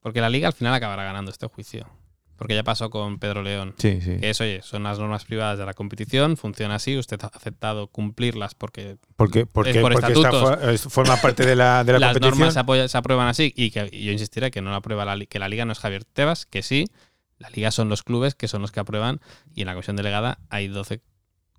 Porque 0.00 0.20
la 0.20 0.30
liga 0.30 0.48
al 0.48 0.54
final 0.54 0.74
acabará 0.74 1.04
ganando 1.04 1.30
este 1.30 1.46
juicio. 1.46 1.88
Porque 2.36 2.54
ya 2.54 2.62
pasó 2.62 2.88
con 2.88 3.18
Pedro 3.18 3.42
León. 3.42 3.74
Sí, 3.78 4.00
sí. 4.00 4.18
Que 4.20 4.30
es, 4.30 4.40
oye, 4.40 4.62
son 4.62 4.84
las 4.84 5.00
normas 5.00 5.24
privadas 5.24 5.58
de 5.58 5.66
la 5.66 5.74
competición, 5.74 6.36
funciona 6.36 6.76
así, 6.76 6.96
usted 6.96 7.18
ha 7.24 7.26
aceptado 7.26 7.88
cumplirlas 7.88 8.54
porque 8.54 8.96
Porque, 9.16 9.44
porque, 9.44 9.80
por 9.80 9.92
porque 9.92 10.12
esta 10.12 10.70
es- 10.72 10.82
forma 10.82 11.16
parte 11.16 11.44
de 11.44 11.56
la, 11.56 11.82
de 11.82 11.94
la 11.94 11.98
las 11.98 12.08
competición. 12.12 12.38
normas 12.38 12.54
se, 12.54 12.60
apoya- 12.60 12.86
se 12.86 12.96
aprueban 12.96 13.26
así 13.26 13.52
y 13.56 13.72
que 13.72 13.88
y 13.92 14.04
yo 14.04 14.12
insistiré 14.12 14.52
que 14.52 14.62
no 14.62 14.70
la 14.70 14.76
aprueba 14.76 15.04
la, 15.04 15.26
que 15.26 15.38
la 15.40 15.48
liga 15.48 15.64
no 15.64 15.72
es 15.72 15.80
Javier 15.80 16.04
Tebas, 16.04 16.46
que 16.46 16.62
sí, 16.62 16.84
la 17.38 17.50
liga 17.50 17.72
son 17.72 17.88
los 17.88 18.04
clubes 18.04 18.36
que 18.36 18.46
son 18.46 18.62
los 18.62 18.70
que 18.70 18.78
aprueban 18.78 19.20
y 19.52 19.62
en 19.62 19.66
la 19.66 19.72
comisión 19.72 19.96
delegada 19.96 20.38
hay 20.48 20.68
12 20.68 21.00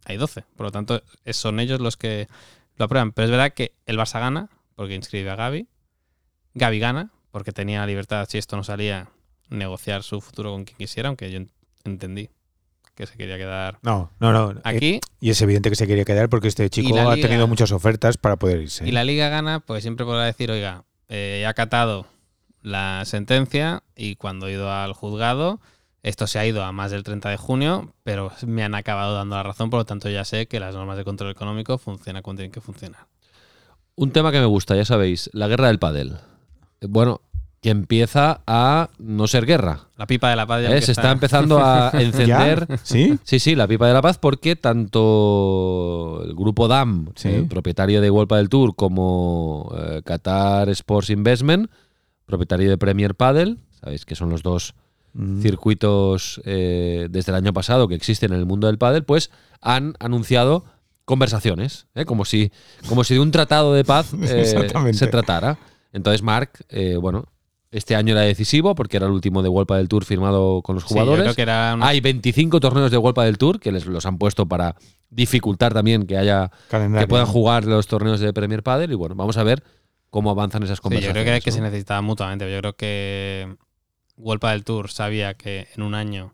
hay 0.05 0.15
12, 0.15 0.45
por 0.55 0.65
lo 0.67 0.71
tanto 0.71 1.03
son 1.31 1.59
ellos 1.59 1.81
los 1.81 1.97
que 1.97 2.29
lo 2.77 2.85
aprueban, 2.85 3.11
pero 3.11 3.25
es 3.25 3.31
verdad 3.31 3.51
que 3.53 3.73
el 3.85 3.97
Barça 3.99 4.21
gana 4.21 4.47
porque 4.75 4.95
inscribe 4.95 5.29
a 5.29 5.35
Gaby, 5.35 5.67
Gaby 6.53 6.79
gana 6.79 7.11
porque 7.31 7.51
tenía 7.51 7.85
libertad 7.85 8.27
si 8.29 8.37
esto 8.37 8.55
no 8.57 8.63
salía 8.63 9.09
negociar 9.49 10.03
su 10.03 10.21
futuro 10.21 10.51
con 10.51 10.63
quien 10.65 10.77
quisiera, 10.77 11.09
aunque 11.09 11.31
yo 11.31 11.37
en- 11.37 11.51
entendí 11.85 12.29
que 12.95 13.05
se 13.07 13.15
quería 13.15 13.37
quedar 13.37 13.79
No, 13.81 14.11
no, 14.19 14.31
no. 14.33 14.51
eh, 14.51 14.61
aquí 14.63 14.99
y 15.21 15.29
es 15.29 15.41
evidente 15.41 15.69
que 15.69 15.75
se 15.75 15.87
quería 15.87 16.03
quedar 16.05 16.29
porque 16.29 16.47
este 16.49 16.69
chico 16.69 16.99
ha 16.99 17.15
tenido 17.15 17.47
muchas 17.47 17.71
ofertas 17.71 18.17
para 18.17 18.35
poder 18.35 18.61
irse. 18.61 18.87
Y 18.87 18.91
la 18.91 19.03
liga 19.03 19.29
gana, 19.29 19.59
pues 19.61 19.83
siempre 19.83 20.05
podrá 20.05 20.25
decir, 20.25 20.51
oiga, 20.51 20.83
eh, 21.07 21.39
he 21.41 21.45
acatado 21.47 22.07
la 22.61 23.03
sentencia 23.05 23.83
y 23.95 24.15
cuando 24.17 24.47
he 24.47 24.51
ido 24.51 24.69
al 24.71 24.91
juzgado, 24.93 25.61
esto 26.03 26.27
se 26.27 26.39
ha 26.39 26.45
ido 26.45 26.63
a 26.63 26.71
más 26.73 26.91
del 26.91 27.03
30 27.03 27.29
de 27.29 27.37
junio, 27.37 27.93
pero 28.03 28.31
me 28.45 28.63
han 28.63 28.75
acabado 28.75 29.15
dando 29.15 29.35
la 29.37 29.43
razón, 29.43 29.69
por 29.69 29.79
lo 29.79 29.85
tanto 29.85 30.09
ya 30.09 30.25
sé 30.25 30.47
que 30.47 30.59
las 30.59 30.75
normas 30.75 30.97
de 30.97 31.05
control 31.05 31.31
económico 31.31 31.77
funcionan 31.77 32.21
como 32.21 32.35
tienen 32.35 32.51
que 32.51 32.61
funcionar. 32.61 33.07
Un 33.95 34.11
tema 34.11 34.31
que 34.31 34.39
me 34.39 34.45
gusta, 34.45 34.75
ya 34.75 34.85
sabéis, 34.85 35.29
la 35.33 35.47
guerra 35.47 35.67
del 35.67 35.79
pádel. 35.79 36.17
Bueno, 36.81 37.21
que 37.61 37.71
empieza 37.71 38.41
a 38.47 38.89
no 38.99 39.27
ser 39.27 39.45
guerra. 39.45 39.87
La 39.97 40.07
pipa 40.07 40.29
de 40.29 40.35
la 40.37 40.47
paz 40.47 40.61
ya 40.63 40.75
¿eh? 40.75 40.81
Se 40.81 40.93
está 40.93 41.11
empezando 41.11 41.59
a 41.59 41.91
¿Ya? 41.93 42.01
encender. 42.01 42.67
¿Sí? 42.83 43.19
Sí, 43.23 43.39
sí, 43.39 43.55
la 43.55 43.67
pipa 43.67 43.85
de 43.87 43.93
la 43.93 44.01
paz, 44.01 44.17
porque 44.17 44.55
tanto 44.55 46.21
el 46.25 46.33
grupo 46.35 46.67
DAM, 46.67 47.09
Sí. 47.15 47.29
el 47.29 47.47
propietario 47.47 48.01
de 48.01 48.09
World 48.09 48.33
del 48.33 48.49
Tour, 48.49 48.75
como 48.75 49.73
eh, 49.77 50.01
Qatar 50.05 50.69
Sports 50.69 51.09
Investment, 51.09 51.69
propietario 52.25 52.69
de 52.69 52.77
Premier 52.77 53.15
Padel, 53.15 53.57
sabéis 53.81 54.05
que 54.05 54.15
son 54.15 54.29
los 54.29 54.43
dos 54.43 54.73
Mm. 55.11 55.41
circuitos 55.41 56.39
eh, 56.45 57.07
desde 57.09 57.31
el 57.31 57.35
año 57.35 57.51
pasado 57.51 57.87
que 57.87 57.95
existen 57.95 58.31
en 58.31 58.37
el 58.39 58.45
mundo 58.45 58.67
del 58.67 58.77
pádel, 58.77 59.03
pues 59.05 59.31
han 59.59 59.95
anunciado 59.99 60.65
conversaciones, 61.03 61.87
¿eh? 61.95 62.05
como, 62.05 62.25
si, 62.25 62.51
como 62.87 63.03
si 63.03 63.15
de 63.15 63.19
un 63.19 63.31
tratado 63.31 63.73
de 63.73 63.83
paz 63.83 64.13
eh, 64.21 64.93
se 64.93 65.07
tratara. 65.07 65.57
Entonces, 65.93 66.21
Mark, 66.21 66.51
eh, 66.69 66.97
bueno, 66.97 67.25
este 67.71 67.95
año 67.95 68.13
era 68.13 68.21
decisivo 68.21 68.75
porque 68.75 68.97
era 68.97 69.05
el 69.07 69.11
último 69.11 69.41
de 69.43 69.49
Vuelta 69.49 69.75
del 69.75 69.87
Tour 69.87 70.05
firmado 70.05 70.61
con 70.61 70.75
los 70.75 70.83
Sí, 70.83 70.89
yo 70.89 70.93
jugadores. 70.93 71.23
creo 71.23 71.35
que 71.35 71.41
era 71.43 71.73
una- 71.75 71.87
Hay 71.87 71.99
25 72.01 72.59
torneos 72.59 72.91
de 72.91 72.97
Vuelta 72.97 73.23
del 73.23 73.37
Tour 73.37 73.59
que 73.59 73.71
les 73.71 73.85
los 73.85 74.05
han 74.05 74.17
puesto 74.17 74.47
para 74.47 74.75
dificultar 75.09 75.73
también 75.73 76.05
que 76.05 76.17
haya 76.17 76.51
Calendario. 76.69 77.05
que 77.05 77.09
puedan 77.09 77.25
jugar 77.27 77.65
los 77.65 77.87
torneos 77.87 78.19
de 78.19 78.31
Premier 78.33 78.63
Padel 78.63 78.91
y 78.91 78.95
bueno, 78.95 79.15
vamos 79.15 79.37
a 79.37 79.43
ver 79.43 79.63
cómo 80.09 80.31
avanzan 80.31 80.63
esas 80.63 80.77
Sí, 80.77 80.79
yo 80.79 80.83
conversaciones. 80.83 81.23
creo 81.23 81.35
que, 81.35 81.41
que 81.41 81.51
se 81.51 81.59
¿no? 81.59 81.65
necesitaba 81.65 82.01
mutuamente. 82.01 82.51
Yo 82.51 82.57
creo 82.59 82.73
que 82.75 83.55
Vuelta 84.15 84.51
del 84.51 84.63
Tour 84.63 84.89
sabía 84.91 85.33
que 85.35 85.67
en 85.75 85.83
un 85.83 85.93
año 85.95 86.33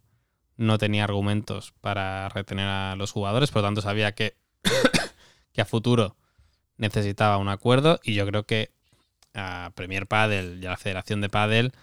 no 0.57 0.77
tenía 0.77 1.03
argumentos 1.03 1.73
para 1.81 2.29
retener 2.29 2.67
a 2.67 2.95
los 2.95 3.11
jugadores, 3.11 3.51
por 3.51 3.61
lo 3.61 3.67
tanto 3.67 3.81
sabía 3.81 4.13
que, 4.13 4.35
que 5.53 5.61
a 5.61 5.65
futuro 5.65 6.15
necesitaba 6.77 7.37
un 7.37 7.49
acuerdo 7.49 7.99
y 8.03 8.13
yo 8.13 8.25
creo 8.25 8.43
que 8.43 8.71
a 9.35 9.71
Premier 9.75 10.07
Padel 10.07 10.59
y 10.61 10.65
a 10.65 10.71
la 10.71 10.77
Federación 10.77 11.21
de 11.21 11.29
Padel, 11.29 11.73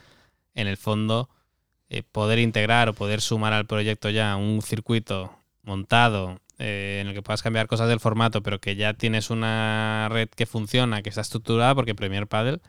en 0.55 0.67
el 0.67 0.77
fondo, 0.77 1.29
eh, 1.91 2.03
poder 2.03 2.39
integrar 2.39 2.89
o 2.89 2.95
poder 2.95 3.21
sumar 3.21 3.53
al 3.53 3.67
proyecto 3.67 4.11
ya 4.11 4.37
un 4.37 4.63
circuito 4.63 5.39
montado 5.63 6.41
eh, 6.59 6.99
en 7.01 7.09
el 7.09 7.15
que 7.15 7.23
puedas 7.23 7.43
cambiar 7.43 7.67
cosas 7.67 7.89
del 7.89 8.01
formato, 8.01 8.43
pero 8.43 8.61
que 8.61 8.77
ya 8.77 8.95
tienes 8.95 9.31
una 9.31 10.09
red 10.11 10.29
que 10.29 10.47
funciona, 10.47 11.03
que 11.03 11.11
está 11.11 11.21
estructurada, 11.21 11.75
porque 11.75 11.95
Premier 11.95 12.27
Padel 12.27 12.61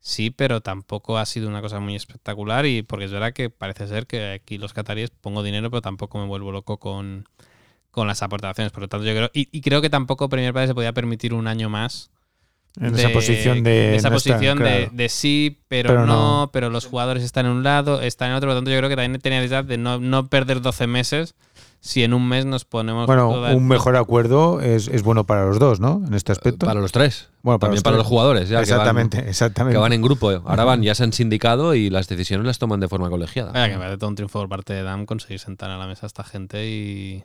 sí, 0.00 0.30
pero 0.30 0.60
tampoco 0.60 1.18
ha 1.18 1.26
sido 1.26 1.48
una 1.48 1.60
cosa 1.60 1.80
muy 1.80 1.94
espectacular 1.94 2.66
y 2.66 2.82
porque 2.82 3.04
es 3.06 3.12
verdad 3.12 3.32
que 3.32 3.50
parece 3.50 3.86
ser 3.86 4.06
que 4.06 4.32
aquí 4.32 4.58
los 4.58 4.72
cataríes 4.72 5.10
pongo 5.10 5.42
dinero, 5.42 5.70
pero 5.70 5.82
tampoco 5.82 6.18
me 6.18 6.26
vuelvo 6.26 6.52
loco 6.52 6.78
con, 6.78 7.28
con 7.90 8.06
las 8.06 8.22
aportaciones. 8.22 8.72
Por 8.72 8.82
lo 8.82 8.88
tanto, 8.88 9.06
yo 9.06 9.14
creo, 9.14 9.30
y, 9.34 9.48
y 9.52 9.60
creo 9.60 9.82
que 9.82 9.90
tampoco 9.90 10.28
Premier 10.28 10.52
Padel 10.52 10.68
se 10.68 10.74
podía 10.74 10.92
permitir 10.92 11.34
un 11.34 11.46
año 11.46 11.68
más 11.68 12.10
En 12.80 12.94
esa 12.94 13.08
posición 13.10 13.62
de. 13.62 13.96
esa 13.96 14.10
no 14.10 14.14
posición 14.16 14.58
de, 14.58 14.64
claro. 14.64 14.90
de 14.92 15.08
sí, 15.08 15.58
pero, 15.68 15.88
Pero 15.88 16.06
no, 16.06 16.40
no. 16.42 16.50
pero 16.52 16.70
los 16.70 16.86
jugadores 16.86 17.24
están 17.24 17.46
en 17.46 17.52
un 17.52 17.62
lado, 17.62 18.00
están 18.00 18.30
en 18.30 18.36
otro. 18.36 18.48
Por 18.48 18.54
lo 18.54 18.58
tanto, 18.60 18.70
yo 18.70 18.76
creo 18.78 18.88
que 18.88 18.96
también 18.96 19.20
tenía 19.20 19.38
necesidad 19.40 19.64
de 19.64 19.76
no, 19.78 19.98
no 19.98 20.28
perder 20.28 20.60
12 20.60 20.86
meses 20.86 21.34
si 21.80 22.04
en 22.04 22.12
un 22.14 22.28
mes 22.28 22.44
nos 22.46 22.64
ponemos. 22.66 23.06
Bueno, 23.06 23.30
toda- 23.30 23.54
un 23.56 23.66
mejor 23.66 23.96
acuerdo 23.96 24.60
es, 24.60 24.86
es 24.88 25.02
bueno 25.02 25.24
para 25.24 25.46
los 25.46 25.58
dos, 25.58 25.80
¿no? 25.80 26.02
En 26.06 26.12
este 26.14 26.30
aspecto. 26.30 26.66
Para 26.66 26.78
los 26.80 26.92
tres. 26.92 27.28
Bueno, 27.42 27.58
para 27.58 27.70
También 27.70 27.76
los 27.78 27.82
para 27.82 27.96
tres. 27.96 28.04
los 28.04 28.06
jugadores. 28.06 28.42
Ya, 28.48 28.48
que 28.48 28.54
van- 28.56 28.62
exactamente, 28.80 29.22
Que 29.24 29.30
exactamente. 29.30 29.78
van, 29.78 29.92
en 29.94 30.02
grupo. 30.02 30.30
Ahora 30.30 30.64
van, 30.64 30.82
ya 30.82 30.94
se 30.94 31.04
han 31.04 31.12
sindicado 31.14 31.74
y 31.74 31.88
las 31.90 32.06
decisiones 32.06 32.46
las 32.46 32.58
toman 32.58 32.80
de 32.80 32.88
forma 32.88 33.08
colegiada. 33.10 33.52
Vaya, 33.52 33.66
que 33.68 33.74
me 33.74 33.78
parece 33.80 33.96
todo 33.98 34.10
un 34.10 34.14
triunfo 34.16 34.40
por 34.40 34.48
parte 34.50 34.74
de 34.74 34.82
DAM 34.82 35.06
conseguir 35.06 35.38
sentar 35.40 35.70
a 35.70 35.78
la 35.78 35.86
mesa 35.86 36.04
a 36.04 36.08
esta 36.08 36.22
gente 36.22 36.68
y, 36.68 37.24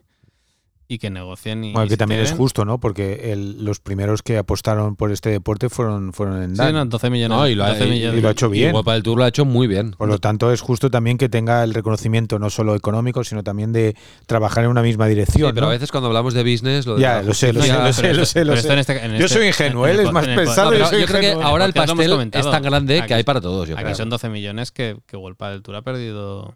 y 0.87 0.99
que 0.99 1.09
negocien. 1.09 1.63
Y, 1.63 1.73
Bueno, 1.73 1.85
y 1.87 1.89
que 1.89 1.97
también 1.97 2.21
es 2.21 2.31
justo, 2.31 2.63
¿no? 2.63 2.79
Porque 2.79 3.31
el- 3.31 3.63
los 3.65 3.79
primeros 3.79 4.21
que 4.21 4.37
apostaron 4.37 4.95
por 4.95 5.11
este 5.11 5.29
deporte 5.29 5.69
fueron, 5.69 6.13
fueron 6.13 6.43
en 6.43 6.51
Sí, 6.51 6.57
Dan. 6.57 6.73
no, 6.75 6.85
12 6.85 7.09
millones. 7.09 7.35
No, 7.37 7.47
y 7.47 7.55
lo, 7.55 7.63
ha, 7.63 7.69
12 7.69 7.87
y- 7.87 7.89
millones. 7.89 8.19
y 8.19 8.21
lo 8.21 8.27
ha 8.27 8.31
hecho 8.31 8.49
bien. 8.49 8.69
Y 8.69 8.71
Vuelta 8.71 8.93
del 8.93 9.01
Tour 9.03 9.17
lo 9.17 9.23
ha 9.23 9.27
hecho 9.27 9.45
muy 9.45 9.65
bien. 9.67 9.91
Por 9.91 10.07
lo 10.07 10.19
tanto, 10.19 10.51
es 10.51 10.61
justo 10.61 10.91
también 10.91 11.17
que 11.17 11.27
tenga 11.29 11.63
el 11.63 11.73
reconocimiento 11.73 12.37
no 12.39 12.49
solo 12.49 12.75
económico, 12.75 13.23
sino 13.23 13.43
también 13.43 13.73
de 13.73 13.95
trabajar 14.27 14.63
en 14.65 14.69
una 14.69 14.81
misma 14.83 15.05
Sí, 15.05 15.09
dirección. 15.09 15.51
pero 15.55 15.65
¿no? 15.65 15.69
a 15.71 15.73
veces 15.73 15.91
cuando 15.91 16.07
hablamos 16.07 16.33
de 16.33 16.43
business, 16.43 16.85
lo 16.85 16.95
de 16.95 17.01
Ya, 17.01 17.21
lo 17.23 17.33
sé, 17.33 17.51
lo 17.53 17.61
sé, 17.61 17.67
lo 17.73 17.93
sé, 17.93 18.13
lo 18.13 18.25
sé, 18.55 18.79
este- 18.79 18.93
Yo 19.17 19.25
este- 19.25 19.27
soy 19.29 19.47
ingenuo, 19.47 19.87
en 19.87 19.95
él 19.95 19.99
es 20.05 20.11
más 20.11 20.27
pensado. 20.27 20.71
no, 20.71 20.77
yo 20.77 20.85
soy 20.87 21.01
yo 21.01 21.07
creo 21.07 21.19
que 21.19 21.27
ingenuo. 21.29 21.43
ahora 21.47 21.65
el 21.65 21.73
pastel 21.73 22.29
es 22.31 22.51
tan 22.51 22.61
grande 22.63 22.99
Aquí- 22.99 23.07
que 23.07 23.13
hay 23.15 23.23
para 23.23 23.41
todos, 23.41 23.67
yo 23.67 23.75
Aquí 23.75 23.83
creo. 23.85 23.95
son 23.95 24.09
12 24.09 24.29
millones 24.29 24.71
que, 24.71 24.97
que 25.07 25.17
Vuelta 25.17 25.49
del 25.49 25.61
Tour 25.63 25.75
ha 25.77 25.81
perdido 25.81 26.55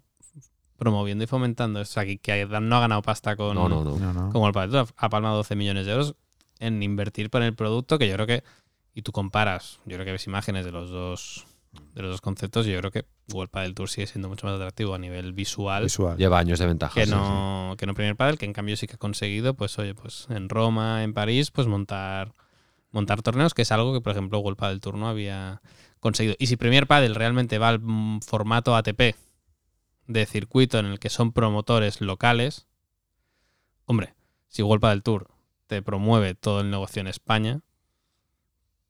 promoviendo 0.80 1.22
y 1.22 1.26
fomentando. 1.26 1.80
O 1.80 1.84
sea, 1.84 2.04
que, 2.04 2.18
que 2.18 2.46
no 2.46 2.76
ha 2.76 2.80
ganado 2.80 3.02
pasta 3.02 3.36
con, 3.36 3.54
No, 3.54 3.68
no, 3.68 3.84
no. 3.84 4.32
Como 4.32 4.48
el 4.48 4.54
Tour. 4.54 4.88
Ha 4.96 5.08
palmado 5.10 5.36
12 5.36 5.54
millones 5.54 5.84
de 5.86 5.92
euros 5.92 6.16
en 6.58 6.82
invertir 6.82 7.28
por 7.30 7.42
el 7.42 7.54
producto 7.54 7.98
que 7.98 8.08
yo 8.08 8.14
creo 8.14 8.26
que, 8.26 8.42
y 8.94 9.02
tú 9.02 9.12
comparas, 9.12 9.78
yo 9.84 9.96
creo 9.96 10.06
que 10.06 10.12
ves 10.12 10.26
imágenes 10.26 10.64
de 10.64 10.72
los 10.72 10.90
dos 10.90 11.46
de 11.94 12.02
los 12.02 12.10
dos 12.10 12.20
conceptos 12.20 12.66
y 12.66 12.72
yo 12.72 12.78
creo 12.78 12.90
que 12.90 13.04
Vuelta 13.28 13.60
del 13.60 13.74
Tour 13.74 13.88
sigue 13.88 14.08
siendo 14.08 14.28
mucho 14.28 14.46
más 14.46 14.56
atractivo 14.56 14.92
a 14.92 14.98
nivel 14.98 15.32
visual, 15.32 15.84
Visual. 15.84 16.16
Lleva 16.16 16.38
años 16.38 16.58
de 16.58 16.66
ventaja. 16.66 16.94
que 16.94 17.06
sí, 17.06 17.12
no 17.12 17.76
que 17.78 17.86
no 17.86 17.94
Premier 17.94 18.16
Padel, 18.16 18.38
que 18.38 18.46
en 18.46 18.52
cambio 18.52 18.76
sí 18.76 18.88
que 18.88 18.94
ha 18.94 18.98
conseguido, 18.98 19.54
pues 19.54 19.78
oye, 19.78 19.94
pues 19.94 20.26
en 20.30 20.48
Roma, 20.48 21.04
en 21.04 21.12
París, 21.14 21.50
pues 21.50 21.66
montar 21.68 22.32
montar 22.90 23.22
torneos, 23.22 23.54
que 23.54 23.62
es 23.62 23.70
algo 23.70 23.92
que 23.92 24.00
por 24.00 24.12
ejemplo 24.12 24.42
Vuelta 24.42 24.68
del 24.68 24.80
Tour 24.80 24.96
no 24.96 25.08
había 25.08 25.60
conseguido. 26.00 26.34
Y 26.38 26.46
si 26.46 26.56
Premier 26.56 26.86
Padel 26.86 27.14
realmente 27.14 27.58
va 27.58 27.68
al 27.68 27.80
formato 28.26 28.74
ATP 28.74 29.14
de 30.10 30.26
circuito 30.26 30.78
en 30.78 30.86
el 30.86 30.98
que 30.98 31.08
son 31.08 31.32
promotores 31.32 32.00
locales, 32.00 32.66
hombre, 33.84 34.14
si 34.48 34.62
Vuelta 34.62 34.90
del 34.90 35.02
Tour 35.02 35.28
te 35.68 35.82
promueve 35.82 36.34
todo 36.34 36.60
el 36.60 36.70
negocio 36.70 37.00
en 37.00 37.06
España, 37.06 37.60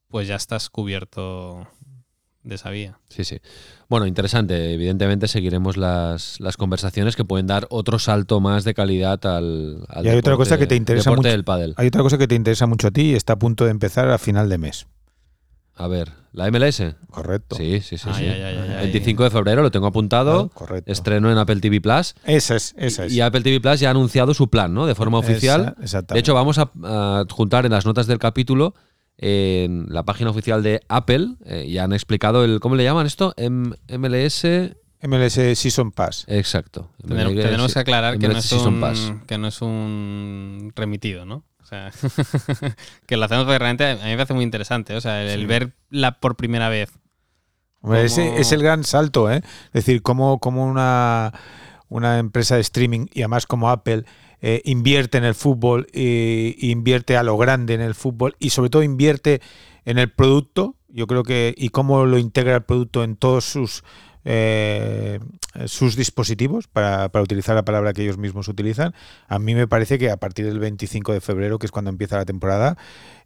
pues 0.07 0.27
ya 0.27 0.35
estás 0.35 0.69
cubierto 0.69 1.67
de 2.43 2.55
esa 2.55 2.71
vía. 2.71 2.99
Sí, 3.09 3.23
sí. 3.23 3.39
Bueno, 3.87 4.07
interesante. 4.07 4.73
Evidentemente 4.73 5.27
seguiremos 5.27 5.77
las, 5.77 6.39
las 6.39 6.57
conversaciones 6.57 7.15
que 7.15 7.23
pueden 7.23 7.45
dar 7.45 7.67
otro 7.69 7.99
salto 7.99 8.39
más 8.39 8.63
de 8.63 8.73
calidad 8.73 9.23
al, 9.27 9.85
al 9.89 10.05
Y 10.05 10.09
hay 10.09 10.17
otra 10.17 10.35
cosa 10.35 10.57
que 10.57 10.65
te 10.65 10.75
interesa 10.75 11.11
deporte 11.11 11.27
mucho. 11.27 11.31
del 11.37 11.43
pádel. 11.43 11.73
Hay 11.77 11.87
otra 11.87 12.01
cosa 12.01 12.17
que 12.17 12.27
te 12.27 12.33
interesa 12.33 12.65
mucho 12.65 12.87
a 12.87 12.91
ti 12.91 13.11
y 13.11 13.13
está 13.13 13.33
a 13.33 13.39
punto 13.39 13.65
de 13.65 13.71
empezar 13.71 14.09
a 14.09 14.17
final 14.17 14.49
de 14.49 14.57
mes. 14.57 14.87
A 15.75 15.87
ver, 15.87 16.11
¿la 16.33 16.49
MLS? 16.51 16.83
Correcto. 17.09 17.55
Sí, 17.55 17.81
sí, 17.81 17.97
sí. 17.97 18.07
Ay, 18.11 18.23
sí. 18.25 18.29
ay, 18.29 18.41
ay, 18.41 18.57
ay, 18.57 18.69
ay. 18.77 18.81
25 18.91 19.23
de 19.23 19.29
febrero 19.31 19.61
lo 19.63 19.71
tengo 19.71 19.87
apuntado. 19.87 20.49
Correcto. 20.49 20.91
Estreno 20.91 21.31
en 21.31 21.37
Apple 21.37 21.59
TV 21.61 21.81
Plus. 21.81 22.13
Esa 22.25 22.55
es, 22.55 22.75
esa 22.77 23.05
es. 23.05 23.13
Y 23.13 23.21
Apple 23.21 23.41
TV 23.41 23.59
Plus 23.61 23.79
ya 23.79 23.87
ha 23.87 23.91
anunciado 23.91 24.33
su 24.33 24.49
plan, 24.49 24.73
¿no? 24.73 24.85
De 24.85 24.95
forma 24.95 25.17
oficial. 25.17 25.61
Esa- 25.61 25.83
exactamente. 25.83 26.13
De 26.15 26.19
hecho, 26.19 26.33
vamos 26.35 26.57
a, 26.59 26.71
a 26.83 27.25
juntar 27.31 27.65
en 27.65 27.71
las 27.71 27.85
notas 27.85 28.05
del 28.07 28.19
capítulo 28.19 28.75
en 29.17 29.85
la 29.89 30.03
página 30.03 30.29
oficial 30.29 30.61
de 30.63 30.81
Apple. 30.87 31.35
eh, 31.45 31.67
ya 31.71 31.83
han 31.85 31.93
explicado 31.93 32.43
el. 32.43 32.59
¿Cómo 32.59 32.75
le 32.75 32.83
llaman 32.83 33.05
esto? 33.07 33.33
M- 33.37 33.75
MLS. 33.97 34.45
MLS 35.03 35.33
Season 35.57 35.91
Pass. 35.91 36.25
Exacto. 36.27 36.91
Tenemos, 37.07 37.33
MLS 37.33 37.43
tenemos 37.45 37.73
que 37.73 37.79
aclarar 37.79 38.19
que 38.19 38.27
no, 38.27 38.37
es 38.37 38.45
Season 38.45 38.79
Pass. 38.79 38.99
un, 38.99 39.21
que 39.21 39.37
no 39.39 39.47
es 39.47 39.59
un 39.61 40.71
remitido, 40.75 41.25
¿no? 41.25 41.43
Sea, 41.71 41.89
que 43.07 43.15
lo 43.15 43.23
hacemos 43.25 43.45
porque 43.45 43.59
realmente 43.59 43.85
a 43.85 43.95
mí 43.95 44.01
me 44.11 44.17
parece 44.17 44.33
muy 44.33 44.43
interesante. 44.43 44.93
O 44.95 44.99
sea, 45.01 45.23
el, 45.23 45.29
el 45.29 45.47
verla 45.47 46.19
por 46.19 46.35
primera 46.35 46.67
vez. 46.67 46.91
Hombre, 47.81 48.03
ese 48.03 48.25
Como- 48.27 48.37
es 48.39 48.51
el 48.51 48.61
gran 48.61 48.83
salto, 48.83 49.31
¿eh? 49.31 49.41
Es 49.67 49.85
decir, 49.85 50.01
cómo, 50.01 50.39
cómo 50.39 50.65
una, 50.65 51.31
una 51.87 52.19
empresa 52.19 52.55
de 52.55 52.61
streaming 52.61 53.07
y 53.13 53.21
además 53.21 53.45
como 53.47 53.69
Apple 53.69 54.03
eh, 54.41 54.61
invierte 54.65 55.17
en 55.17 55.23
el 55.23 55.33
fútbol 55.33 55.87
e 55.93 56.55
invierte 56.59 57.15
a 57.15 57.23
lo 57.23 57.37
grande 57.37 57.73
en 57.73 57.81
el 57.81 57.95
fútbol 57.95 58.35
y 58.37 58.49
sobre 58.49 58.69
todo 58.69 58.83
invierte 58.83 59.41
en 59.85 59.97
el 59.97 60.11
producto, 60.11 60.75
yo 60.89 61.07
creo 61.07 61.23
que, 61.23 61.55
y 61.57 61.69
cómo 61.69 62.05
lo 62.05 62.17
integra 62.17 62.55
el 62.55 62.63
producto 62.63 63.03
en 63.03 63.15
todos 63.15 63.45
sus 63.45 63.83
eh, 64.25 65.19
sus 65.65 65.95
dispositivos, 65.95 66.67
para, 66.67 67.09
para 67.09 67.23
utilizar 67.23 67.55
la 67.55 67.65
palabra 67.65 67.93
que 67.93 68.03
ellos 68.03 68.17
mismos 68.17 68.47
utilizan, 68.47 68.93
a 69.27 69.39
mí 69.39 69.55
me 69.55 69.67
parece 69.67 69.97
que 69.97 70.09
a 70.11 70.17
partir 70.17 70.45
del 70.45 70.59
25 70.59 71.13
de 71.13 71.21
febrero, 71.21 71.59
que 71.59 71.65
es 71.65 71.71
cuando 71.71 71.89
empieza 71.89 72.17
la 72.17 72.25
temporada, 72.25 72.77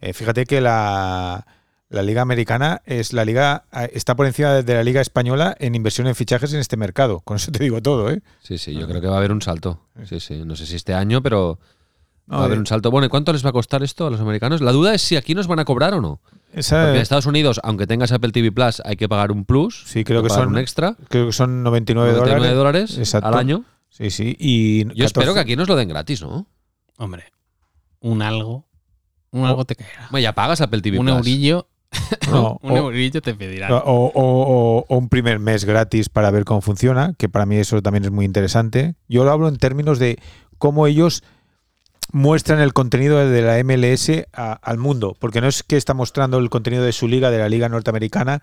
eh, 0.01 0.13
fíjate 0.13 0.45
que 0.45 0.62
la, 0.62 1.45
la 1.89 2.01
liga 2.01 2.21
americana 2.21 2.81
es 2.86 3.13
la 3.13 3.25
liga 3.25 3.65
está 3.93 4.15
por 4.15 4.25
encima 4.25 4.62
de 4.62 4.73
la 4.73 4.84
liga 4.84 5.01
española 5.01 5.55
en 5.60 5.75
inversión 5.75 6.08
en 6.08 6.15
fichajes 6.15 6.53
en 6.53 6.60
este 6.60 6.77
mercado. 6.77 7.19
Con 7.21 7.38
eso 7.38 7.51
te 7.51 7.63
digo 7.63 7.81
todo, 7.81 8.10
¿eh? 8.10 8.21
Sí, 8.41 8.58
sí, 8.58 8.73
yo 8.73 8.88
creo 8.88 9.01
que 9.01 9.08
va 9.08 9.15
a 9.15 9.17
haber 9.19 9.31
un 9.31 9.41
salto. 9.41 9.81
Sí, 10.05 10.19
sí. 10.19 10.43
No 10.45 10.55
sé 10.55 10.65
si 10.65 10.75
este 10.75 10.93
año, 10.93 11.21
pero 11.21 11.60
va 12.32 12.42
a 12.42 12.46
haber 12.46 12.58
un 12.60 12.66
salto. 12.66 12.92
Bueno, 12.92 13.06
¿y 13.06 13.10
cuánto 13.10 13.32
les 13.34 13.46
va 13.46 13.50
a 13.50 13.54
costar 13.54 13.84
esto 13.84 14.08
a 14.08 14.10
los 14.12 14.20
americanos? 14.20 14.62
La 14.62 14.72
duda 14.72 14.94
es 14.94 15.02
si 15.02 15.16
aquí 15.16 15.36
nos 15.36 15.48
van 15.48 15.60
a 15.60 15.66
cobrar 15.66 15.94
o 15.94 16.02
no. 16.02 16.20
Esa- 16.54 16.82
Porque 16.84 16.96
en 16.96 17.02
Estados 17.02 17.26
Unidos, 17.26 17.60
aunque 17.64 17.86
tengas 17.88 18.12
Apple 18.12 18.32
TV 18.32 18.52
Plus, 18.52 18.82
hay 18.86 18.96
que 18.96 19.10
pagar 19.10 19.32
un 19.32 19.46
plus. 19.46 19.84
Sí, 19.88 20.04
creo 20.04 20.20
hay 20.20 20.24
que 20.24 20.30
pagar 20.30 20.46
son 20.46 20.54
un 20.54 20.60
extra. 20.60 20.96
creo 21.10 21.26
que 21.28 21.32
son 21.34 21.64
99, 21.64 22.12
99 22.14 22.56
dólares. 22.56 22.92
dólares 22.92 22.98
Exacto. 22.98 23.28
al 23.28 23.36
año. 23.36 23.64
Sí, 23.90 24.10
sí. 24.10 24.36
Y 24.40 24.86
Yo 24.96 25.06
espero 25.06 25.34
que 25.34 25.40
aquí 25.42 25.56
nos 25.56 25.68
lo 25.68 25.76
den 25.76 25.90
gratis, 25.90 26.22
¿no? 26.22 26.48
Hombre, 26.98 27.26
un 28.00 28.22
algo. 28.22 28.66
Un 29.32 29.46
algo 29.46 29.66
te 29.66 29.76
caerá. 29.76 30.08
Bueno, 30.12 30.24
ya 30.24 30.34
pagas 30.34 30.62
Apple 30.62 30.82
TV 30.82 30.98
Un 31.00 31.06
Plus. 31.08 31.18
eurillo. 31.18 31.68
No, 32.30 32.60
un 32.64 32.72
o- 32.72 32.78
eurillo 32.78 33.22
te. 33.22 33.32
O, 33.70 33.76
o- 33.76 34.12
o- 34.16 34.86
o 34.88 34.98
un 34.98 35.10
primer 35.10 35.40
mes 35.40 35.64
gratis 35.66 36.10
para 36.10 36.32
ver 36.32 36.44
cómo 36.46 36.62
funciona, 36.62 37.14
que 37.18 37.30
para 37.30 37.46
mí 37.46 37.56
eso 37.58 37.82
también 37.82 38.04
es 38.06 38.12
muy 38.12 38.26
interesante. 38.26 38.96
Yo 39.08 39.24
lo 39.26 39.32
hablo 39.32 39.48
en 39.48 39.58
términos 39.58 40.00
de 40.00 40.20
cómo 40.58 40.88
ellos 40.88 41.24
muestran 42.12 42.60
el 42.60 42.74
contenido 42.74 43.18
de 43.18 43.41
la 43.41 43.63
MLS 43.63 44.12
al 44.34 44.78
mundo, 44.78 45.15
porque 45.20 45.41
no 45.41 45.48
es 45.48 45.63
que 45.63 45.78
está 45.78 45.94
mostrando 45.94 46.38
el 46.38 46.50
contenido 46.50 46.84
de 46.84 46.91
su 46.91 47.08
liga, 47.08 47.32
de 47.32 47.39
la 47.39 47.50
liga 47.50 47.70
norteamericana, 47.70 48.41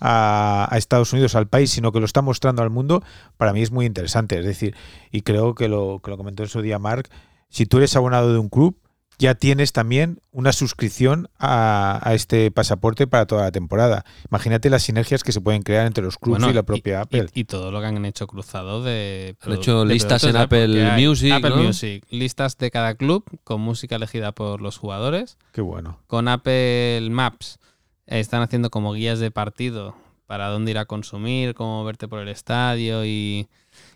a, 0.00 0.68
a 0.70 0.76
Estados 0.76 1.12
Unidos, 1.12 1.34
al 1.34 1.46
país, 1.46 1.70
sino 1.70 1.92
que 1.92 2.00
lo 2.00 2.06
está 2.06 2.20
mostrando 2.22 2.62
al 2.62 2.70
mundo, 2.70 3.02
para 3.36 3.52
mí 3.52 3.62
es 3.62 3.70
muy 3.70 3.86
interesante. 3.86 4.38
Es 4.38 4.44
decir, 4.44 4.74
y 5.10 5.22
creo 5.22 5.54
que 5.54 5.68
lo, 5.68 6.00
que 6.02 6.10
lo 6.10 6.16
comentó 6.16 6.42
en 6.42 6.48
su 6.48 6.62
día 6.62 6.78
Mark, 6.78 7.08
si 7.48 7.66
tú 7.66 7.78
eres 7.78 7.94
abonado 7.96 8.32
de 8.32 8.38
un 8.38 8.48
club, 8.48 8.76
ya 9.18 9.34
tienes 9.34 9.72
también 9.72 10.20
una 10.32 10.52
suscripción 10.52 11.28
a, 11.38 12.00
a 12.02 12.14
este 12.14 12.50
pasaporte 12.50 13.06
para 13.06 13.26
toda 13.26 13.42
la 13.42 13.52
temporada. 13.52 14.04
Imagínate 14.30 14.70
las 14.70 14.82
sinergias 14.82 15.22
que 15.22 15.32
se 15.32 15.40
pueden 15.40 15.62
crear 15.62 15.86
entre 15.86 16.04
los 16.04 16.18
clubes 16.18 16.40
Bueno, 16.40 16.50
y 16.50 16.54
la 16.54 16.62
propia 16.62 17.02
Apple. 17.02 17.28
Y, 17.34 17.44
todo 17.44 17.70
lo 17.70 17.80
que 17.80 17.86
han 17.86 18.04
hecho 18.04 18.26
cruzado 18.26 18.82
de. 18.82 19.36
Han 19.40 19.52
hecho 19.52 19.84
de 19.84 19.94
listas 19.94 20.24
en 20.24 20.32
de 20.32 20.38
Apple 20.40 20.92
Music, 20.98 21.32
Apple 21.32 21.50
¿no? 21.50 21.62
Music. 21.62 22.04
Listas 22.10 22.58
de 22.58 22.70
cada 22.70 22.94
club 22.94 23.24
con 23.44 23.60
música 23.60 23.96
elegida 23.96 24.32
por 24.32 24.60
los 24.60 24.78
jugadores. 24.78 25.38
Qué 25.52 25.60
bueno. 25.60 25.98
Con 26.06 26.28
Apple 26.28 27.08
Maps 27.10 27.58
eh, 28.06 28.20
están 28.20 28.42
haciendo 28.42 28.70
como 28.70 28.92
guías 28.92 29.18
de 29.18 29.30
partido 29.30 29.94
para 30.26 30.48
dónde 30.48 30.70
ir 30.70 30.78
a 30.78 30.86
consumir, 30.86 31.54
cómo 31.54 31.84
verte 31.84 32.08
por 32.08 32.20
el 32.20 32.28
estadio 32.28 33.04
y, 33.04 33.48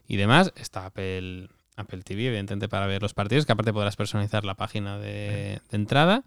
y 0.07 0.17
demás. 0.17 0.53
Está 0.57 0.87
Apple, 0.87 1.49
Apple 1.79 2.03
TV, 2.03 2.27
evidentemente, 2.27 2.69
para 2.69 2.87
ver 2.87 3.01
los 3.03 3.15
partidos, 3.15 3.47
que 3.47 3.53
aparte 3.53 3.73
podrás 3.73 3.97
personalizar 3.97 4.45
la 4.45 4.55
página 4.55 4.99
de, 4.99 5.61
de 5.71 5.77
entrada. 5.77 6.25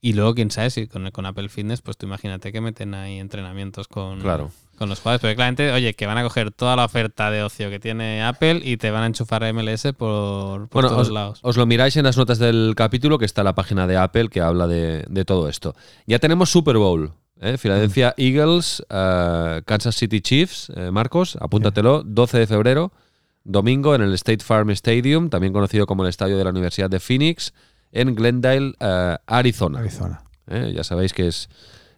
Y 0.00 0.12
luego, 0.12 0.34
quién 0.34 0.50
sabe, 0.50 0.68
si 0.68 0.86
con, 0.86 1.10
con 1.12 1.24
Apple 1.24 1.48
Fitness, 1.48 1.80
pues 1.80 1.96
tú 1.96 2.04
imagínate 2.04 2.52
que 2.52 2.60
meten 2.60 2.92
ahí 2.94 3.18
entrenamientos 3.18 3.88
con, 3.88 4.20
Claro. 4.20 4.50
con 4.76 4.90
los 4.90 5.00
jugadores. 5.00 5.22
Pero 5.22 5.34
claramente, 5.34 5.72
oye, 5.72 5.94
que 5.94 6.04
van 6.06 6.18
a 6.18 6.22
coger 6.22 6.50
toda 6.50 6.76
la 6.76 6.84
oferta 6.84 7.30
de 7.30 7.42
ocio 7.42 7.70
que 7.70 7.80
tiene 7.80 8.22
Apple 8.22 8.60
y 8.62 8.76
te 8.76 8.90
van 8.90 9.02
a 9.02 9.06
enchufar 9.06 9.50
MLS 9.54 9.84
por, 9.96 10.68
por 10.68 10.82
Bueno, 10.82 10.88
todos 10.90 11.08
os, 11.08 11.10
lados. 11.14 11.38
os 11.40 11.56
lo 11.56 11.64
miráis 11.64 11.96
en 11.96 12.04
las 12.04 12.18
notas 12.18 12.38
del 12.38 12.74
capítulo, 12.76 13.16
que 13.18 13.24
está 13.24 13.42
la 13.42 13.54
página 13.54 13.86
de 13.86 13.96
Apple 13.96 14.28
que 14.28 14.42
habla 14.42 14.66
de, 14.66 15.06
de 15.08 15.24
todo 15.24 15.48
esto. 15.48 15.74
Ya 16.06 16.18
tenemos 16.18 16.50
Super 16.50 16.76
Bowl. 16.76 17.12
¿eh? 17.40 17.56
Philadelphia 17.56 18.12
Eagles, 18.18 18.84
eh, 18.90 19.62
Kansas 19.64 19.96
City 19.96 20.20
Chiefs. 20.20 20.70
eh, 20.76 20.90
Marcos, 20.90 21.38
apúntatelo, 21.40 22.02
12 22.04 22.40
de 22.40 22.46
febrero, 22.46 22.92
domingo 23.44 23.94
en 23.94 24.02
el 24.02 24.12
State 24.14 24.42
Farm 24.44 24.70
Stadium, 24.70 25.28
también 25.30 25.52
conocido 25.52 25.86
como 25.86 26.02
el 26.02 26.08
estadio 26.08 26.36
de 26.38 26.44
la 26.44 26.50
Universidad 26.50 26.90
de 26.90 27.00
Phoenix, 27.00 27.52
en 27.92 28.14
Glendale, 28.14 28.72
eh, 28.80 29.16
Arizona. 29.26 29.78
Arizona. 29.80 30.22
¿eh? 30.48 30.72
Ya 30.74 30.82
sabéis 30.84 31.12
que 31.12 31.28
es 31.28 31.48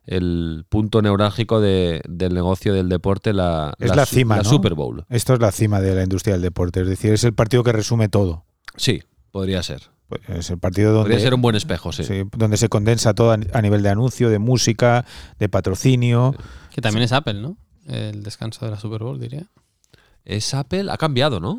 el 0.07 0.65
punto 0.69 1.03
neurálgico 1.03 1.61
de- 1.61 2.01
del 2.09 2.35
negocio 2.35 2.73
del 2.75 2.89
deporte, 2.89 3.33
la, 3.33 3.75
Es 3.79 3.95
la 3.97 4.07
su- 4.07 4.15
cima, 4.17 4.37
la 4.37 4.43
¿no? 4.43 4.49
Super 4.49 4.75
Bowl. 4.75 5.05
Esto 5.09 5.35
es 5.35 5.41
la 5.41 5.51
cima 5.53 5.81
de 5.81 5.95
la 5.95 6.03
industria 6.03 6.35
del 6.35 6.43
deporte. 6.43 6.83
Es 6.83 6.89
decir, 6.89 7.13
es 7.13 7.25
el 7.25 7.35
partido 7.35 7.65
que 7.65 7.73
resume 7.73 8.09
todo. 8.09 8.45
Sí, 8.77 9.03
podría 9.33 9.63
ser. 9.63 9.83
Pues 10.09 10.21
Es 10.29 10.51
el 10.51 10.59
partido 10.59 10.93
donde, 10.93 11.11
Podría 11.11 11.19
ser 11.25 11.35
un 11.35 11.43
buen 11.43 11.57
espejo, 11.57 11.91
sí. 11.91 12.05
sí, 12.05 12.23
donde 12.37 12.57
se 12.57 12.69
condensa 12.69 13.13
todo 13.15 13.33
a 13.33 13.39
a 13.53 13.63
nivel 13.63 13.83
de 13.83 13.89
anuncio, 13.89 14.31
de 14.31 14.39
música, 14.39 15.05
de 15.41 15.49
patrocinio. 15.49 16.33
Que 16.73 16.81
también 16.81 17.03
es 17.03 17.11
Apple, 17.13 17.35
¿no? 17.35 17.57
El 17.89 18.23
descanso 18.23 18.65
de 18.65 18.71
la 18.71 18.79
Super 18.79 19.03
Bowl, 19.03 19.19
diría. 19.19 19.47
Es 20.27 20.53
Apple, 20.53 20.91
ha 20.91 20.97
cambiado, 20.99 21.41
¿no? 21.41 21.51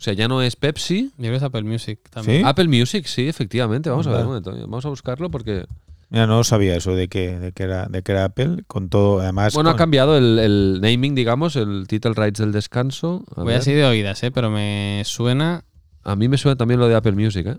O 0.00 0.02
sea, 0.02 0.12
ya 0.12 0.28
no 0.28 0.40
es 0.40 0.56
Pepsi. 0.56 1.10
Yo 1.16 1.22
creo 1.24 1.30
que 1.32 1.36
es 1.38 1.42
Apple 1.42 1.62
Music 1.64 2.00
también. 2.10 2.42
¿Sí? 2.42 2.46
Apple 2.46 2.68
Music, 2.68 3.06
sí, 3.06 3.28
efectivamente. 3.28 3.90
Vamos 3.90 4.06
a 4.06 4.12
ver 4.12 4.20
un 4.20 4.28
momento. 4.28 4.52
Vamos 4.52 4.86
a 4.86 4.88
buscarlo 4.88 5.30
porque. 5.30 5.66
Mira, 6.10 6.26
no 6.26 6.42
sabía 6.42 6.74
eso 6.74 6.94
de 6.94 7.08
que, 7.08 7.38
de 7.38 7.52
que, 7.52 7.62
era, 7.62 7.86
de 7.86 8.02
que 8.02 8.12
era 8.12 8.24
Apple, 8.24 8.64
con 8.66 8.88
todo, 8.88 9.20
además. 9.20 9.54
Bueno, 9.54 9.70
ha 9.70 9.76
cambiado 9.76 10.16
el, 10.16 10.38
el 10.38 10.80
naming, 10.80 11.14
digamos, 11.14 11.54
el 11.56 11.86
title 11.86 12.14
rights 12.14 12.40
del 12.40 12.52
descanso. 12.52 13.24
A, 13.36 13.42
Voy 13.42 13.48
ver. 13.48 13.58
así 13.58 13.72
de 13.72 13.84
oídas, 13.84 14.22
¿eh? 14.22 14.30
Pero 14.30 14.50
me 14.50 15.02
suena. 15.04 15.64
A 16.02 16.16
mí 16.16 16.28
me 16.28 16.38
suena 16.38 16.56
también 16.56 16.80
lo 16.80 16.88
de 16.88 16.94
Apple 16.94 17.12
Music, 17.12 17.46
¿eh? 17.46 17.58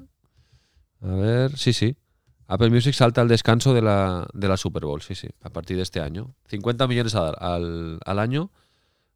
A 1.01 1.15
ver, 1.15 1.57
sí, 1.57 1.73
sí. 1.73 1.95
Apple 2.47 2.69
Music 2.69 2.93
salta 2.93 3.21
al 3.21 3.27
descanso 3.27 3.73
de 3.73 3.81
la, 3.81 4.27
de 4.33 4.47
la 4.47 4.57
Super 4.57 4.83
Bowl, 4.83 5.01
sí, 5.01 5.15
sí, 5.15 5.29
a 5.41 5.49
partir 5.49 5.77
de 5.77 5.83
este 5.83 6.01
año. 6.01 6.35
50 6.49 6.85
millones 6.87 7.15
al, 7.15 7.35
al, 7.39 7.99
al 8.05 8.19
año 8.19 8.51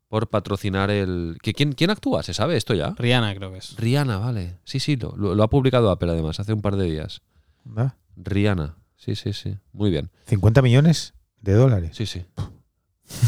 por 0.07 0.27
patrocinar 0.29 0.89
el. 0.91 1.37
¿Qui- 1.43 1.53
¿Quién, 1.55 1.73
¿Quién 1.73 1.89
actúa? 1.89 2.23
¿Se 2.23 2.33
sabe 2.33 2.57
esto 2.57 2.73
ya? 2.73 2.93
Rihanna, 2.97 3.33
creo 3.35 3.51
que 3.51 3.57
es. 3.59 3.75
Rihanna, 3.77 4.17
vale. 4.17 4.57
Sí, 4.63 4.79
sí, 4.79 4.95
lo, 4.95 5.15
lo- 5.15 5.43
ha 5.43 5.49
publicado 5.49 5.89
Apple 5.91 6.11
además, 6.11 6.39
hace 6.39 6.53
un 6.53 6.61
par 6.61 6.75
de 6.75 6.85
días. 6.85 7.21
Anda, 7.65 7.97
Rihanna, 8.15 8.77
sí, 8.95 9.15
sí, 9.15 9.33
sí. 9.33 9.57
Muy 9.73 9.89
bien. 9.89 10.09
50 10.27 10.61
millones 10.61 11.13
de 11.41 11.53
dólares. 11.53 11.91
Sí, 11.93 12.05
sí. 12.05 12.25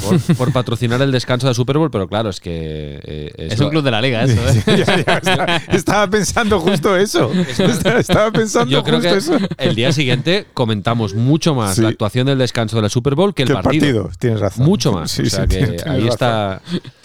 Por, 0.03 0.19
por 0.36 0.51
patrocinar 0.51 1.01
el 1.03 1.11
descanso 1.11 1.47
de 1.47 1.53
Super 1.53 1.78
Bowl, 1.78 1.91
pero 1.91 2.07
claro, 2.07 2.30
es 2.30 2.39
que. 2.39 2.99
eh, 3.03 3.32
Es 3.38 3.59
un 3.59 3.69
club 3.69 3.84
de 3.84 3.91
la 3.91 4.01
liga, 4.01 4.23
eso, 4.23 4.41
¿eh? 4.49 4.63
Ya, 4.86 4.86
ya, 4.86 5.17
está- 5.17 5.55
estaba 5.71 6.09
pensando 6.09 6.59
justo 6.59 6.97
eso. 6.97 7.32
Estaba, 7.32 7.99
estaba 7.99 8.32
pensando 8.32 8.71
Yo 8.71 8.84
creo 8.84 8.95
justo 8.97 9.11
que 9.11 9.17
eso. 9.17 9.38
el 9.57 9.75
día 9.75 9.91
siguiente 9.91 10.47
comentamos 10.53 11.13
mucho 11.13 11.53
más 11.53 11.75
Sí. 11.75 11.82
la 11.84 11.89
actuación 11.89 12.25
del 12.25 12.39
descanso 12.39 12.75
de 12.78 12.82
la 12.82 12.89
Super 12.89 13.13
Bowl 13.15 13.34
que 13.36 13.43
el 13.43 13.49
Que 13.49 13.53
partido. 13.53 14.09
Tienes 14.19 14.39
razón. 14.39 14.65
Mucho 14.65 14.91
más. 14.91 15.11
Sí, 15.11 15.21
o 15.21 15.30
sea 15.30 15.45
que 15.47 15.57
tienes 15.57 15.86
ahí 15.86 16.01
razón. 16.01 16.09
está, 16.09 16.61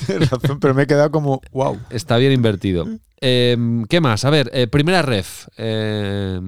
Tienes 0.07 0.31
razón, 0.31 0.59
pero 0.59 0.73
me 0.75 0.83
he 0.85 0.87
quedado 0.87 1.11
como, 1.11 1.41
wow. 1.53 1.79
está 1.91 2.17
bien 2.17 2.33
invertido. 2.33 2.89
Eh, 3.21 3.57
¿Qué 3.89 4.01
más? 4.01 4.25
A 4.25 4.31
ver, 4.31 4.51
primera 4.71 5.03
ref. 5.03 5.47
Eh, 5.59 6.41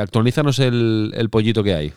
actualízanos 0.00 0.58
el, 0.60 1.12
el 1.16 1.30
pollito 1.30 1.62
que 1.62 1.74
hay. 1.74 1.92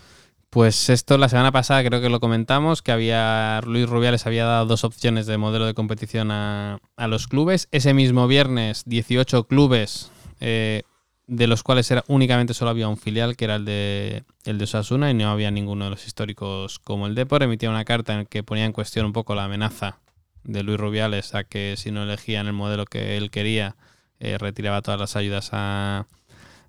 Pues 0.56 0.90
esto 0.90 1.18
la 1.18 1.28
semana 1.28 1.52
pasada 1.52 1.84
creo 1.84 2.00
que 2.00 2.08
lo 2.08 2.22
comentamos, 2.22 2.82
que 2.82 2.94
había 2.94 3.60
Luis 3.66 3.90
Rubiales 3.90 4.26
había 4.26 4.46
dado 4.46 4.66
dos 4.66 4.86
opciones 4.86 5.26
de 5.26 5.38
modelo 5.38 5.66
de 5.66 5.74
competición 5.74 6.32
a, 6.32 6.80
a 6.96 7.08
los 7.10 7.28
clubes. 7.28 7.68
Ese 7.74 7.94
mismo 7.94 8.26
viernes, 8.26 8.84
18 8.86 9.48
clubes, 9.48 10.14
eh, 10.40 10.84
de 11.28 11.48
los 11.48 11.62
cuales 11.62 11.92
era, 11.92 12.06
únicamente 12.08 12.54
solo 12.54 12.72
había 12.72 12.88
un 12.88 12.96
filial, 12.96 13.36
que 13.36 13.44
era 13.44 13.58
el 13.58 13.66
de, 13.66 14.24
el 14.46 14.58
de 14.58 14.64
Osasuna, 14.64 15.12
y 15.12 15.14
no 15.14 15.30
había 15.30 15.52
ninguno 15.52 15.84
de 15.84 15.92
los 15.92 16.08
históricos 16.08 16.80
como 16.80 17.06
el 17.06 17.16
Depor. 17.16 17.44
Emitía 17.44 17.70
una 17.70 17.84
carta 17.84 18.14
en 18.14 18.20
la 18.20 18.26
que 18.26 18.42
ponía 18.42 18.64
en 18.64 18.72
cuestión 18.72 19.06
un 19.06 19.12
poco 19.12 19.36
la 19.36 19.44
amenaza 19.44 20.00
de 20.46 20.64
Luis 20.64 20.80
Rubiales 20.80 21.36
a 21.36 21.44
que 21.44 21.76
si 21.76 21.92
no 21.92 22.04
elegían 22.04 22.48
el 22.48 22.54
modelo 22.54 22.86
que 22.86 23.18
él 23.18 23.30
quería, 23.30 23.76
eh, 24.22 24.38
retiraba 24.38 24.82
todas 24.82 25.02
las 25.02 25.18
ayudas 25.18 25.50
a, 25.52 26.08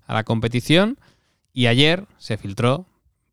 a 0.07 0.13
la 0.13 0.25
competición. 0.25 0.99
Y 1.53 1.67
ayer 1.67 2.03
se 2.17 2.35
filtró, 2.35 2.85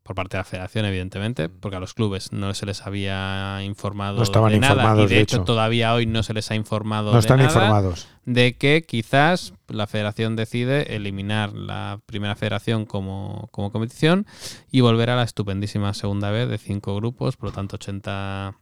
por 0.05 0.15
parte 0.15 0.37
de 0.37 0.41
la 0.41 0.43
federación, 0.43 0.85
evidentemente, 0.85 1.49
porque 1.49 1.77
a 1.77 1.79
los 1.79 1.95
clubes 1.95 2.31
no 2.31 2.53
se 2.53 2.67
les 2.67 2.85
había 2.85 3.63
informado 3.63 4.17
No 4.17 4.23
estaban 4.23 4.51
de 4.51 4.59
nada. 4.59 4.73
Y 4.75 4.77
informados, 4.77 5.09
de, 5.09 5.15
de 5.15 5.21
hecho, 5.21 5.37
hecho. 5.37 5.45
todavía 5.45 5.95
hoy 5.95 6.05
no 6.05 6.21
se 6.21 6.35
les 6.35 6.51
ha 6.51 6.55
informado 6.55 7.07
No 7.07 7.13
de 7.13 7.19
están 7.21 7.39
nada 7.39 7.49
informados. 7.49 8.07
de 8.23 8.55
que 8.55 8.83
quizás 8.87 9.53
la 9.67 9.87
federación 9.87 10.35
decide 10.35 10.95
eliminar 10.95 11.53
la 11.53 12.01
primera 12.05 12.35
federación 12.35 12.85
como, 12.85 13.49
como 13.51 13.71
competición 13.71 14.27
y 14.71 14.81
volver 14.81 15.09
a 15.09 15.15
la 15.15 15.23
estupendísima 15.23 15.91
segunda 15.95 16.29
vez 16.29 16.47
de 16.49 16.59
cinco 16.59 16.95
grupos, 16.95 17.35
por 17.35 17.49
lo 17.49 17.53
tanto 17.55 17.77
80, 17.77 18.53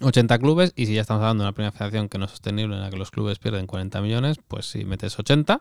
80 0.00 0.38
clubes. 0.40 0.72
Y 0.74 0.86
si 0.86 0.94
ya 0.94 1.02
estamos 1.02 1.20
hablando 1.22 1.44
de 1.44 1.50
una 1.50 1.54
primera 1.54 1.70
federación 1.70 2.08
que 2.08 2.18
no 2.18 2.24
es 2.24 2.32
sostenible, 2.32 2.74
en 2.74 2.82
la 2.82 2.90
que 2.90 2.96
los 2.96 3.12
clubes 3.12 3.38
pierden 3.38 3.68
40 3.68 4.00
millones, 4.00 4.38
pues 4.48 4.66
si 4.68 4.84
metes 4.84 5.16
80, 5.20 5.60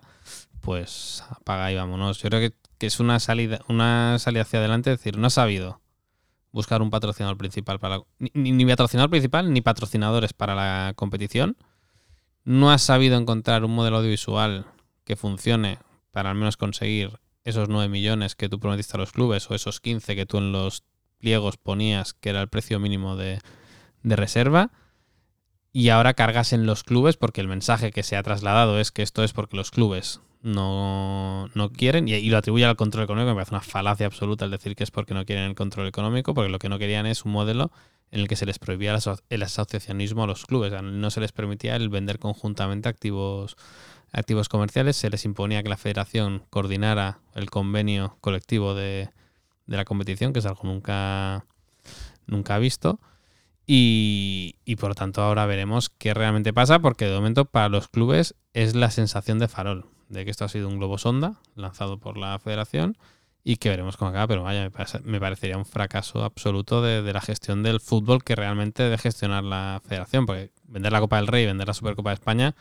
pues 0.62 1.24
apaga 1.30 1.72
y 1.72 1.76
vámonos. 1.76 2.18
Yo 2.20 2.30
creo 2.30 2.42
que, 2.42 2.56
que 2.78 2.88
es 2.88 3.00
una 3.00 3.20
salida, 3.20 3.62
una 3.68 4.18
salida 4.20 4.44
hacia 4.44 4.60
adelante, 4.60 4.92
es 4.92 5.00
decir, 5.00 5.18
no 5.18 5.28
ha 5.28 5.32
sabido 5.32 5.82
buscar 6.52 6.82
un 6.82 6.90
patrocinador 6.90 7.38
principal 7.38 7.80
para 7.80 7.98
la- 7.98 8.04
ni, 8.20 8.52
ni- 8.52 8.66
patrocinador 8.66 9.10
principal 9.10 9.52
ni 9.54 9.62
patrocinadores 9.62 10.34
para 10.34 10.56
la 10.56 10.94
competición. 10.96 11.58
No 12.44 12.72
has 12.72 12.82
sabido 12.82 13.18
encontrar 13.18 13.64
un 13.66 13.76
modelo 13.76 13.98
audiovisual 13.98 14.66
que 15.04 15.16
funcione 15.16 15.80
para 16.12 16.30
al 16.32 16.36
menos 16.36 16.58
conseguir 16.58 17.20
esos 17.44 17.70
9 17.70 17.90
millones 17.90 18.36
que 18.36 18.50
tú 18.50 18.60
prometiste 18.60 18.98
a 18.98 19.00
los 19.00 19.12
clubes 19.12 19.50
o 19.52 19.56
esos 19.56 19.80
15 19.82 20.16
que 20.16 20.26
tú 20.26 20.38
en 20.38 20.52
los 20.52 20.84
pliegos 21.20 21.58
ponías 21.58 22.14
que 22.14 22.30
era 22.30 22.42
el 22.42 22.48
precio 22.50 22.80
mínimo 22.80 23.16
de, 23.16 23.40
de 24.04 24.16
reserva 24.16 24.72
y 25.74 25.90
ahora 25.90 26.14
cargas 26.14 26.54
en 26.54 26.66
los 26.66 26.84
clubes 26.84 27.18
porque 27.18 27.42
el 27.42 27.48
mensaje 27.48 27.92
que 27.92 28.04
se 28.04 28.18
ha 28.18 28.24
trasladado 28.24 28.80
es 28.80 28.92
que 28.92 29.02
esto 29.04 29.24
es 29.24 29.34
porque 29.34 29.58
los 29.58 29.72
clubes 29.72 30.22
no, 30.48 31.50
no 31.54 31.72
quieren 31.72 32.08
y, 32.08 32.30
lo 32.30 32.38
atribuye 32.38 32.66
al 32.66 32.76
control 32.76 33.04
económico. 33.04 33.30
Me 33.32 33.36
parece 33.36 33.54
una 33.54 33.62
falacia 33.62 34.06
absoluta 34.06 34.46
el 34.46 34.52
decir 34.52 34.76
que 34.76 34.84
es 34.84 34.92
porque 34.92 35.14
no 35.14 35.26
quieren 35.26 35.46
el 35.46 35.56
control 35.56 35.88
económico, 35.88 36.34
porque 36.34 36.50
lo 36.50 36.60
que 36.60 36.70
no 36.70 36.80
querían 36.80 37.06
es 37.06 37.26
un 37.26 37.32
modelo 37.32 37.72
en 38.12 38.22
el 38.22 38.28
que 38.28 38.36
se 38.36 38.46
les 38.46 38.58
prohibía 38.58 38.92
el, 38.92 38.98
aso- 38.98 39.22
el 39.30 39.44
asociacionismo 39.44 40.24
a 40.24 40.28
los 40.28 40.46
clubes. 40.46 40.74
No 40.82 41.12
se 41.12 41.20
les 41.20 41.32
permitía 41.32 41.76
el 41.76 41.90
vender 41.90 42.20
conjuntamente 42.20 42.88
activos, 42.90 43.58
activos 44.12 44.50
comerciales, 44.50 44.96
se 44.96 45.10
les 45.10 45.26
imponía 45.26 45.62
que 45.62 45.70
la 45.70 45.78
federación 45.78 46.44
coordinara 46.50 47.20
el 47.36 47.50
convenio 47.50 48.18
colectivo 48.22 48.74
de, 48.74 49.10
de 49.66 49.78
la 49.78 49.86
competición, 49.86 50.34
que 50.34 50.40
es 50.40 50.46
algo 50.46 50.62
nunca, 50.64 51.46
nunca 52.26 52.58
visto. 52.58 53.00
Y, 53.70 54.56
y 54.64 54.78
por 54.78 54.92
lo 54.92 54.96
tanto 54.96 55.22
ahora 55.22 55.46
veremos 55.46 55.90
qué 55.90 56.14
realmente 56.14 56.54
pasa, 56.54 56.80
porque 56.80 57.04
de 57.04 57.14
momento 57.14 57.44
para 57.44 57.68
los 57.68 57.90
clubes 57.90 58.34
es 58.54 58.76
la 58.76 58.90
sensación 58.92 59.40
de 59.40 59.50
farol, 59.50 59.88
de 60.10 60.26
que 60.26 60.32
esto 60.32 60.46
ha 60.46 60.50
sido 60.50 60.68
un 60.68 60.78
globo 60.78 60.98
sonda 60.98 61.36
lanzado 61.56 61.98
por 61.98 62.18
la 62.18 62.38
federación 62.40 62.98
y 63.44 63.58
que 63.58 63.70
veremos 63.70 63.96
cómo 63.98 64.10
acaba, 64.10 64.28
pero 64.28 64.44
vaya, 64.44 64.62
me, 64.64 64.72
parece- 64.72 65.00
me 65.02 65.20
parecería 65.20 65.58
un 65.58 65.66
fracaso 65.66 66.24
absoluto 66.24 66.82
de, 66.82 67.02
de 67.02 67.14
la 67.14 67.22
gestión 67.22 67.64
del 67.64 67.80
fútbol 67.80 68.24
que 68.24 68.36
realmente 68.36 68.84
debe 68.84 68.98
gestionar 68.98 69.44
la 69.44 69.82
federación, 69.88 70.26
porque 70.26 70.52
vender 70.66 70.92
la 70.92 71.00
Copa 71.00 71.16
del 71.18 71.28
Rey, 71.28 71.46
vender 71.46 71.68
la 71.68 71.74
Supercopa 71.74 72.10
de 72.10 72.16
España, 72.16 72.56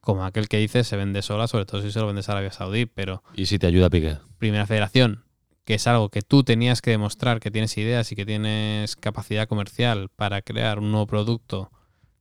como 0.00 0.24
aquel 0.24 0.48
que 0.48 0.58
dice, 0.58 0.84
se 0.84 0.96
vende 0.96 1.22
sola, 1.22 1.48
sobre 1.48 1.64
todo 1.66 1.82
si 1.82 1.90
se 1.90 2.00
lo 2.00 2.06
vendes 2.06 2.28
a 2.28 2.32
Arabia 2.32 2.52
Saudí, 2.52 2.86
pero 2.86 3.22
Y 3.34 3.46
si 3.46 3.58
te 3.58 3.66
ayuda 3.66 3.88
Piqué. 3.90 4.18
Primera 4.38 4.66
Federación, 4.66 5.24
que 5.64 5.74
es 5.74 5.86
algo 5.86 6.10
que 6.10 6.22
tú 6.22 6.44
tenías 6.44 6.80
que 6.82 6.90
demostrar 6.92 7.40
que 7.40 7.50
tienes 7.50 7.76
ideas 7.78 8.12
y 8.12 8.16
que 8.16 8.24
tienes 8.26 8.94
capacidad 8.94 9.48
comercial 9.48 10.10
para 10.14 10.42
crear 10.42 10.78
un 10.78 10.92
nuevo 10.92 11.06
producto 11.06 11.70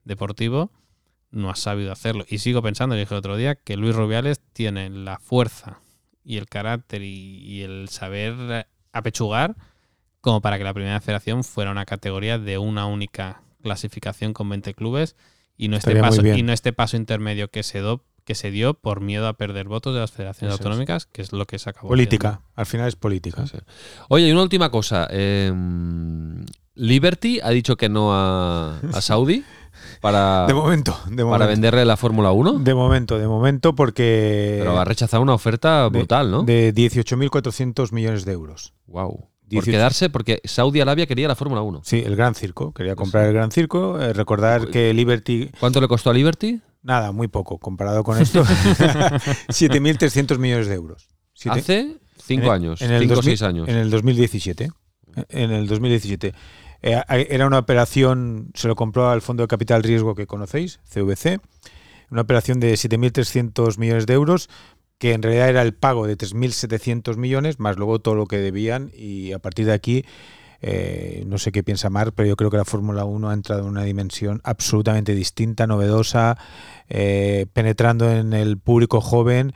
deportivo, 0.03 0.71
no 1.31 1.49
has 1.49 1.59
sabido 1.59 1.91
hacerlo. 1.91 2.25
Y 2.29 2.37
sigo 2.39 2.61
pensando, 2.61 2.95
dije 2.95 3.13
el 3.13 3.17
otro 3.19 3.35
día, 3.37 3.55
que 3.55 3.77
Luis 3.77 3.95
Rubiales 3.95 4.41
tiene 4.53 4.89
la 4.89 5.19
fuerza 5.19 5.79
y 6.23 6.37
el 6.37 6.47
carácter 6.47 7.01
y, 7.03 7.37
y 7.43 7.61
el 7.61 7.89
saber 7.89 8.67
apechugar 8.93 9.55
como 10.21 10.41
para 10.41 10.57
que 10.57 10.63
la 10.63 10.73
primera 10.73 10.99
federación 11.01 11.43
fuera 11.43 11.71
una 11.71 11.85
categoría 11.85 12.39
de 12.39 12.57
una 12.57 12.85
única 12.87 13.41
clasificación 13.61 14.33
con 14.33 14.49
20 14.49 14.73
clubes 14.73 15.15
y 15.57 15.67
no 15.67 15.77
este 15.77 15.91
Estaría 15.91 16.09
paso 16.09 16.25
y 16.37 16.41
no 16.43 16.51
este 16.53 16.73
paso 16.73 16.97
intermedio 16.97 17.49
que 17.51 17.63
se 17.63 17.79
do- 17.79 18.03
que 18.23 18.33
se 18.33 18.49
dio 18.49 18.73
por 18.73 19.01
miedo 19.01 19.27
a 19.27 19.33
perder 19.37 19.67
votos 19.67 19.93
de 19.93 19.99
las 19.99 20.11
federaciones 20.11 20.55
Eso 20.55 20.61
es. 20.61 20.65
autonómicas, 20.65 21.05
que 21.05 21.21
es 21.21 21.31
lo 21.31 21.45
que 21.45 21.59
se 21.59 21.69
acabó. 21.69 21.89
Política, 21.89 22.41
al 22.55 22.65
final 22.65 22.87
es 22.87 22.95
política. 22.95 23.45
Sí. 23.45 23.57
Oye, 24.09 24.27
y 24.27 24.31
una 24.31 24.41
última 24.41 24.71
cosa. 24.71 25.07
eh, 25.11 25.51
Liberty 26.73 27.39
ha 27.41 27.49
dicho 27.51 27.77
que 27.77 27.87
no 27.87 28.13
a, 28.13 28.79
a 28.79 29.01
Saudi 29.01 29.43
para, 30.01 30.45
De 30.47 30.53
momento, 30.53 30.91
de 31.05 31.23
momento. 31.23 31.29
para 31.31 31.45
venderle 31.47 31.85
la 31.85 31.97
Fórmula 31.97 32.31
1, 32.31 32.59
De 32.59 32.73
momento, 32.73 33.17
de 33.19 33.27
momento, 33.27 33.75
porque. 33.75 34.57
pero 34.59 34.79
ha 34.79 34.85
rechazado 34.85 35.23
una 35.23 35.33
oferta 35.33 35.83
de- 35.83 35.89
brutal, 35.89 36.31
¿no? 36.31 36.43
De 36.43 36.73
18.400 36.73 37.91
millones 37.91 38.25
de 38.25 38.31
euros. 38.33 38.73
wow. 38.87 39.29
Por 39.45 39.49
18. 39.63 39.71
quedarse, 39.77 40.09
porque 40.09 40.41
Saudi 40.43 40.81
Arabia 40.81 41.05
quería 41.05 41.27
la 41.27 41.35
Fórmula 41.35 41.61
1. 41.61 41.81
Sí, 41.85 42.01
el 42.03 42.15
Gran 42.15 42.33
Circo. 42.33 42.73
Quería 42.73 42.95
comprar 42.95 43.27
el 43.27 43.33
Gran 43.33 43.51
Circo. 43.51 44.01
Eh, 44.01 44.11
recordar 44.11 44.69
que 44.71 44.91
Liberty. 44.91 45.51
¿Cuánto 45.59 45.79
le 45.79 45.87
costó 45.87 46.09
a 46.09 46.13
Liberty? 46.15 46.61
Nada, 46.81 47.11
muy 47.11 47.27
poco 47.27 47.59
comparado 47.59 48.03
con 48.03 48.19
esto. 48.19 48.43
7.300 49.49 50.37
millones 50.39 50.67
de 50.67 50.75
euros. 50.75 51.07
Siete- 51.33 51.59
Hace 51.59 51.97
cinco 52.17 52.47
en 52.47 52.51
años, 52.51 52.81
en 52.81 52.91
el 52.91 53.01
cinco 53.01 53.13
o 53.13 53.15
2000 53.17 53.37
seis 53.37 53.41
años. 53.47 53.67
En 53.69 53.75
el 53.75 53.89
2017. 53.91 54.69
En 55.29 55.51
el 55.51 55.67
2017. 55.67 56.33
Eh, 56.85 57.01
era 57.31 57.47
una 57.47 57.57
operación, 57.57 58.51
se 58.53 58.67
lo 58.67 58.75
compró 58.75 59.09
al 59.09 59.23
Fondo 59.23 59.41
de 59.41 59.47
Capital 59.47 59.81
Riesgo 59.81 60.13
que 60.13 60.27
conocéis, 60.27 60.79
CVC, 60.87 61.39
una 62.11 62.21
operación 62.21 62.59
de 62.59 62.75
7.300 62.75 63.79
millones 63.79 64.05
de 64.05 64.13
euros, 64.13 64.49
que 64.99 65.13
en 65.13 65.23
realidad 65.23 65.49
era 65.49 65.63
el 65.63 65.73
pago 65.73 66.05
de 66.05 66.15
3.700 66.15 67.17
millones, 67.17 67.59
más 67.59 67.77
luego 67.77 67.97
todo 67.97 68.13
lo 68.13 68.27
que 68.27 68.37
debían, 68.37 68.91
y 68.93 69.31
a 69.31 69.39
partir 69.39 69.65
de 69.65 69.73
aquí, 69.73 70.05
eh, 70.61 71.23
no 71.25 71.39
sé 71.39 71.51
qué 71.51 71.63
piensa 71.63 71.89
Mar, 71.89 72.13
pero 72.13 72.29
yo 72.29 72.35
creo 72.35 72.51
que 72.51 72.57
la 72.57 72.65
Fórmula 72.65 73.03
1 73.03 73.31
ha 73.31 73.33
entrado 73.33 73.63
en 73.63 73.69
una 73.69 73.83
dimensión 73.83 74.39
absolutamente 74.43 75.15
distinta, 75.15 75.65
novedosa, 75.65 76.37
eh, 76.87 77.47
penetrando 77.51 78.11
en 78.11 78.33
el 78.33 78.59
público 78.59 79.01
joven, 79.01 79.53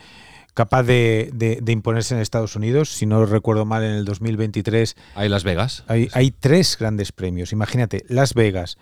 capaz 0.60 0.84
de, 0.84 1.30
de- 1.34 1.60
de 1.62 1.72
imponerse 1.72 2.14
en 2.14 2.20
Estados 2.20 2.58
Unidos. 2.58 2.90
Si 2.90 3.06
no 3.06 3.26
recuerdo 3.26 3.64
mal, 3.64 3.82
en 3.86 3.92
el 3.92 4.04
2023 4.04 4.98
Ahí 5.16 5.30
Las 5.30 5.46
Vegas. 5.46 5.86
hay, 5.88 6.10
hay 6.12 6.32
tres 6.32 6.76
grandes 6.78 7.14
premios. 7.14 7.54
Imagínate, 7.54 8.04
Las 8.10 8.34
Vegas, 8.34 8.78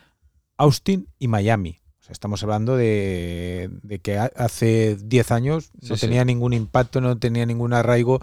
Austin 0.58 1.08
y 1.20 1.28
Miami. 1.28 1.82
Sea, 2.08 2.14
estamos 2.14 2.42
hablando 2.42 2.78
de, 2.78 3.70
de 3.84 4.00
que 4.00 4.18
ha- 4.18 4.32
hace 4.38 4.96
10 4.96 5.32
años 5.32 5.72
no 5.82 5.90
Sí, 5.90 5.96
sí. 5.96 6.02
tenía 6.08 6.24
ningún 6.24 6.54
impacto, 6.54 7.02
no 7.02 7.18
tenía 7.18 7.46
ningún 7.46 7.74
arraigo 7.74 8.22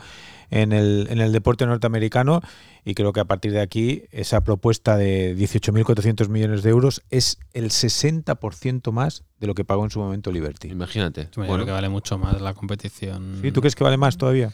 en 0.51 0.73
el, 0.73 1.07
en 1.11 1.21
el 1.21 1.33
deporte 1.33 1.67
norteamericano 1.67 2.41
y 2.87 2.95
creo 2.95 3.13
que 3.13 3.21
a 3.21 3.27
partir 3.27 3.53
de 3.53 3.61
aquí 3.61 4.05
esa 4.11 4.41
propuesta 4.43 4.97
de 4.97 5.37
18.400 5.37 6.29
millones 6.31 6.63
de 6.63 6.71
euros 6.71 7.03
es 7.11 7.39
el 7.53 7.67
60% 7.71 8.91
más 8.91 9.25
de 9.39 9.47
lo 9.49 9.55
que 9.55 9.65
pagó 9.67 9.85
en 9.85 9.91
su 9.91 9.99
momento 10.01 10.33
Liberty. 10.33 10.69
Imagínate. 10.69 11.25
Yo 11.25 11.43
Bueno, 11.43 11.53
creo 11.55 11.67
que 11.67 11.73
vale 11.73 11.89
mucho 11.91 12.17
más 12.17 12.41
la 12.41 12.55
competición. 12.55 13.39
¿Sí? 13.43 13.53
¿Tú 13.53 13.61
crees 13.61 13.75
que 13.75 13.85
vale 13.85 13.99
más 13.99 14.17
todavía? 14.17 14.51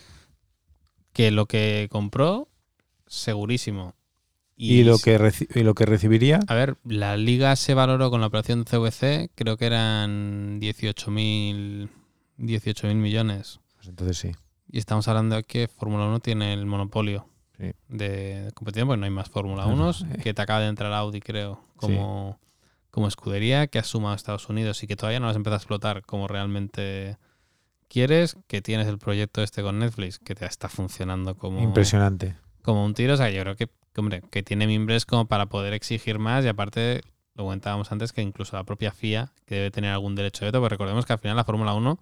Que 1.12 1.30
lo 1.30 1.46
que 1.46 1.86
compró, 1.90 2.48
segurísimo. 3.06 3.94
¿Y, 4.62 4.84
lo, 4.84 4.98
que 4.98 5.32
y 5.54 5.62
lo 5.62 5.74
que 5.74 5.86
recibiría? 5.86 6.40
A 6.46 6.54
ver, 6.54 6.76
la 6.84 7.16
liga 7.16 7.56
se 7.56 7.74
valoró 7.74 8.10
con 8.10 8.20
la 8.20 8.26
operación 8.26 8.64
CVC, 8.64 9.30
creo 9.34 9.56
que 9.56 9.66
eran 9.66 10.60
18.000 10.60 11.88
18.000 12.38 12.94
millones. 12.94 13.60
Pues 13.76 13.88
entonces 13.88 14.18
sí. 14.18 14.32
Y 14.70 14.78
estamos 14.78 15.08
hablando 15.08 15.36
de 15.36 15.44
que 15.44 15.68
Fórmula 15.68 16.04
1 16.06 16.20
tiene 16.20 16.52
el 16.52 16.66
monopolio 16.66 17.26
Sí. 17.58 17.72
de 17.88 18.50
competición, 18.54 18.88
porque 18.88 19.00
no 19.00 19.04
hay 19.04 19.10
más 19.10 19.28
Fórmula 19.28 19.66
No, 19.66 19.74
1, 19.74 19.90
eh. 19.90 20.18
que 20.22 20.32
te 20.32 20.40
acaba 20.42 20.60
de 20.60 20.68
entrar 20.68 20.92
Audi, 20.94 21.20
creo, 21.20 21.62
como, 21.76 22.38
como 22.90 23.06
escudería, 23.08 23.66
que 23.66 23.78
ha 23.78 23.84
sumado 23.84 24.14
a 24.14 24.16
Estados 24.16 24.48
Unidos 24.48 24.82
y 24.82 24.86
que 24.86 24.96
todavía 24.96 25.20
no 25.20 25.26
las 25.26 25.36
empieza 25.36 25.56
a 25.56 25.58
explotar 25.58 26.02
como 26.06 26.26
realmente 26.26 27.18
quieres, 27.88 28.36
que 28.46 28.62
tienes 28.62 28.86
el 28.86 28.96
proyecto 28.98 29.42
este 29.42 29.62
con 29.62 29.78
Netflix, 29.78 30.18
que 30.18 30.34
te 30.34 30.46
está 30.46 30.68
funcionando 30.70 31.34
como, 31.36 31.60
Impresionante. 31.62 32.36
como 32.62 32.84
un 32.84 32.94
tiro. 32.94 33.14
O 33.14 33.16
sea, 33.18 33.28
yo 33.30 33.42
creo 33.42 33.56
que, 33.56 33.68
que, 33.92 34.00
hombre, 34.00 34.22
que 34.30 34.42
tiene 34.42 34.66
mimbres 34.66 35.04
como 35.06 35.26
para 35.26 35.46
poder 35.46 35.72
exigir 35.72 36.18
más 36.18 36.44
y 36.44 36.48
aparte, 36.48 37.00
lo 37.34 37.44
comentábamos 37.44 37.90
antes, 37.92 38.12
que 38.12 38.22
incluso 38.22 38.56
la 38.56 38.64
propia 38.64 38.92
FIA, 38.92 39.32
que 39.46 39.54
debe 39.56 39.70
tener 39.70 39.90
algún 39.92 40.14
derecho 40.14 40.44
de 40.44 40.48
veto, 40.50 40.60
porque 40.60 40.74
recordemos 40.74 41.06
que 41.06 41.12
al 41.12 41.18
final 41.18 41.36
la 41.36 41.44
Fórmula 41.44 41.74
1, 41.74 41.98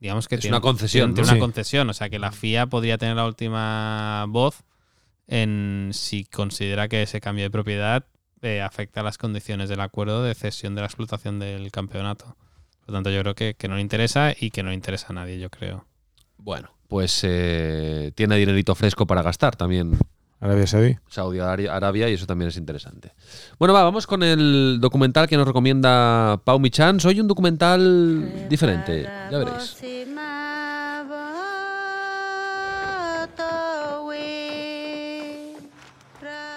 digamos 0.00 0.26
que 0.28 0.36
Es 0.36 0.40
tiene, 0.40 0.56
una 0.56 0.62
concesión, 0.62 1.14
tiene- 1.14 1.14
tiene 1.14 1.26
¿no? 1.26 1.32
una 1.32 1.36
Sí. 1.36 1.40
concesión, 1.40 1.90
o 1.90 1.94
sea 1.94 2.08
que 2.10 2.18
la 2.18 2.32
FIA 2.32 2.66
podría 2.66 2.98
tener 2.98 3.16
la 3.16 3.26
última 3.26 4.24
voz 4.28 4.62
en 5.28 5.90
si 5.92 6.24
considera 6.24 6.88
que 6.88 7.02
ese 7.02 7.20
cambio 7.20 7.44
de 7.44 7.50
propiedad 7.50 8.06
eh, 8.42 8.60
afecta 8.60 9.00
a 9.00 9.02
las 9.04 9.18
condiciones 9.18 9.68
del 9.68 9.80
acuerdo 9.80 10.24
de 10.24 10.34
cesión 10.34 10.74
de 10.74 10.80
la 10.80 10.88
explotación 10.88 11.38
del 11.38 11.70
campeonato. 11.70 12.36
Por 12.80 12.88
lo 12.88 12.94
tanto, 12.94 13.10
yo 13.10 13.20
creo 13.20 13.34
que, 13.36 13.54
que 13.54 13.68
no 13.68 13.76
le 13.76 13.80
interesa 13.82 14.34
y 14.36 14.50
que 14.50 14.64
no 14.64 14.70
le 14.70 14.74
interesa 14.74 15.06
a 15.10 15.12
nadie, 15.12 15.38
yo 15.38 15.48
creo. 15.48 15.86
bueno, 16.38 16.72
pues 16.88 17.20
eh, 17.22 18.10
tiene 18.16 18.36
dinerito 18.36 18.74
fresco 18.74 19.06
para 19.06 19.22
gastar 19.22 19.54
también 19.54 19.96
Arabia 20.42 20.66
Saudí. 20.66 20.96
Saudi 21.08 21.38
Arabia 21.38 22.08
y 22.08 22.14
eso 22.14 22.26
también 22.26 22.48
es 22.48 22.56
interesante. 22.56 23.12
Bueno, 23.60 23.72
va, 23.72 23.84
vamos 23.84 24.08
con 24.08 24.24
el 24.24 24.78
documental 24.80 25.28
que 25.28 25.36
nos 25.36 25.46
recomienda 25.46 26.40
Pau 26.44 26.58
Michans. 26.58 27.04
Hoy 27.04 27.20
un 27.20 27.28
documental 27.28 28.48
diferente, 28.48 29.04
ya 29.30 29.38
veréis. 29.38 29.76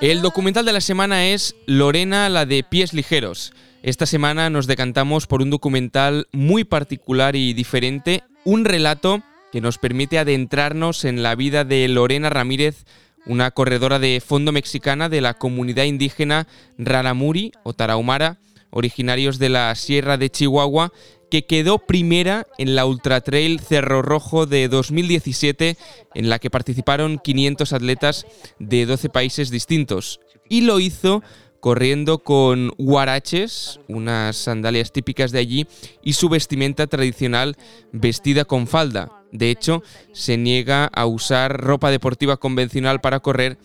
El 0.02 0.22
documental 0.24 0.66
de 0.66 0.74
la 0.74 0.82
semana 0.82 1.28
es 1.28 1.56
Lorena, 1.68 2.28
la 2.30 2.48
de 2.48 2.64
pies 2.64 2.92
ligeros. 2.92 3.54
Esta 3.84 4.08
semana 4.08 4.50
nos 4.50 4.66
decantamos 4.66 5.28
por 5.28 5.44
un 5.44 5.52
documental 5.52 6.28
muy 6.32 6.64
particular 6.64 7.36
y 7.36 7.54
diferente, 7.54 8.24
un 8.46 8.66
relato 8.66 9.22
que 9.52 9.62
nos 9.62 9.78
permite 9.78 10.18
adentrarnos 10.18 11.06
en 11.06 11.22
la 11.22 11.36
vida 11.36 11.64
de 11.64 11.88
Lorena 11.88 12.32
Ramírez, 12.32 12.84
una 13.26 13.52
corredora 13.52 14.00
de 14.00 14.22
fondo 14.26 14.52
mexicana 14.52 15.10
de 15.10 15.22
la 15.22 15.34
comunidad 15.34 15.86
indígena 15.86 16.48
Raramuri 16.78 17.52
o 17.64 17.74
Tarahumara, 17.74 18.40
originarios 18.70 19.40
de 19.40 19.50
la 19.50 19.74
Sierra 19.76 20.18
de 20.18 20.30
Chihuahua, 20.30 20.92
que 21.30 21.46
quedó 21.46 21.80
primera 21.80 22.46
en 22.58 22.76
la 22.76 22.86
Ultra 22.86 23.22
Trail 23.22 23.60
Cerro 23.60 24.02
Rojo 24.02 24.46
de 24.46 24.68
2017, 24.68 25.78
en 26.14 26.30
la 26.30 26.40
que 26.40 26.50
participaron 26.50 27.20
500 27.24 27.74
atletas 27.74 28.26
de 28.60 28.86
12 28.86 29.10
países 29.10 29.50
distintos. 29.50 30.20
Y 30.50 30.62
lo 30.62 30.80
hizo 30.80 31.24
corriendo 31.60 32.20
con 32.20 32.74
huaraches, 32.78 33.80
unas 33.88 34.38
sandalias 34.38 34.92
típicas 34.92 35.32
de 35.32 35.40
allí, 35.40 35.68
y 36.04 36.14
su 36.14 36.30
vestimenta 36.30 36.86
tradicional 36.86 37.58
vestida 37.92 38.46
con 38.46 38.68
falda. 38.68 39.24
De 39.38 39.50
hecho, 39.50 39.84
se 40.14 40.38
niega 40.38 40.86
a 40.86 41.06
usar 41.06 41.62
ropa 41.62 41.92
deportiva 41.92 42.38
convencional 42.38 43.02
para 43.02 43.20
correr 43.20 43.58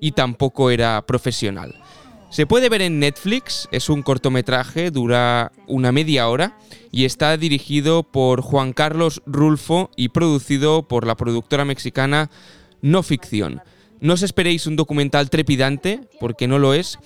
y 0.00 0.12
tampoco 0.12 0.70
era 0.70 1.04
profesional. 1.06 1.74
Se 2.30 2.46
puede 2.46 2.68
ver 2.68 2.82
en 2.82 2.98
Netflix, 2.98 3.68
es 3.72 3.88
un 3.88 4.02
cortometraje, 4.02 4.90
dura 4.90 5.50
una 5.66 5.92
media 5.92 6.28
hora 6.28 6.58
y 6.92 7.06
está 7.06 7.36
dirigido 7.38 8.02
por 8.02 8.42
Juan 8.42 8.74
Carlos 8.74 9.22
Rulfo 9.24 9.90
y 9.96 10.10
producido 10.10 10.86
por 10.86 11.06
la 11.06 11.16
productora 11.16 11.64
mexicana 11.64 12.30
No 12.82 13.02
Ficción. 13.02 13.62
No 14.00 14.12
os 14.12 14.22
esperéis 14.22 14.66
un 14.66 14.76
documental 14.76 15.30
trepidante, 15.30 16.00
porque 16.20 16.46
no 16.46 16.58
lo 16.58 16.74
es, 16.74 16.98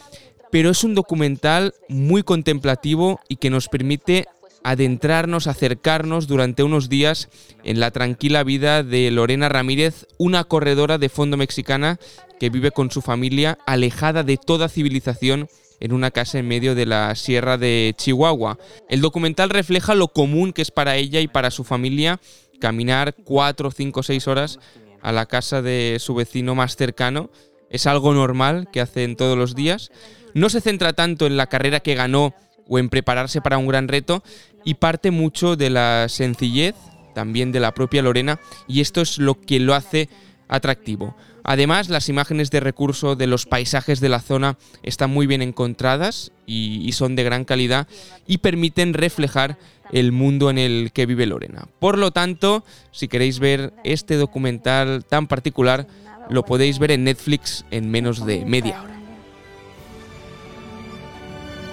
pero 0.50 0.70
es 0.70 0.82
un 0.82 0.94
documental 0.94 1.72
muy 1.88 2.24
contemplativo 2.24 3.20
y 3.28 3.36
que 3.36 3.48
nos 3.48 3.68
permite 3.68 4.26
adentrarnos, 4.64 5.46
acercarnos 5.46 6.26
durante 6.26 6.62
unos 6.62 6.88
días 6.88 7.28
en 7.64 7.80
la 7.80 7.90
tranquila 7.90 8.44
vida 8.44 8.82
de 8.82 9.10
Lorena 9.10 9.48
Ramírez, 9.48 10.06
una 10.18 10.44
corredora 10.44 10.98
de 10.98 11.08
fondo 11.08 11.36
mexicana 11.36 11.98
que 12.38 12.50
vive 12.50 12.70
con 12.70 12.90
su 12.90 13.02
familia 13.02 13.58
alejada 13.66 14.22
de 14.22 14.36
toda 14.36 14.68
civilización 14.68 15.48
en 15.80 15.92
una 15.92 16.12
casa 16.12 16.38
en 16.38 16.46
medio 16.46 16.74
de 16.74 16.86
la 16.86 17.14
sierra 17.16 17.58
de 17.58 17.94
Chihuahua. 17.96 18.58
El 18.88 19.00
documental 19.00 19.50
refleja 19.50 19.96
lo 19.96 20.08
común 20.08 20.52
que 20.52 20.62
es 20.62 20.70
para 20.70 20.96
ella 20.96 21.20
y 21.20 21.26
para 21.26 21.50
su 21.50 21.64
familia 21.64 22.20
caminar 22.60 23.16
4, 23.24 23.70
5, 23.72 24.02
6 24.04 24.28
horas 24.28 24.60
a 25.00 25.10
la 25.10 25.26
casa 25.26 25.60
de 25.60 25.96
su 25.98 26.14
vecino 26.14 26.54
más 26.54 26.76
cercano. 26.76 27.30
Es 27.68 27.86
algo 27.86 28.14
normal 28.14 28.68
que 28.72 28.80
hacen 28.80 29.16
todos 29.16 29.36
los 29.36 29.56
días. 29.56 29.90
No 30.34 30.48
se 30.48 30.60
centra 30.60 30.92
tanto 30.92 31.26
en 31.26 31.36
la 31.36 31.48
carrera 31.48 31.80
que 31.80 31.96
ganó 31.96 32.32
o 32.72 32.78
en 32.78 32.88
prepararse 32.88 33.42
para 33.42 33.58
un 33.58 33.66
gran 33.66 33.86
reto 33.86 34.22
y 34.64 34.74
parte 34.74 35.10
mucho 35.10 35.56
de 35.56 35.68
la 35.68 36.06
sencillez, 36.08 36.74
también 37.14 37.52
de 37.52 37.60
la 37.60 37.74
propia 37.74 38.00
Lorena, 38.00 38.40
y 38.66 38.80
esto 38.80 39.02
es 39.02 39.18
lo 39.18 39.38
que 39.38 39.60
lo 39.60 39.74
hace 39.74 40.08
atractivo. 40.48 41.14
Además, 41.44 41.90
las 41.90 42.08
imágenes 42.08 42.50
de 42.50 42.60
recurso 42.60 43.14
de 43.14 43.26
los 43.26 43.44
paisajes 43.44 44.00
de 44.00 44.08
la 44.08 44.20
zona 44.20 44.56
están 44.82 45.10
muy 45.10 45.26
bien 45.26 45.42
encontradas 45.42 46.32
y, 46.46 46.80
y 46.88 46.92
son 46.92 47.14
de 47.14 47.24
gran 47.24 47.44
calidad 47.44 47.88
y 48.26 48.38
permiten 48.38 48.94
reflejar 48.94 49.58
el 49.92 50.10
mundo 50.10 50.48
en 50.48 50.56
el 50.56 50.92
que 50.94 51.04
vive 51.04 51.26
Lorena. 51.26 51.68
Por 51.78 51.98
lo 51.98 52.10
tanto, 52.10 52.64
si 52.90 53.06
queréis 53.06 53.38
ver 53.38 53.74
este 53.84 54.16
documental 54.16 55.04
tan 55.04 55.26
particular, 55.26 55.86
lo 56.30 56.46
podéis 56.46 56.78
ver 56.78 56.92
en 56.92 57.04
Netflix 57.04 57.66
en 57.70 57.90
menos 57.90 58.24
de 58.24 58.46
media 58.46 58.80
hora. 58.80 59.01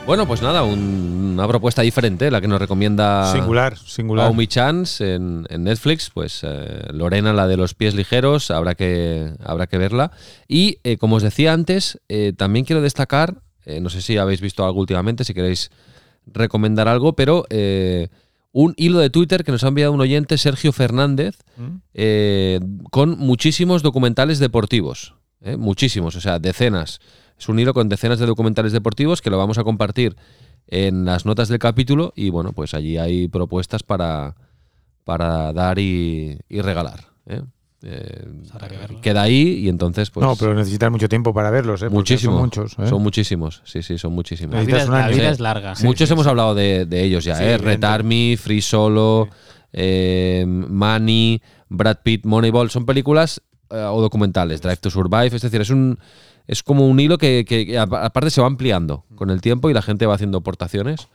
Bueno, 0.06 0.26
pues 0.26 0.42
nada, 0.42 0.64
un- 0.64 1.34
una 1.34 1.48
propuesta 1.48 1.84
diferente, 1.84 2.32
la 2.32 2.42
que 2.42 2.48
nos 2.48 2.60
recomienda 2.60 3.32
Singular, 3.32 3.78
singular. 3.78 4.26
Naomi 4.26 4.48
Chance 4.48 5.14
en, 5.16 5.46
en 5.50 5.64
Netflix, 5.64 6.10
pues 6.12 6.40
eh, 6.44 6.88
Lorena, 6.92 7.32
la 7.32 7.48
de 7.48 7.58
los 7.58 7.76
pies 7.76 7.94
ligeros, 7.94 8.50
habrá 8.50 8.74
que, 8.74 9.32
habrá 9.44 9.68
que 9.68 9.78
verla. 9.78 10.12
Y 10.48 10.80
eh, 10.84 10.98
como 10.98 11.18
os 11.18 11.24
decía 11.24 11.54
antes, 11.54 12.00
eh, 12.10 12.34
también 12.36 12.66
quiero 12.66 12.82
destacar, 12.82 13.42
eh, 13.66 13.80
no 13.82 13.90
sé 13.90 14.02
si 14.02 14.18
habéis 14.18 14.42
visto 14.42 14.66
algo 14.66 14.80
últimamente, 14.80 15.24
si 15.24 15.36
queréis 15.36 15.70
recomendar 16.26 16.88
algo, 16.88 17.14
pero 17.14 17.46
eh, 17.52 18.08
un 18.52 18.74
hilo 18.78 18.98
de 18.98 19.12
Twitter 19.12 19.44
que 19.44 19.52
nos 19.52 19.64
ha 19.64 19.68
enviado 19.68 19.92
un 19.92 20.02
oyente, 20.02 20.40
Sergio 20.40 20.72
Fernández, 20.74 21.38
¿Mm? 21.56 22.88
con 22.90 23.12
muchísimos 23.20 23.84
documentales 23.84 24.40
deportivos. 24.40 25.14
eh, 25.42 25.56
muchísimos, 25.56 26.16
o 26.16 26.22
sea, 26.22 26.40
decenas. 26.40 27.00
Es 27.40 27.48
un 27.50 27.58
hilo 27.60 27.74
con 27.74 27.88
decenas 27.90 28.20
de 28.20 28.26
documentales 28.26 28.72
deportivos 28.74 29.22
que 29.22 29.30
lo 29.30 29.38
vamos 29.38 29.58
a 29.58 29.64
compartir 29.64 30.16
en 30.68 31.06
las 31.06 31.26
notas 31.26 31.48
del 31.48 31.58
capítulo 31.60 32.14
y 32.16 32.30
bueno, 32.30 32.52
pues 32.52 32.74
allí 32.74 32.98
hay 32.98 33.28
propuestas 33.28 33.82
para, 33.82 34.36
para 35.06 35.54
dar 35.54 35.80
y, 35.80 36.38
y 36.50 36.62
regalar. 36.62 37.06
¿eh? 37.28 37.42
Eh, 37.82 38.26
que 38.70 38.78
verlo. 38.78 39.00
queda 39.02 39.22
ahí 39.22 39.60
y 39.64 39.70
entonces 39.70 40.10
pues 40.12 40.26
no, 40.28 40.36
pero 40.36 40.54
necesitas 40.54 40.92
mucho 40.92 41.08
tiempo 41.08 41.34
para 41.34 41.50
verlos, 41.50 41.82
¿eh? 41.82 41.86
porque 41.86 41.96
muchísimo. 41.96 42.34
Son 42.34 42.42
muchos. 42.42 42.74
¿eh? 42.78 42.88
Son 42.90 43.02
muchísimos, 43.02 43.62
sí, 43.64 43.82
sí, 43.82 43.98
son 43.98 44.12
muchísimos. 44.12 44.54
La 44.56 44.62
vida, 44.64 44.82
es- 44.82 44.90
la 44.90 45.08
vida 45.08 45.18
Sí. 45.28 45.32
es 45.32 45.40
larga. 45.40 45.74
Muchos 45.84 46.12
hemos 46.12 46.28
hablado 46.28 46.54
de, 46.56 46.86
de 46.86 47.04
ellos 47.06 47.24
ya, 47.24 47.36
Sí, 47.36 47.44
¿eh? 47.46 47.80
Army, 47.84 48.36
Free 48.38 48.62
Solo, 48.62 49.30
eh, 49.72 50.44
Money, 50.46 51.42
Brad 51.70 52.00
Pitt, 52.04 52.26
Moneyball, 52.26 52.70
son 52.70 52.86
películas 52.86 53.42
eh, 53.70 53.76
o 53.78 54.02
documentales, 54.02 54.62
Drive 54.62 54.78
to 54.78 54.90
Survive, 54.90 55.28
es 55.38 55.42
decir, 55.42 55.62
es 55.62 55.70
un 55.70 55.98
es 56.50 56.64
como 56.64 56.88
un 56.88 57.00
hilo 57.00 57.18
que, 57.20 57.46
que- 57.48 57.66
que 57.68 57.78
apa- 57.78 58.04
aparte 58.04 58.32
se 58.32 58.42
va 58.42 58.48
ampliando 58.48 59.06
con 59.16 59.30
el 59.30 59.40
tiempo 59.40 59.70
y 59.70 59.74
la 59.74 59.82
gente 59.84 60.06
va 60.08 60.16
haciendo 60.16 60.40
aportaciones. 60.40 61.08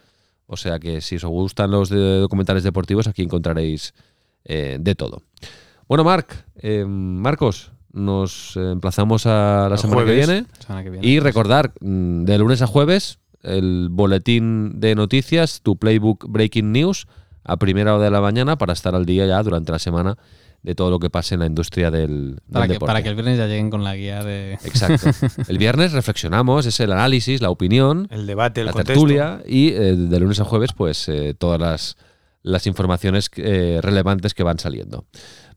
O 0.46 0.56
sea 0.56 0.78
que 0.78 1.00
si 1.00 1.16
os 1.16 1.24
gustan 1.24 1.70
los 1.72 1.88
de- 1.88 2.20
documentales 2.20 2.62
deportivos, 2.62 3.06
aquí 3.08 3.22
encontraréis 3.22 3.94
eh, 4.44 4.76
de 4.80 4.94
todo. 4.94 5.22
Bueno, 5.88 6.04
Marc, 6.04 6.44
eh, 6.56 6.84
Marcos, 6.86 7.72
nos 7.92 8.56
emplazamos 8.56 9.26
a 9.26 9.68
la 9.70 9.76
semana 9.76 10.04
que 10.04 10.14
viene. 10.14 10.46
Semana 10.60 10.84
que 10.84 10.90
viene. 10.90 11.06
Y 11.06 11.18
recordar, 11.20 11.72
mm, 11.80 12.24
de 12.24 12.38
lunes 12.38 12.62
a 12.62 12.66
jueves, 12.66 13.18
el 13.42 13.88
boletín 13.90 14.80
de 14.80 14.94
noticias, 14.94 15.60
tu 15.62 15.76
Playbook 15.76 16.26
Breaking 16.28 16.72
News, 16.72 17.06
a 17.42 17.56
primera 17.58 17.94
hora 17.94 18.04
de 18.04 18.10
la 18.10 18.20
mañana 18.20 18.56
para 18.56 18.72
estar 18.72 18.94
al 18.94 19.04
día 19.04 19.26
ya 19.26 19.42
durante 19.42 19.72
la 19.72 19.78
semana 19.78 20.16
de 20.64 20.74
todo 20.74 20.90
lo 20.90 20.98
que 20.98 21.10
pase 21.10 21.34
en 21.34 21.40
la 21.40 21.46
industria 21.46 21.90
del, 21.92 22.40
para, 22.50 22.62
del 22.62 22.68
que, 22.68 22.72
deporte. 22.74 22.90
para 22.90 23.02
que 23.02 23.08
el 23.10 23.14
viernes 23.14 23.38
ya 23.38 23.46
lleguen 23.46 23.70
con 23.70 23.84
la 23.84 23.94
guía 23.94 24.24
de. 24.24 24.54
Exacto. 24.64 25.10
El 25.48 25.58
viernes 25.58 25.92
reflexionamos, 25.92 26.64
es 26.66 26.80
el 26.80 26.90
análisis, 26.90 27.40
la 27.42 27.50
opinión, 27.50 28.08
El 28.10 28.26
debate, 28.26 28.62
el 28.62 28.66
la 28.66 28.72
contexto. 28.72 28.94
tertulia 28.94 29.42
y 29.46 29.68
eh, 29.68 29.94
de 29.94 30.18
lunes 30.20 30.40
a 30.40 30.44
jueves, 30.44 30.72
pues 30.72 31.06
eh, 31.08 31.34
todas 31.38 31.60
las, 31.60 31.96
las 32.42 32.66
informaciones 32.66 33.30
eh, 33.36 33.78
relevantes 33.82 34.32
que 34.32 34.42
van 34.42 34.58
saliendo. 34.58 35.04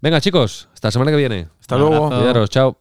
Venga, 0.01 0.19
chicos, 0.21 0.67
hasta 0.73 0.89
la 0.89 0.91
semana 0.91 1.11
que 1.11 1.17
viene. 1.17 1.47
Hasta 1.61 1.75
Un 1.77 1.81
luego. 1.81 2.09
Cuidaros, 2.09 2.49
chao. 2.49 2.77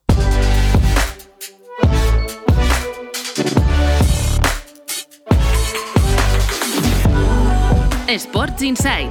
Sports 8.08 8.62
Insight, 8.62 9.10